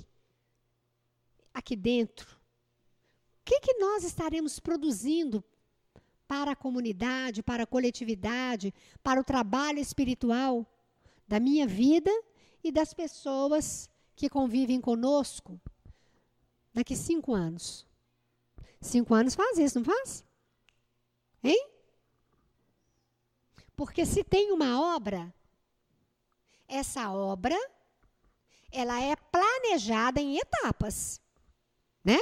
aqui 1.52 1.76
dentro? 1.76 2.34
O 3.40 3.44
que, 3.44 3.60
que 3.60 3.74
nós 3.74 4.04
estaremos 4.04 4.58
produzindo 4.58 5.44
para 6.32 6.52
a 6.52 6.56
comunidade, 6.56 7.42
para 7.42 7.64
a 7.64 7.66
coletividade, 7.66 8.72
para 9.02 9.20
o 9.20 9.24
trabalho 9.24 9.78
espiritual 9.78 10.66
da 11.28 11.38
minha 11.38 11.66
vida 11.66 12.10
e 12.64 12.72
das 12.72 12.94
pessoas 12.94 13.90
que 14.16 14.30
convivem 14.30 14.80
conosco 14.80 15.60
daqui 16.72 16.96
cinco 16.96 17.34
anos. 17.34 17.86
Cinco 18.80 19.12
anos 19.12 19.34
faz 19.34 19.58
isso, 19.58 19.78
não 19.78 19.84
faz? 19.84 20.24
Hein? 21.44 21.68
Porque 23.76 24.06
se 24.06 24.24
tem 24.24 24.52
uma 24.52 24.80
obra, 24.96 25.34
essa 26.66 27.12
obra 27.12 27.58
ela 28.70 28.98
é 29.02 29.14
planejada 29.16 30.18
em 30.18 30.38
etapas, 30.38 31.20
né? 32.02 32.16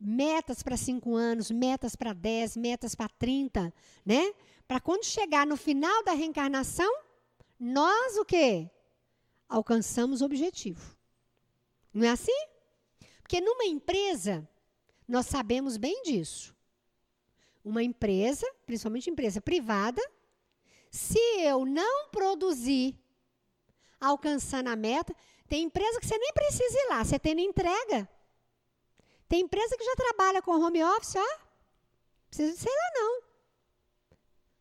Metas 0.00 0.62
para 0.62 0.76
cinco 0.76 1.16
anos, 1.16 1.50
metas 1.50 1.96
para 1.96 2.12
dez, 2.12 2.56
metas 2.56 2.94
para 2.94 3.08
trinta, 3.08 3.72
né? 4.06 4.32
Para 4.66 4.80
quando 4.80 5.04
chegar 5.04 5.46
no 5.46 5.56
final 5.56 6.04
da 6.04 6.12
reencarnação, 6.12 6.90
nós 7.58 8.16
o 8.16 8.24
quê? 8.24 8.70
Alcançamos 9.48 10.20
o 10.20 10.24
objetivo. 10.24 10.96
Não 11.92 12.06
é 12.06 12.10
assim? 12.10 12.46
Porque 13.22 13.40
numa 13.40 13.64
empresa, 13.64 14.48
nós 15.06 15.26
sabemos 15.26 15.76
bem 15.76 16.02
disso. 16.02 16.54
Uma 17.64 17.82
empresa, 17.82 18.46
principalmente 18.64 19.10
empresa 19.10 19.40
privada, 19.40 20.00
se 20.90 21.18
eu 21.40 21.66
não 21.66 22.08
produzir 22.10 22.96
alcançando 24.00 24.68
a 24.68 24.76
meta, 24.76 25.14
tem 25.48 25.64
empresa 25.64 25.98
que 25.98 26.06
você 26.06 26.16
nem 26.16 26.32
precisa 26.32 26.78
ir 26.78 26.88
lá, 26.88 27.04
você 27.04 27.18
tem 27.18 27.40
entrega. 27.40 28.08
Tem 29.28 29.40
empresa 29.40 29.76
que 29.76 29.84
já 29.84 29.94
trabalha 29.94 30.42
com 30.42 30.52
home 30.52 30.82
office, 30.82 31.16
ó. 31.16 31.38
Precisa 32.28 32.52
de 32.52 32.58
sei 32.58 32.72
lá 32.72 32.90
não. 32.94 33.22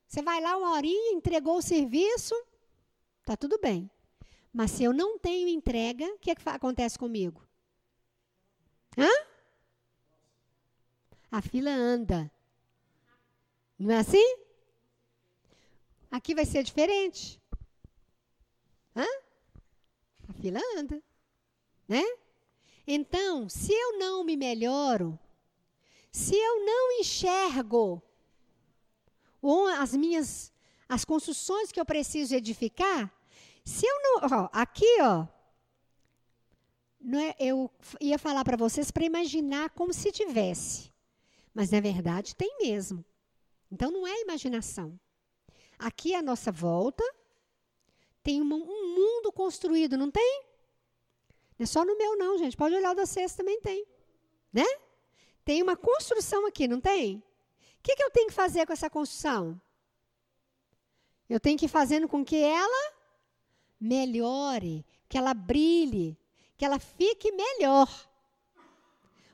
Você 0.08 0.22
vai 0.22 0.42
lá 0.42 0.58
uma 0.58 0.72
horinha, 0.72 1.14
entregou 1.14 1.58
o 1.58 1.62
serviço, 1.62 2.36
Tá 3.28 3.36
tudo 3.36 3.60
bem. 3.60 3.92
Mas 4.54 4.72
se 4.72 4.86
eu 4.86 4.94
não 4.94 5.20
tenho 5.20 5.50
entrega, 5.50 6.06
o 6.06 6.18
que, 6.18 6.32
é 6.32 6.36
que 6.36 6.48
acontece 6.48 6.98
comigo? 6.98 7.46
Hã? 8.98 9.10
A 11.30 11.42
fila 11.42 11.70
anda. 11.70 12.32
Não 13.78 13.94
é 13.94 13.98
assim? 13.98 14.38
Aqui 16.10 16.34
vai 16.34 16.46
ser 16.46 16.64
diferente. 16.64 17.38
Hã? 18.96 19.06
A 20.30 20.34
fila 20.42 20.62
anda. 20.78 21.04
Né? 21.86 22.02
Então, 22.88 23.50
se 23.50 23.74
eu 23.74 24.00
não 24.00 24.24
me 24.24 24.38
melhoro, 24.38 25.20
se 26.12 26.36
eu 26.36 26.66
não 26.66 26.94
enxergo 26.94 28.02
as 29.78 29.94
minhas 29.94 30.54
as 30.90 31.04
construções 31.04 31.72
que 31.72 31.80
eu 31.80 31.86
preciso 31.86 32.34
edificar, 32.34 33.12
se 33.64 33.86
eu 33.86 34.02
não. 34.02 34.44
Ó, 34.44 34.50
aqui, 34.54 35.02
ó. 35.02 35.28
Não 37.00 37.20
é, 37.20 37.36
eu 37.40 37.70
ia 38.00 38.18
falar 38.18 38.44
para 38.44 38.58
vocês 38.58 38.90
para 38.90 39.06
imaginar 39.06 39.70
como 39.72 39.94
se 39.94 40.12
tivesse. 40.12 40.92
Mas, 41.54 41.70
na 41.70 41.80
verdade, 41.80 42.36
tem 42.36 42.58
mesmo. 42.60 43.04
Então, 43.72 43.92
não 43.92 44.08
é 44.08 44.22
imaginação. 44.22 44.98
Aqui, 45.78 46.16
à 46.16 46.22
nossa 46.22 46.52
volta, 46.52 47.04
tem 48.24 48.42
uma, 48.42 48.56
um 48.56 48.96
mundo 48.96 49.32
construído, 49.32 49.98
não 49.98 50.10
tem? 50.10 50.44
Não 51.58 51.64
é 51.64 51.68
só 51.68 51.84
no 51.84 51.98
meu, 51.98 52.18
não, 52.18 52.38
gente. 52.38 52.56
Pode 52.56 52.76
olhar 52.76 52.92
o 52.92 52.96
da 52.96 53.06
vocês, 53.06 53.36
também 53.36 53.60
tem. 53.62 53.86
Né? 54.54 54.66
Tem 55.44 55.62
uma 55.62 55.76
construção 55.76 56.46
aqui, 56.46 56.68
não 56.68 56.80
tem? 56.80 57.18
O 57.80 57.84
que, 57.84 57.96
que 57.96 58.04
eu 58.04 58.12
tenho 58.12 58.28
que 58.28 58.34
fazer 58.34 58.66
com 58.66 58.74
essa 58.74 58.90
construção? 58.90 59.60
Eu 61.30 61.40
tenho 61.40 61.58
que 61.58 61.66
ir 61.66 61.70
fazendo 61.70 62.08
com 62.08 62.24
que 62.24 62.38
ela 62.38 62.94
melhore, 63.80 64.86
que 65.10 65.18
ela 65.18 65.34
brilhe, 65.34 66.18
que 66.58 66.66
ela 66.66 66.80
fique 66.80 67.32
melhor. 67.32 67.90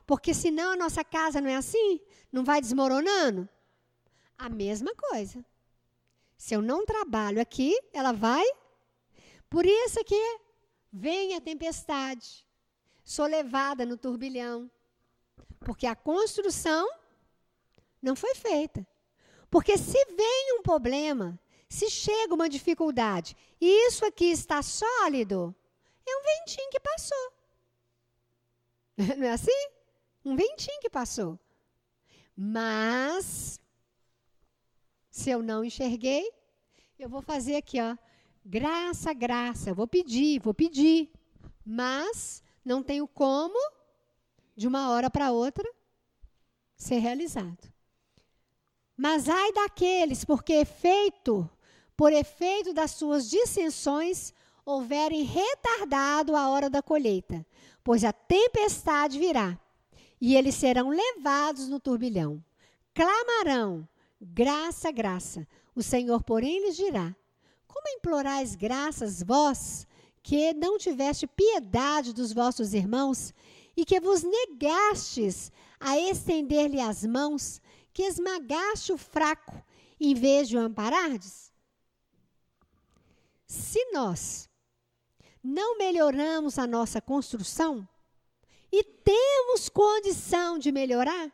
Porque 0.06 0.34
senão 0.34 0.72
a 0.72 0.76
nossa 0.76 1.02
casa 1.02 1.40
não 1.40 1.48
é 1.48 1.56
assim? 1.56 2.00
Não 2.30 2.44
vai 2.44 2.60
desmoronando? 2.60 3.48
A 4.36 4.48
mesma 4.48 4.94
coisa. 4.94 5.44
Se 6.36 6.54
eu 6.54 6.60
não 6.60 6.84
trabalho 6.84 7.40
aqui, 7.40 7.78
ela 7.92 8.12
vai. 8.12 8.44
Por 9.48 9.64
isso 9.64 10.04
que 10.04 10.38
vem 10.94 11.34
a 11.34 11.40
tempestade. 11.40 12.46
Sou 13.02 13.26
levada 13.26 13.84
no 13.84 13.96
turbilhão. 13.96 14.70
Porque 15.58 15.86
a 15.86 15.96
construção 15.96 16.88
não 18.00 18.14
foi 18.14 18.34
feita. 18.36 18.86
Porque 19.50 19.76
se 19.76 20.04
vem 20.06 20.58
um 20.58 20.62
problema 20.62 21.38
se 21.68 21.90
chega 21.90 22.32
uma 22.32 22.48
dificuldade 22.48 23.36
e 23.60 23.88
isso 23.88 24.06
aqui 24.06 24.26
está 24.26 24.62
sólido, 24.62 25.54
é 26.06 26.16
um 26.16 26.22
ventinho 26.22 26.70
que 26.70 26.78
passou. 26.78 27.32
Não 29.18 29.26
é 29.26 29.32
assim? 29.32 29.68
Um 30.24 30.36
ventinho 30.36 30.80
que 30.80 30.88
passou. 30.88 31.38
Mas, 32.36 33.60
se 35.10 35.30
eu 35.30 35.42
não 35.42 35.64
enxerguei, 35.64 36.30
eu 36.98 37.08
vou 37.08 37.22
fazer 37.22 37.56
aqui, 37.56 37.80
ó. 37.80 37.96
Graça, 38.44 39.12
graça. 39.14 39.72
Vou 39.72 39.86
pedir, 39.86 40.40
vou 40.40 40.52
pedir. 40.52 41.10
Mas 41.64 42.42
não 42.64 42.82
tenho 42.82 43.08
como, 43.08 43.58
de 44.54 44.68
uma 44.68 44.90
hora 44.90 45.08
para 45.08 45.32
outra, 45.32 45.68
ser 46.76 46.98
realizado. 46.98 47.72
Mas 48.96 49.28
ai 49.28 49.52
daqueles, 49.52 50.24
porque 50.24 50.52
efeito, 50.52 51.48
por 51.96 52.12
efeito 52.12 52.74
das 52.74 52.92
suas 52.92 53.30
dissensões, 53.30 54.32
houverem 54.64 55.22
retardado 55.22 56.36
a 56.36 56.48
hora 56.48 56.68
da 56.68 56.82
colheita, 56.82 57.44
pois 57.82 58.04
a 58.04 58.12
tempestade 58.12 59.18
virá, 59.18 59.58
e 60.20 60.36
eles 60.36 60.54
serão 60.54 60.90
levados 60.90 61.68
no 61.68 61.80
turbilhão. 61.80 62.42
Clamarão, 62.94 63.88
graça, 64.20 64.90
graça. 64.92 65.46
O 65.74 65.82
Senhor, 65.82 66.22
porém, 66.22 66.66
lhes 66.66 66.76
dirá: 66.76 67.14
Como 67.74 67.88
implorais 67.88 68.54
graças 68.54 69.20
vós, 69.20 69.84
que 70.22 70.54
não 70.54 70.78
tiveste 70.78 71.26
piedade 71.26 72.14
dos 72.14 72.32
vossos 72.32 72.72
irmãos, 72.72 73.34
e 73.76 73.84
que 73.84 73.98
vos 73.98 74.22
negastes 74.22 75.50
a 75.80 75.98
estender-lhe 75.98 76.80
as 76.80 77.04
mãos, 77.04 77.60
que 77.92 78.04
esmagaste 78.04 78.92
o 78.92 78.96
fraco, 78.96 79.60
em 79.98 80.14
vez 80.14 80.48
de 80.48 80.56
o 80.56 80.60
amparardes? 80.60 81.52
Se 83.44 83.84
nós 83.90 84.48
não 85.42 85.76
melhoramos 85.76 86.60
a 86.60 86.68
nossa 86.68 87.00
construção 87.00 87.86
e 88.70 88.84
temos 88.84 89.68
condição 89.68 90.60
de 90.60 90.70
melhorar, 90.70 91.28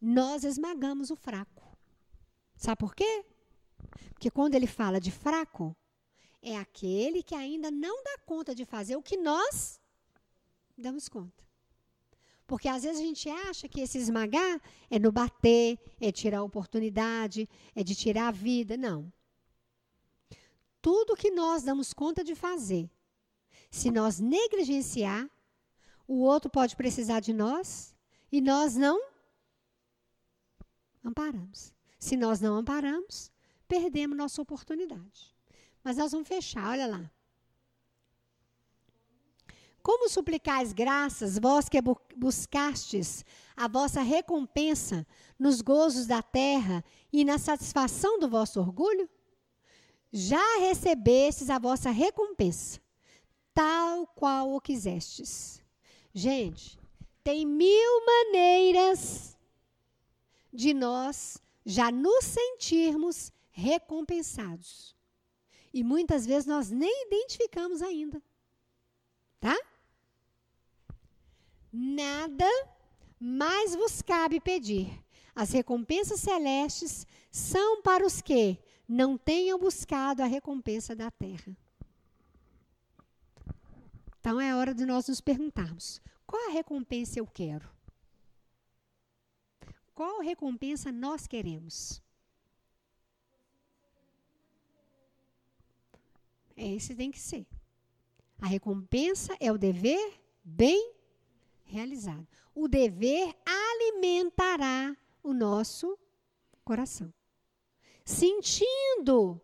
nós 0.00 0.42
esmagamos 0.42 1.10
o 1.10 1.16
fraco. 1.16 1.76
Sabe 2.56 2.78
por 2.78 2.94
quê? 2.94 3.26
Porque 4.10 4.30
quando 4.30 4.54
ele 4.54 4.66
fala 4.66 5.00
de 5.00 5.10
fraco, 5.10 5.76
é 6.42 6.56
aquele 6.56 7.22
que 7.22 7.34
ainda 7.34 7.70
não 7.70 8.02
dá 8.02 8.18
conta 8.24 8.54
de 8.54 8.64
fazer 8.64 8.96
o 8.96 9.02
que 9.02 9.16
nós 9.16 9.80
damos 10.76 11.08
conta. 11.08 11.44
Porque 12.46 12.68
às 12.68 12.82
vezes 12.82 13.00
a 13.00 13.04
gente 13.04 13.28
acha 13.28 13.68
que 13.68 13.80
esse 13.80 13.98
esmagar 13.98 14.60
é 14.88 14.98
no 14.98 15.12
bater, 15.12 15.78
é 16.00 16.10
tirar 16.10 16.38
a 16.38 16.42
oportunidade, 16.42 17.48
é 17.74 17.84
de 17.84 17.94
tirar 17.94 18.28
a 18.28 18.32
vida. 18.32 18.76
Não. 18.76 19.12
Tudo 20.80 21.16
que 21.16 21.30
nós 21.30 21.62
damos 21.62 21.92
conta 21.92 22.24
de 22.24 22.34
fazer, 22.34 22.90
se 23.70 23.90
nós 23.90 24.18
negligenciar, 24.18 25.28
o 26.06 26.20
outro 26.22 26.50
pode 26.50 26.74
precisar 26.74 27.20
de 27.20 27.34
nós 27.34 27.94
e 28.32 28.40
nós 28.40 28.76
não 28.76 28.98
amparamos. 31.04 31.74
Se 31.98 32.16
nós 32.16 32.40
não 32.40 32.56
amparamos, 32.56 33.30
perdemos 33.68 34.16
nossa 34.16 34.40
oportunidade. 34.40 35.34
Mas 35.84 35.96
nós 35.96 36.12
vamos 36.12 36.26
fechar, 36.26 36.70
olha 36.70 36.86
lá. 36.86 37.10
Como 39.82 40.08
suplicais 40.08 40.72
graças, 40.72 41.38
vós 41.38 41.68
que 41.68 41.78
buscastes 42.16 43.24
a 43.56 43.68
vossa 43.68 44.02
recompensa 44.02 45.06
nos 45.38 45.60
gozos 45.60 46.06
da 46.06 46.22
terra 46.22 46.84
e 47.12 47.24
na 47.24 47.38
satisfação 47.38 48.18
do 48.18 48.28
vosso 48.28 48.60
orgulho? 48.60 49.08
Já 50.12 50.58
recebestes 50.58 51.48
a 51.48 51.58
vossa 51.58 51.90
recompensa, 51.90 52.80
tal 53.54 54.06
qual 54.08 54.52
o 54.52 54.60
quisestes. 54.60 55.62
Gente, 56.12 56.78
tem 57.22 57.46
mil 57.46 58.06
maneiras 58.06 59.36
de 60.52 60.74
nós 60.74 61.38
já 61.64 61.90
nos 61.90 62.24
sentirmos 62.24 63.30
recompensados. 63.58 64.96
E 65.74 65.82
muitas 65.82 66.24
vezes 66.24 66.46
nós 66.46 66.70
nem 66.70 67.06
identificamos 67.06 67.82
ainda. 67.82 68.22
Tá? 69.40 69.56
Nada 71.72 72.48
mais 73.18 73.74
vos 73.74 74.00
cabe 74.00 74.40
pedir. 74.40 74.88
As 75.34 75.52
recompensas 75.52 76.20
celestes 76.20 77.06
são 77.30 77.82
para 77.82 78.06
os 78.06 78.20
que 78.20 78.58
não 78.88 79.18
tenham 79.18 79.58
buscado 79.58 80.22
a 80.22 80.26
recompensa 80.26 80.94
da 80.94 81.10
terra. 81.10 81.56
Então 84.20 84.40
é 84.40 84.54
hora 84.54 84.72
de 84.72 84.86
nós 84.86 85.08
nos 85.08 85.20
perguntarmos: 85.20 86.00
qual 86.26 86.48
a 86.48 86.52
recompensa 86.52 87.18
eu 87.18 87.26
quero? 87.26 87.68
Qual 89.94 90.20
recompensa 90.20 90.92
nós 90.92 91.26
queremos? 91.26 92.00
Esse 96.58 96.94
tem 96.94 97.10
que 97.10 97.20
ser. 97.20 97.46
A 98.40 98.46
recompensa 98.46 99.36
é 99.38 99.52
o 99.52 99.58
dever 99.58 100.20
bem 100.42 100.92
realizado. 101.64 102.26
O 102.54 102.66
dever 102.66 103.32
alimentará 103.46 104.96
o 105.22 105.32
nosso 105.32 105.96
coração. 106.64 107.12
Sentindo 108.04 109.40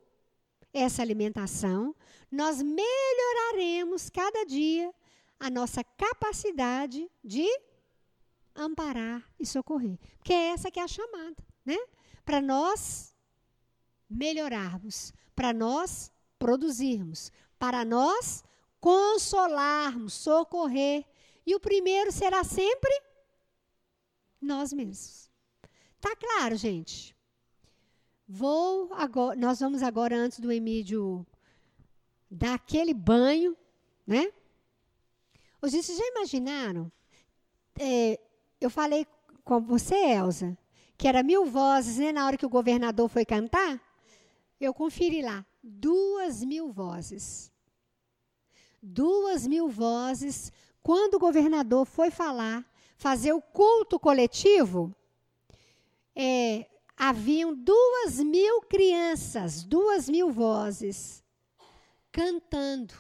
essa 0.73 1.03
alimentação, 1.03 1.95
nós 2.31 2.61
melhoraremos 2.61 4.11
cada 4.11 4.45
dia 4.45 4.93
a 5.39 5.49
nossa 5.49 5.85
capacidade 5.85 7.09
de 7.23 7.47
amparar 8.57 9.25
e 9.39 9.47
socorrer. 9.47 9.99
Porque 10.19 10.33
é 10.33 10.49
essa 10.49 10.71
que 10.71 10.81
é 10.81 10.83
a 10.83 10.89
chamada, 10.89 11.37
né? 11.65 11.77
Para 12.25 12.41
nós 12.41 13.15
melhorarmos, 14.09 15.13
para 15.35 15.53
nós 15.53 16.11
produzirmos, 16.45 17.33
para 17.59 17.87
nós 17.87 18.45
consolarmos, 18.79 20.13
socorrer 20.13 21.03
e 21.47 21.55
o 21.55 21.59
primeiro 21.59 22.13
será 22.13 22.45
sempre 22.45 22.93
nós 24.39 24.71
mesmos. 24.71 25.31
Tá 25.99 26.15
claro, 26.15 26.55
gente? 26.55 27.17
Vou 28.29 28.93
agora, 28.93 29.35
nós 29.37 29.59
vamos 29.61 29.83
agora 29.83 30.15
antes 30.15 30.39
do 30.39 30.53
Emílio 30.53 31.27
dar 32.31 32.57
aquele 32.57 32.93
banho, 32.93 33.57
né? 34.07 34.31
Vocês 35.63 35.87
já 35.87 36.07
imaginaram? 36.09 36.93
É, 37.81 38.21
eu 38.61 38.69
falei 38.69 39.07
com 39.43 39.63
você, 39.63 39.95
Elza, 39.95 40.59
que 40.99 41.09
era 41.09 41.23
mil 41.23 41.47
vozes, 41.47 41.97
né? 41.97 42.13
Na 42.13 42.27
hora 42.27 42.37
que 42.37 42.45
o 42.45 42.51
governador 42.51 43.09
foi 43.09 43.25
cantar, 43.25 43.81
eu 44.61 44.75
conferi 44.75 45.23
lá, 45.23 45.43
duas 45.65 46.45
mil 46.45 46.71
vozes. 46.71 47.51
Duas 48.83 49.47
mil 49.47 49.69
vozes 49.69 50.53
quando 50.83 51.15
o 51.15 51.19
governador 51.19 51.87
foi 51.87 52.11
falar, 52.11 52.63
fazer 52.99 53.33
o 53.33 53.41
culto 53.41 53.99
coletivo, 53.99 54.95
é, 56.15 56.67
haviam 56.95 57.55
duas 57.55 58.21
mil 58.21 58.61
crianças, 58.63 59.65
duas 59.65 60.11
mil 60.11 60.31
vozes 60.31 61.25
cantando. 62.13 62.95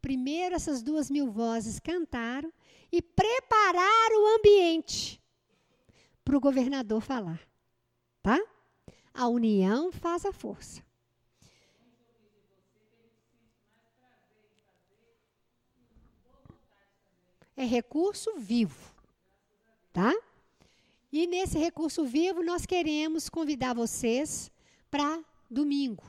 Primeiro, 0.00 0.54
essas 0.54 0.80
duas 0.80 1.10
mil 1.10 1.28
vozes 1.28 1.80
cantaram 1.80 2.52
e 2.90 3.02
prepararam 3.02 4.22
o 4.22 4.36
ambiente 4.38 5.20
para 6.24 6.36
o 6.36 6.40
governador 6.40 7.00
falar. 7.00 7.40
Tá? 8.22 8.40
A 9.12 9.26
união 9.26 9.90
faz 9.90 10.24
a 10.24 10.32
força. 10.32 10.87
É 17.58 17.64
recurso 17.64 18.38
vivo, 18.38 18.94
tá? 19.92 20.14
E 21.10 21.26
nesse 21.26 21.58
recurso 21.58 22.04
vivo 22.04 22.40
nós 22.40 22.64
queremos 22.64 23.28
convidar 23.28 23.74
vocês 23.74 24.48
para 24.88 25.20
domingo. 25.50 26.04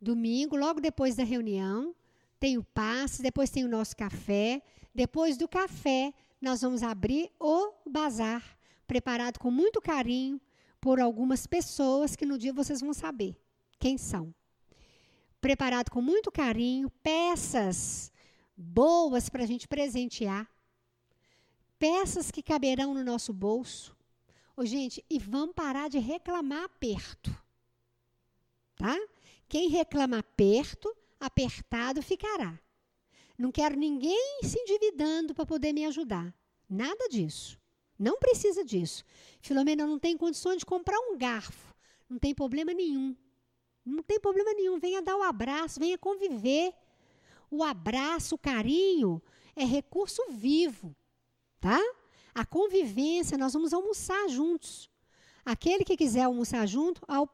Domingo, 0.00 0.56
logo 0.56 0.80
depois 0.80 1.14
da 1.14 1.22
reunião, 1.22 1.94
tem 2.40 2.56
o 2.56 2.64
passe, 2.64 3.20
depois 3.20 3.50
tem 3.50 3.66
o 3.66 3.68
nosso 3.68 3.94
café. 3.94 4.62
Depois 4.94 5.36
do 5.36 5.46
café, 5.46 6.14
nós 6.40 6.62
vamos 6.62 6.82
abrir 6.82 7.30
o 7.38 7.74
bazar, 7.86 8.42
preparado 8.86 9.38
com 9.38 9.50
muito 9.50 9.78
carinho 9.82 10.40
por 10.80 11.00
algumas 11.00 11.46
pessoas 11.46 12.16
que 12.16 12.24
no 12.24 12.38
dia 12.38 12.52
vocês 12.52 12.80
vão 12.80 12.94
saber 12.94 13.36
quem 13.78 13.98
são. 13.98 14.34
Preparado 15.38 15.90
com 15.90 16.00
muito 16.00 16.32
carinho, 16.32 16.88
peças 17.02 18.10
boas 18.56 19.28
para 19.28 19.42
a 19.42 19.46
gente 19.46 19.66
presentear, 19.66 20.48
peças 21.78 22.30
que 22.30 22.42
caberão 22.42 22.94
no 22.94 23.04
nosso 23.04 23.32
bolso. 23.32 23.96
Ô, 24.56 24.64
gente, 24.64 25.04
e 25.10 25.18
vamos 25.18 25.54
parar 25.54 25.88
de 25.88 25.98
reclamar 25.98 26.64
aperto. 26.64 27.34
Tá? 28.76 28.96
Quem 29.48 29.68
reclama 29.68 30.18
aperto, 30.18 30.94
apertado 31.18 32.02
ficará. 32.02 32.58
Não 33.36 33.50
quero 33.50 33.76
ninguém 33.76 34.40
se 34.42 34.58
endividando 34.58 35.34
para 35.34 35.44
poder 35.44 35.72
me 35.72 35.84
ajudar. 35.86 36.32
Nada 36.68 37.08
disso. 37.08 37.58
Não 37.98 38.18
precisa 38.18 38.64
disso. 38.64 39.04
Filomena 39.40 39.86
não 39.86 39.98
tem 39.98 40.16
condições 40.16 40.58
de 40.58 40.66
comprar 40.66 40.98
um 40.98 41.16
garfo. 41.16 41.74
Não 42.08 42.18
tem 42.18 42.34
problema 42.34 42.72
nenhum. 42.72 43.16
Não 43.84 44.02
tem 44.02 44.20
problema 44.20 44.52
nenhum. 44.54 44.78
Venha 44.78 45.02
dar 45.02 45.16
o 45.16 45.20
um 45.20 45.22
abraço, 45.22 45.80
venha 45.80 45.98
conviver. 45.98 46.72
O 47.50 47.62
abraço, 47.62 48.34
o 48.34 48.38
carinho 48.38 49.22
é 49.54 49.64
recurso 49.64 50.22
vivo, 50.30 50.94
tá? 51.60 51.80
A 52.34 52.44
convivência, 52.44 53.38
nós 53.38 53.52
vamos 53.52 53.72
almoçar 53.72 54.28
juntos. 54.28 54.90
aquele 55.44 55.84
que 55.84 55.96
quiser 55.96 56.22
almoçar 56.22 56.66
junto, 56.66 57.02
ao, 57.06 57.28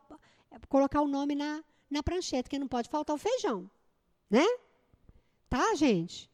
colocar 0.69 1.01
o 1.01 1.09
nome 1.09 1.35
na, 1.35 1.63
na 1.89 2.03
prancheta, 2.03 2.51
que 2.51 2.59
não 2.59 2.69
pode 2.69 2.89
faltar 2.89 3.15
o 3.15 3.19
feijão. 3.19 3.71
Né? 4.29 4.45
Tá, 5.49 5.75
gente? 5.75 6.31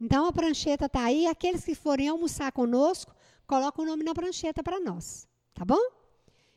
Então 0.00 0.26
a 0.26 0.32
prancheta 0.32 0.86
está 0.86 1.04
aí. 1.04 1.26
Aqueles 1.26 1.64
que 1.64 1.74
forem 1.74 2.08
almoçar 2.08 2.50
conosco, 2.52 3.14
colocam 3.46 3.84
o 3.84 3.88
nome 3.88 4.02
na 4.04 4.14
prancheta 4.14 4.62
para 4.62 4.80
nós. 4.80 5.28
Tá 5.54 5.64
bom? 5.64 5.80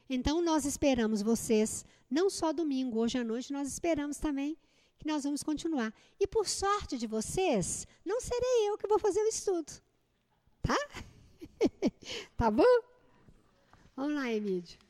Então 0.09 0.41
nós 0.41 0.65
esperamos 0.65 1.21
vocês, 1.21 1.85
não 2.09 2.29
só 2.29 2.53
domingo, 2.53 2.99
hoje 2.99 3.17
à 3.17 3.23
noite, 3.23 3.51
nós 3.51 3.67
esperamos 3.67 4.17
também 4.17 4.57
que 4.97 5.07
nós 5.07 5.23
vamos 5.23 5.43
continuar. 5.43 5.93
E 6.19 6.27
por 6.27 6.47
sorte 6.47 6.97
de 6.97 7.07
vocês, 7.07 7.87
não 8.05 8.19
serei 8.21 8.69
eu 8.69 8.77
que 8.77 8.87
vou 8.87 8.99
fazer 8.99 9.21
o 9.21 9.27
estudo. 9.27 9.71
Tá? 10.61 10.77
tá 12.37 12.51
bom? 12.51 12.63
Vamos 13.95 14.15
lá, 14.15 14.31
Emílio. 14.31 14.84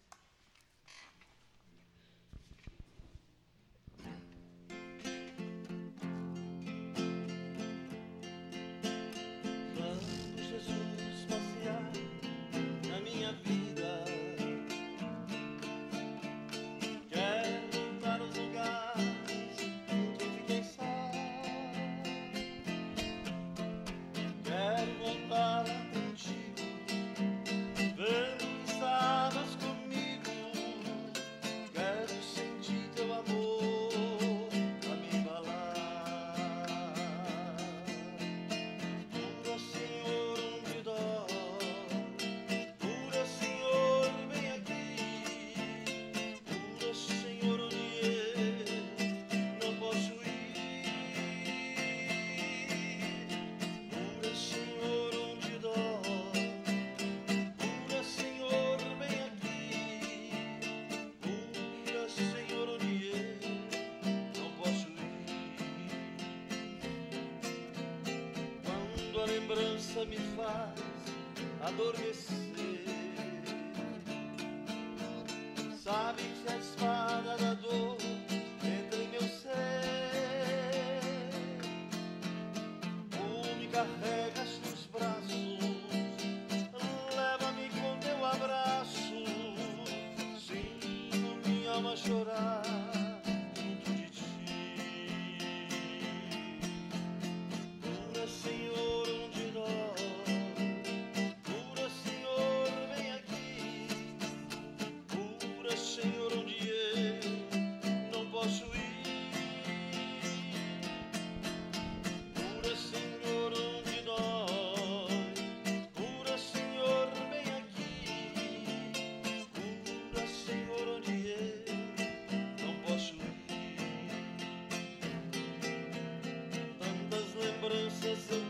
Posso 128.05 128.45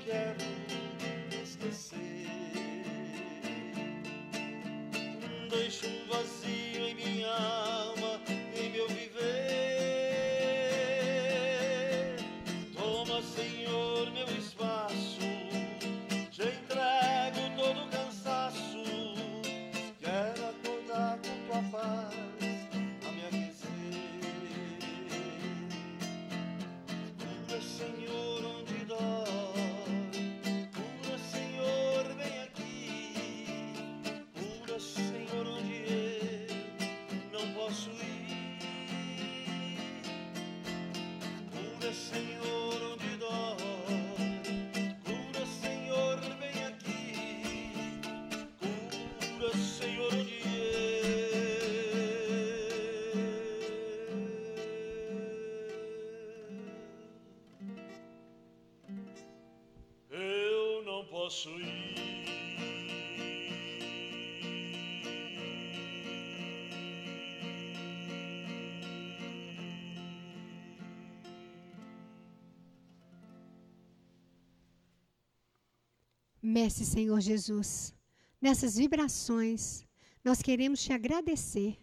Mestre 76.47 76.85
Senhor 76.85 77.19
Jesus, 77.21 77.91
nessas 78.39 78.75
vibrações, 78.75 79.83
nós 80.23 80.43
queremos 80.43 80.79
te 80.79 80.93
agradecer 80.93 81.75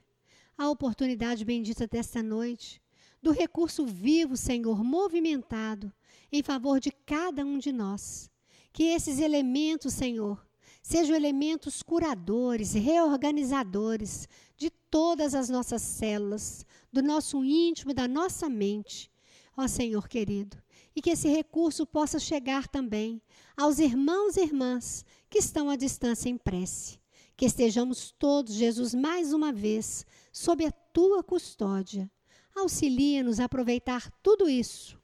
a 0.57 0.71
oportunidade 0.71 1.45
bendita 1.45 1.85
desta 1.85 2.23
noite, 2.23 2.81
do 3.21 3.33
recurso 3.33 3.85
vivo, 3.85 4.37
Senhor, 4.37 4.85
movimentado 4.85 5.93
em 6.31 6.45
favor 6.45 6.79
de 6.79 6.93
cada 6.93 7.45
um 7.45 7.59
de 7.59 7.73
nós. 7.73 8.31
Que 8.73 8.85
esses 8.85 9.19
elementos, 9.19 9.95
Senhor, 9.95 10.47
sejam 10.81 11.17
elementos 11.17 11.83
curadores, 11.83 12.73
reorganizadores 12.73 14.29
de 14.57 14.71
todas 14.71 15.35
as 15.35 15.49
nossas 15.49 15.83
células, 15.83 16.65
do 16.93 17.03
nosso 17.03 17.45
íntimo 17.45 17.93
da 17.93 18.07
nossa 18.07 18.49
mente. 18.49 19.11
Ó 19.57 19.67
Senhor 19.67 20.09
querido, 20.09 20.57
e 20.95 21.01
que 21.01 21.11
esse 21.11 21.29
recurso 21.29 21.87
possa 21.87 22.19
chegar 22.19 22.69
também 22.69 23.21
aos 23.57 23.79
irmãos 23.79 24.37
e 24.37 24.43
irmãs 24.43 25.05
que 25.31 25.39
estão 25.39 25.71
à 25.71 25.77
distância 25.77 26.29
em 26.29 26.37
prece. 26.37 27.01
Que 27.37 27.47
estejamos 27.47 28.15
todos, 28.19 28.55
Jesus, 28.55 28.95
mais 28.95 29.33
uma 29.33 29.53
vez, 29.53 30.05
sob 30.33 30.65
a 30.65 30.71
tua 30.71 31.23
custódia. 31.23 32.11
Auxilia-nos 32.55 33.41
a 33.41 33.45
aproveitar 33.45 34.11
tudo 34.23 34.49
isso 34.49 35.01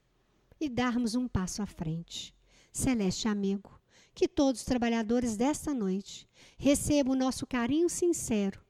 e 0.60 0.68
darmos 0.68 1.14
um 1.14 1.26
passo 1.26 1.62
à 1.62 1.66
frente. 1.66 2.34
Celeste 2.72 3.26
amigo, 3.26 3.80
que 4.14 4.28
todos 4.28 4.60
os 4.60 4.66
trabalhadores 4.66 5.36
desta 5.36 5.72
noite 5.72 6.28
recebam 6.58 7.14
o 7.14 7.18
nosso 7.18 7.46
carinho 7.46 7.88
sincero 7.88 8.60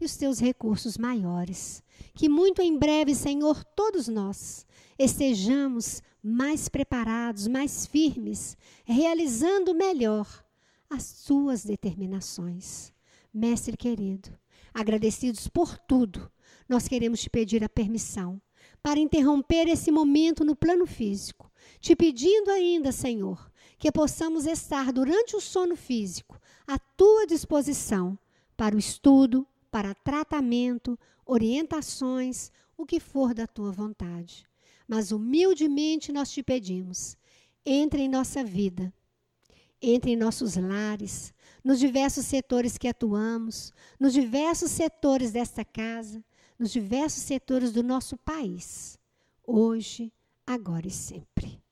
e 0.00 0.04
os 0.04 0.16
teus 0.16 0.40
recursos 0.40 0.98
maiores. 0.98 1.82
Que 2.14 2.28
muito 2.28 2.60
em 2.60 2.76
breve, 2.76 3.14
Senhor, 3.14 3.62
todos 3.64 4.08
nós 4.08 4.66
estejamos 4.98 6.02
mais 6.22 6.68
preparados, 6.68 7.46
mais 7.48 7.86
firmes, 7.86 8.56
realizando 8.84 9.74
melhor 9.74 10.44
as 10.88 11.24
tuas 11.24 11.64
determinações. 11.64 12.92
Mestre 13.32 13.76
querido, 13.76 14.30
Agradecidos 14.74 15.46
por 15.46 15.78
tudo, 15.78 16.28
nós 16.68 16.88
queremos 16.88 17.20
te 17.20 17.30
pedir 17.30 17.62
a 17.62 17.68
permissão 17.68 18.42
para 18.82 18.98
interromper 18.98 19.68
esse 19.68 19.92
momento 19.92 20.44
no 20.44 20.56
plano 20.56 20.84
físico, 20.84 21.48
te 21.80 21.94
pedindo 21.94 22.50
ainda, 22.50 22.90
Senhor, 22.90 23.52
que 23.78 23.92
possamos 23.92 24.46
estar 24.46 24.92
durante 24.92 25.36
o 25.36 25.40
sono 25.40 25.76
físico 25.76 26.40
à 26.66 26.76
tua 26.76 27.24
disposição 27.24 28.18
para 28.56 28.74
o 28.74 28.78
estudo, 28.78 29.46
para 29.70 29.94
tratamento, 29.94 30.98
orientações, 31.24 32.50
o 32.76 32.84
que 32.84 32.98
for 32.98 33.32
da 33.32 33.46
tua 33.46 33.70
vontade. 33.70 34.44
Mas 34.86 35.12
humildemente 35.12 36.12
nós 36.12 36.30
te 36.30 36.42
pedimos, 36.42 37.16
entre 37.64 38.02
em 38.02 38.08
nossa 38.08 38.44
vida, 38.44 38.92
entre 39.80 40.12
em 40.12 40.16
nossos 40.16 40.56
lares, 40.56 41.32
nos 41.62 41.78
diversos 41.78 42.26
setores 42.26 42.76
que 42.76 42.88
atuamos, 42.88 43.72
nos 43.98 44.12
diversos 44.12 44.70
setores 44.70 45.32
desta 45.32 45.64
casa, 45.64 46.22
nos 46.58 46.70
diversos 46.70 47.22
setores 47.22 47.72
do 47.72 47.82
nosso 47.82 48.16
país, 48.18 48.98
hoje, 49.46 50.12
agora 50.46 50.86
e 50.86 50.90
sempre. 50.90 51.62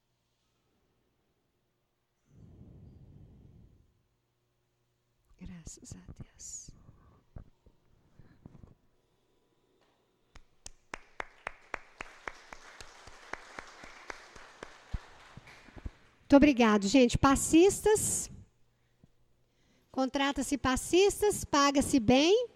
Graças 5.38 5.92
a 5.92 6.12
Deus. 6.12 6.12
Muito 16.32 16.38
obrigado, 16.38 16.88
gente. 16.88 17.18
Passistas. 17.18 18.30
Contrata-se 19.90 20.56
passistas, 20.56 21.44
paga-se 21.44 22.00
bem. 22.00 22.48